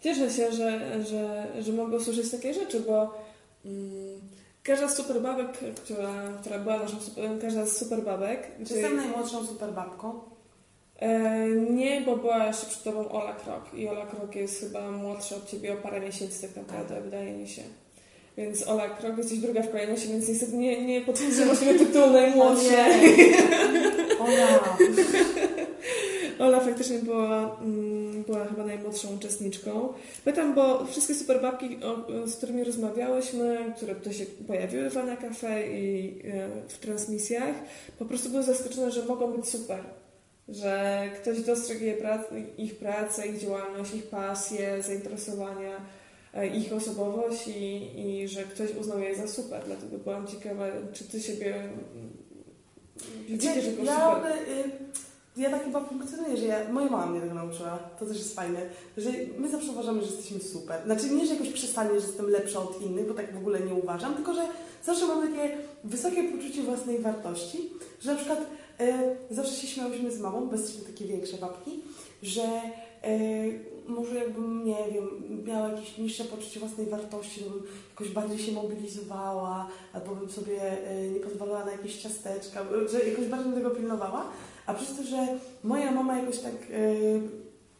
[0.00, 3.14] Cieszę się, że, że, że mogę usłyszeć takie rzeczy, bo
[3.64, 4.20] mm,
[4.62, 8.96] każda z super babek, która, która była naszą super, każda z super babek, Czy jestem
[8.96, 10.08] najmłodszą super babką?
[10.10, 10.31] E,
[11.70, 15.50] nie, bo była jeszcze przed tobą Ola Krok i Ola Krok jest chyba młodsza od
[15.50, 17.62] ciebie o parę miesięcy tak naprawdę, wydaje mi się.
[18.36, 23.34] Więc Ola Krok jesteś druga w kolejności, więc niestety nie, nie potwierdziłam tego tytułu najmłodszej.
[24.20, 24.76] Ola!
[26.38, 29.92] Ola faktycznie była, mm, była chyba najmłodszą uczestniczką.
[30.24, 31.78] Pytam, bo wszystkie superbabki,
[32.24, 37.54] z którymi rozmawiałyśmy, które tutaj się pojawiły w Ana Cafe i e, w transmisjach,
[37.98, 39.78] po prostu były zaskoczone, że mogą być super.
[40.52, 41.80] Że ktoś dostrzegł
[42.58, 45.76] ich pracę, ich działalność, ich pasję, zainteresowania,
[46.34, 49.62] e, ich osobowość i, i że ktoś uznał je za super.
[49.66, 51.82] Dlatego byłam ciekawa, czy ty siebie mm,
[53.28, 54.32] widzicie, że jako ja, super.
[54.32, 54.70] y,
[55.36, 58.60] ja tak chyba funkcjonuję, że ja, moja mama mnie tego nauczyła, to też jest fajne,
[58.96, 60.84] że my zawsze uważamy, że jesteśmy super.
[60.84, 63.74] Znaczy nie, że jakoś przestanie, że jestem lepsza od innych, bo tak w ogóle nie
[63.74, 64.42] uważam, tylko że
[64.84, 67.70] zawsze mam takie wysokie poczucie własnej wartości,
[68.00, 68.38] że na przykład
[69.30, 71.80] zawsze się śmiałyśmy z mamą, bo jesteśmy takie większe babki,
[72.22, 75.08] że y, może jakbym, nie wiem,
[75.46, 80.90] miała jakieś niższe poczucie własnej wartości, to bym jakoś bardziej się mobilizowała, albo bym sobie
[80.90, 84.24] y, nie pozwalała na jakieś ciasteczka, że jakoś bardziej tego pilnowała.
[84.66, 85.26] A przez to, że
[85.64, 86.54] moja mama jakoś tak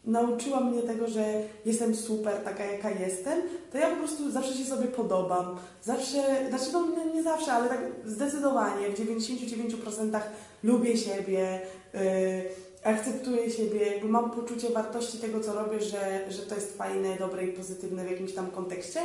[0.05, 3.41] nauczyła mnie tego, że jestem super, taka jaka jestem,
[3.71, 5.55] to ja po prostu zawsze się sobie podobam.
[5.83, 10.19] Zawsze, znaczy no nie zawsze, ale tak zdecydowanie w 99%
[10.63, 11.61] lubię siebie.
[11.95, 17.17] y, akceptuję siebie, jakby mam poczucie wartości tego, co robię, że, że to jest fajne,
[17.17, 18.99] dobre i pozytywne w jakimś tam kontekście,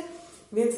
[0.53, 0.75] więc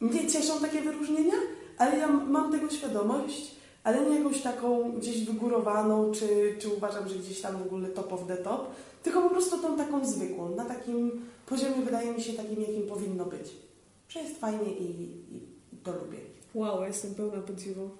[0.00, 1.34] mnie cieszą takie wyróżnienia,
[1.78, 7.14] ale ja mam tego świadomość, ale nie jakąś taką gdzieś wygórowaną, czy, czy uważam, że
[7.14, 8.66] gdzieś tam w ogóle top of the top,
[9.02, 13.24] tylko po prostu tą taką zwykłą, na takim poziomie wydaje mi się takim, jakim powinno
[13.24, 13.50] być.
[14.08, 16.18] Że jest fajnie i, i, i to lubię.
[16.54, 17.90] Wow, jestem pełna podziwu,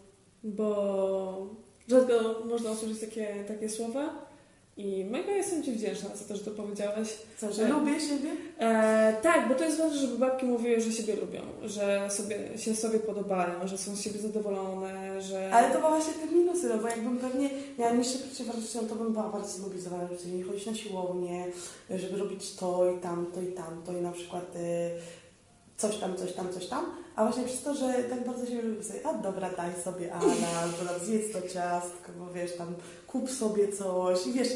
[0.45, 1.47] bo
[1.91, 4.31] rzadko można usłyszeć takie, takie słowa
[4.77, 7.09] i mega jestem Ci wdzięczna za to, że to powiedziałaś.
[7.39, 8.31] Co, że lubię siebie?
[8.59, 12.77] E, tak, bo to jest ważne, żeby babki mówiły, że siebie lubią, że sobie, się
[12.77, 15.51] sobie podobają, że są z siebie zadowolone, że...
[15.53, 18.89] Ale to były właśnie te minusy, no bo jakbym pewnie miała niższe poczucie wartości, no
[18.89, 21.47] to bym była bardziej zmobilizowana, żeby nie chodzić na siłownię,
[21.91, 24.91] żeby robić to i tamto i tamto i na przykład y,
[25.81, 26.85] coś tam, coś tam, coś tam.
[27.17, 30.29] A właśnie przez to, że tak bardzo się lubię sobie, a dobra, daj sobie Ala,
[30.87, 32.75] tam zjedz to ciastko, bo wiesz, tam
[33.07, 34.49] kup sobie coś i wiesz,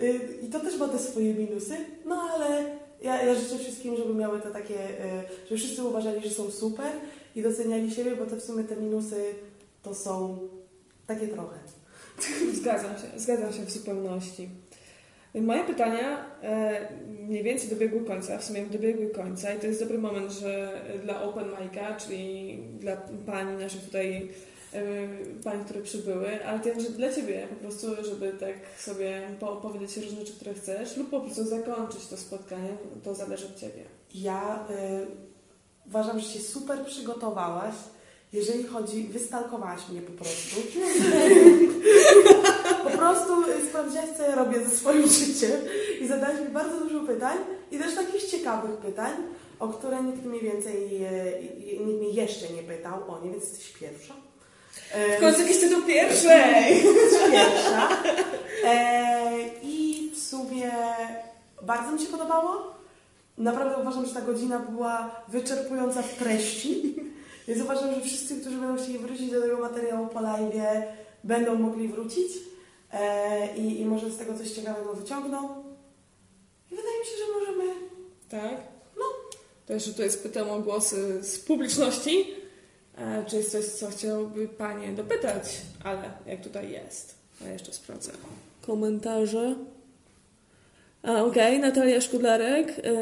[0.00, 2.64] y, i to też ma te swoje minusy, no ale
[3.02, 6.92] ja, ja życzę wszystkim, żeby miały to takie, y, żeby wszyscy uważali, że są super
[7.36, 9.34] i doceniali siebie, bo te w sumie te minusy
[9.82, 10.38] to są
[11.06, 11.58] takie trochę.
[12.60, 14.48] Zgadzam się, zgadzam się w zupełności.
[15.40, 16.88] Moje pytania e,
[17.28, 21.22] mniej więcej dobiegły końca, w sumie dobiegły końca i to jest dobry moment, że dla
[21.22, 22.96] Open Mic'a, czyli dla
[23.26, 24.28] pań naszych tutaj,
[24.72, 24.82] e,
[25.44, 30.20] pań, które przybyły, ale też że dla Ciebie po prostu, żeby tak sobie poopowiedzieć różne
[30.20, 32.68] rzeczy, które chcesz lub po prostu zakończyć to spotkanie,
[33.04, 33.84] to zależy od Ciebie.
[34.14, 37.74] Ja y, uważam, że się super przygotowałaś,
[38.32, 40.60] jeżeli chodzi, wystalkowałaś mnie po prostu.
[43.02, 43.32] po prostu
[43.68, 45.60] sprawdziłaś, co ja robię ze swoim życiem
[46.00, 47.38] i zadałaś mi bardzo dużo pytań
[47.70, 49.12] i też takich ciekawych pytań,
[49.60, 52.94] o które nikt mnie więcej, y, nikt mnie jeszcze nie pytał.
[52.94, 54.14] O, nie, więc jesteś pierwsza.
[55.18, 56.76] W końcu jakiś tytuł pierwszej!
[56.84, 57.88] Jesteś pierwsza.
[58.64, 59.30] E,
[59.62, 60.70] I w sumie
[61.62, 62.74] bardzo mi się podobało.
[63.38, 66.96] Naprawdę uważam, że ta godzina była wyczerpująca w treści.
[67.48, 70.54] Więc uważam, że wszyscy, którzy będą chcieli wrócić do tego materiału po live,
[71.24, 72.51] będą mogli wrócić e,
[73.56, 75.64] i, i może z tego coś ciekawego wyciągną.
[76.72, 77.74] I wydaje mi się, że możemy.
[78.28, 78.60] Tak?
[78.96, 79.04] No.
[79.66, 82.26] To jeszcze tutaj spytam o głosy z publiczności.
[82.98, 85.60] E, czy jest coś, co chciałoby Panie dopytać?
[85.84, 87.14] Ale jak tutaj jest?
[87.40, 88.12] Ja jeszcze sprawdzę.
[88.66, 89.54] Komentarze.
[91.02, 92.68] A, okej, Natalia Szkudlarek.
[92.84, 92.92] E,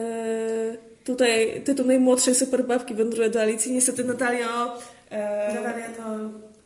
[1.05, 3.73] tutaj tytuł najmłodszej superbabki wędruje do Alicji.
[3.73, 4.79] Niestety Natalio...
[5.11, 6.03] E, Natalia to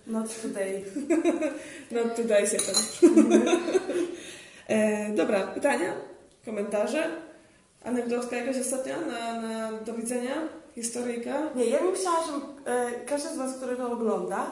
[0.07, 0.85] not today.
[1.93, 2.75] no tutaj się ten.
[4.69, 5.93] e, dobra, pytania?
[6.45, 7.11] Komentarze?
[7.85, 10.35] Anegdotka jakaś ostatnia na, na do widzenia?
[10.75, 11.51] Historyjka?
[11.55, 14.51] Nie, ja bym chciała, żeby e, każdy z Was, który to ogląda,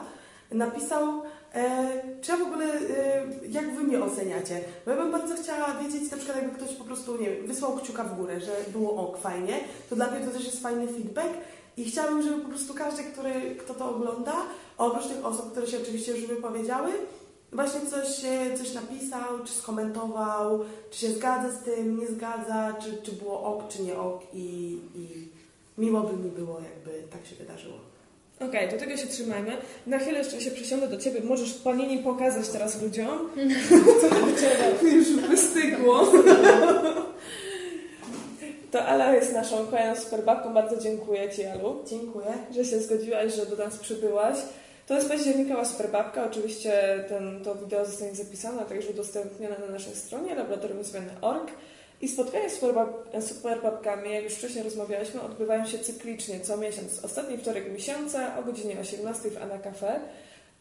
[0.51, 1.21] napisał,
[1.53, 1.89] e,
[2.21, 4.61] czy ja w ogóle, e, jak Wy mnie oceniacie.
[4.85, 7.77] Bo ja bym bardzo chciała wiedzieć, na przykład jakby ktoś po prostu, nie wiem, wysłał
[7.77, 9.59] kciuka w górę, że było ok, fajnie,
[9.89, 11.33] to dla mnie to też jest fajny feedback
[11.77, 14.33] i chciałabym, żeby po prostu każdy, który, kto to ogląda,
[14.77, 16.91] oprócz tych osób, które się oczywiście już wypowiedziały,
[17.51, 18.07] właśnie coś,
[18.57, 20.59] coś napisał, czy skomentował,
[20.91, 24.77] czy się zgadza z tym, nie zgadza, czy, czy było ok, czy nie ok i,
[24.95, 25.27] i
[25.77, 27.77] miło by mi było, jakby tak się wydarzyło.
[28.39, 29.57] Okej, do tego się trzymajmy.
[29.87, 31.21] Na chwilę jeszcze się przesiądę do Ciebie.
[31.23, 33.29] Możesz panieni pokazać teraz ludziom.
[34.01, 36.07] Co już wystygło.
[38.71, 40.53] To Ala jest naszą kolejną superbabką.
[40.53, 42.33] Bardzo dziękuję Ci, Alu, Dziękuję.
[42.51, 44.37] że się zgodziłaś, że do nas przybyłaś.
[44.87, 46.25] To jest październikowa superbabka.
[46.25, 51.51] Oczywiście ten, to wideo zostanie zapisane, a także udostępnione na naszej stronie laboratoriumzmiany.org.
[52.01, 57.05] I spotkania z superbab- superbabkami, jak już wcześniej rozmawialiśmy, odbywają się cyklicznie co miesiąc.
[57.05, 59.99] Ostatni wtorek miesiąca o godzinie 18 w Ana Cafe.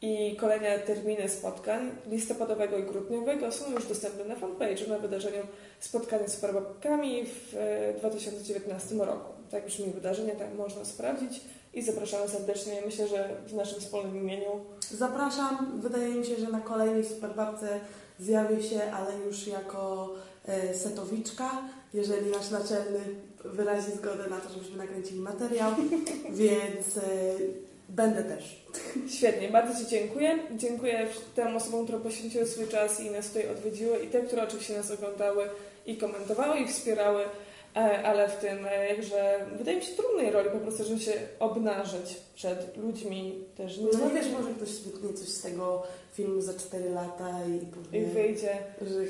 [0.03, 5.43] I kolejne terminy spotkań listopadowego i grudniowego są już dostępne na fanpage'u na wydarzeniu
[5.81, 9.33] Spotkanie z superbabkami w e, 2019 roku.
[9.51, 11.41] Tak brzmi wydarzenie, tak można sprawdzić
[11.75, 12.83] i zapraszamy serdecznie.
[12.87, 15.81] Myślę, że w naszym wspólnym imieniu Zapraszam.
[15.81, 17.81] Wydaje mi się, że na kolejnej superbabce
[18.19, 20.11] zjawię się, ale już jako
[20.47, 21.51] e, setowiczka,
[21.95, 23.01] jeżeli nasz naczelny
[23.45, 25.73] wyrazi zgodę na to, żebyśmy nakręcili materiał,
[26.31, 27.01] więc e,
[27.89, 28.65] będę też.
[29.09, 30.39] Świetnie, bardzo Ci dziękuję.
[30.57, 34.77] Dziękuję tym osobom, które poświęciły swój czas i nas tutaj odwiedziły i te, które oczywiście
[34.77, 35.49] nas oglądały
[35.87, 37.25] i komentowały i wspierały,
[37.81, 42.17] ale w tym e, jakże wydaje mi się trudnej roli po prostu, żeby się obnażyć
[42.35, 45.83] przed ludźmi też No wiesz, może ktoś wytnie coś z tego
[46.13, 48.57] filmu za 4 lata i i powie, wyjdzie.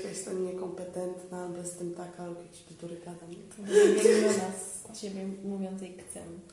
[0.05, 3.31] że jestem niekompetentna, albo jestem taka, albo jakieś bzdury gadam.
[3.31, 3.73] Nie
[4.95, 5.25] z ciebie.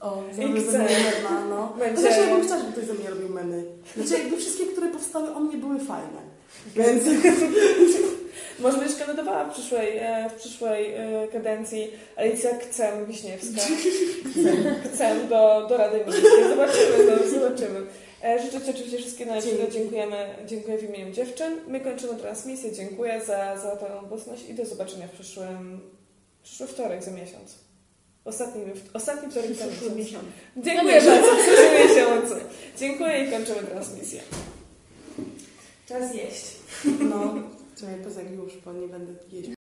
[0.02, 0.80] O, I chcę.
[0.80, 1.74] mnie mema, no.
[1.80, 3.64] Będzie- Chociaż ja bym chciała, żeby ktoś ze mnie robił memy.
[3.98, 6.22] Znaczy jakby wszystkie, które powstały o mnie były fajne.
[6.76, 7.04] Więc
[8.60, 13.62] Może będziesz kandydowała w przyszłej, e, w przyszłej e, kadencji Alicja Kcem Wiśniewska.
[14.94, 16.44] Kcem do, do Rady Miejskiej.
[16.50, 17.86] Zobaczymy, no, zobaczymy.
[18.24, 19.72] E, Życzę Ci oczywiście wszystkiego najlepszego.
[19.72, 21.56] Dziękujemy, dziękuję w imieniu dziewczyn.
[21.68, 22.72] My kończymy transmisję.
[22.72, 25.82] Dziękuję za, za tę obecność i do zobaczenia w przyszłym,
[26.44, 27.56] przyszły wtorek za miesiąc.
[28.26, 28.62] Ostatni,
[28.94, 29.66] ostatni wtorek za
[29.96, 30.24] miesiąc.
[30.58, 31.32] Dziękuję bardzo.
[31.88, 32.36] Miesiącu.
[32.80, 34.22] Dziękuję i kończymy transmisję.
[35.90, 36.56] Czas jeść.
[37.10, 37.34] No,
[37.76, 39.59] czekaj, poza już, bo nie będę jeść.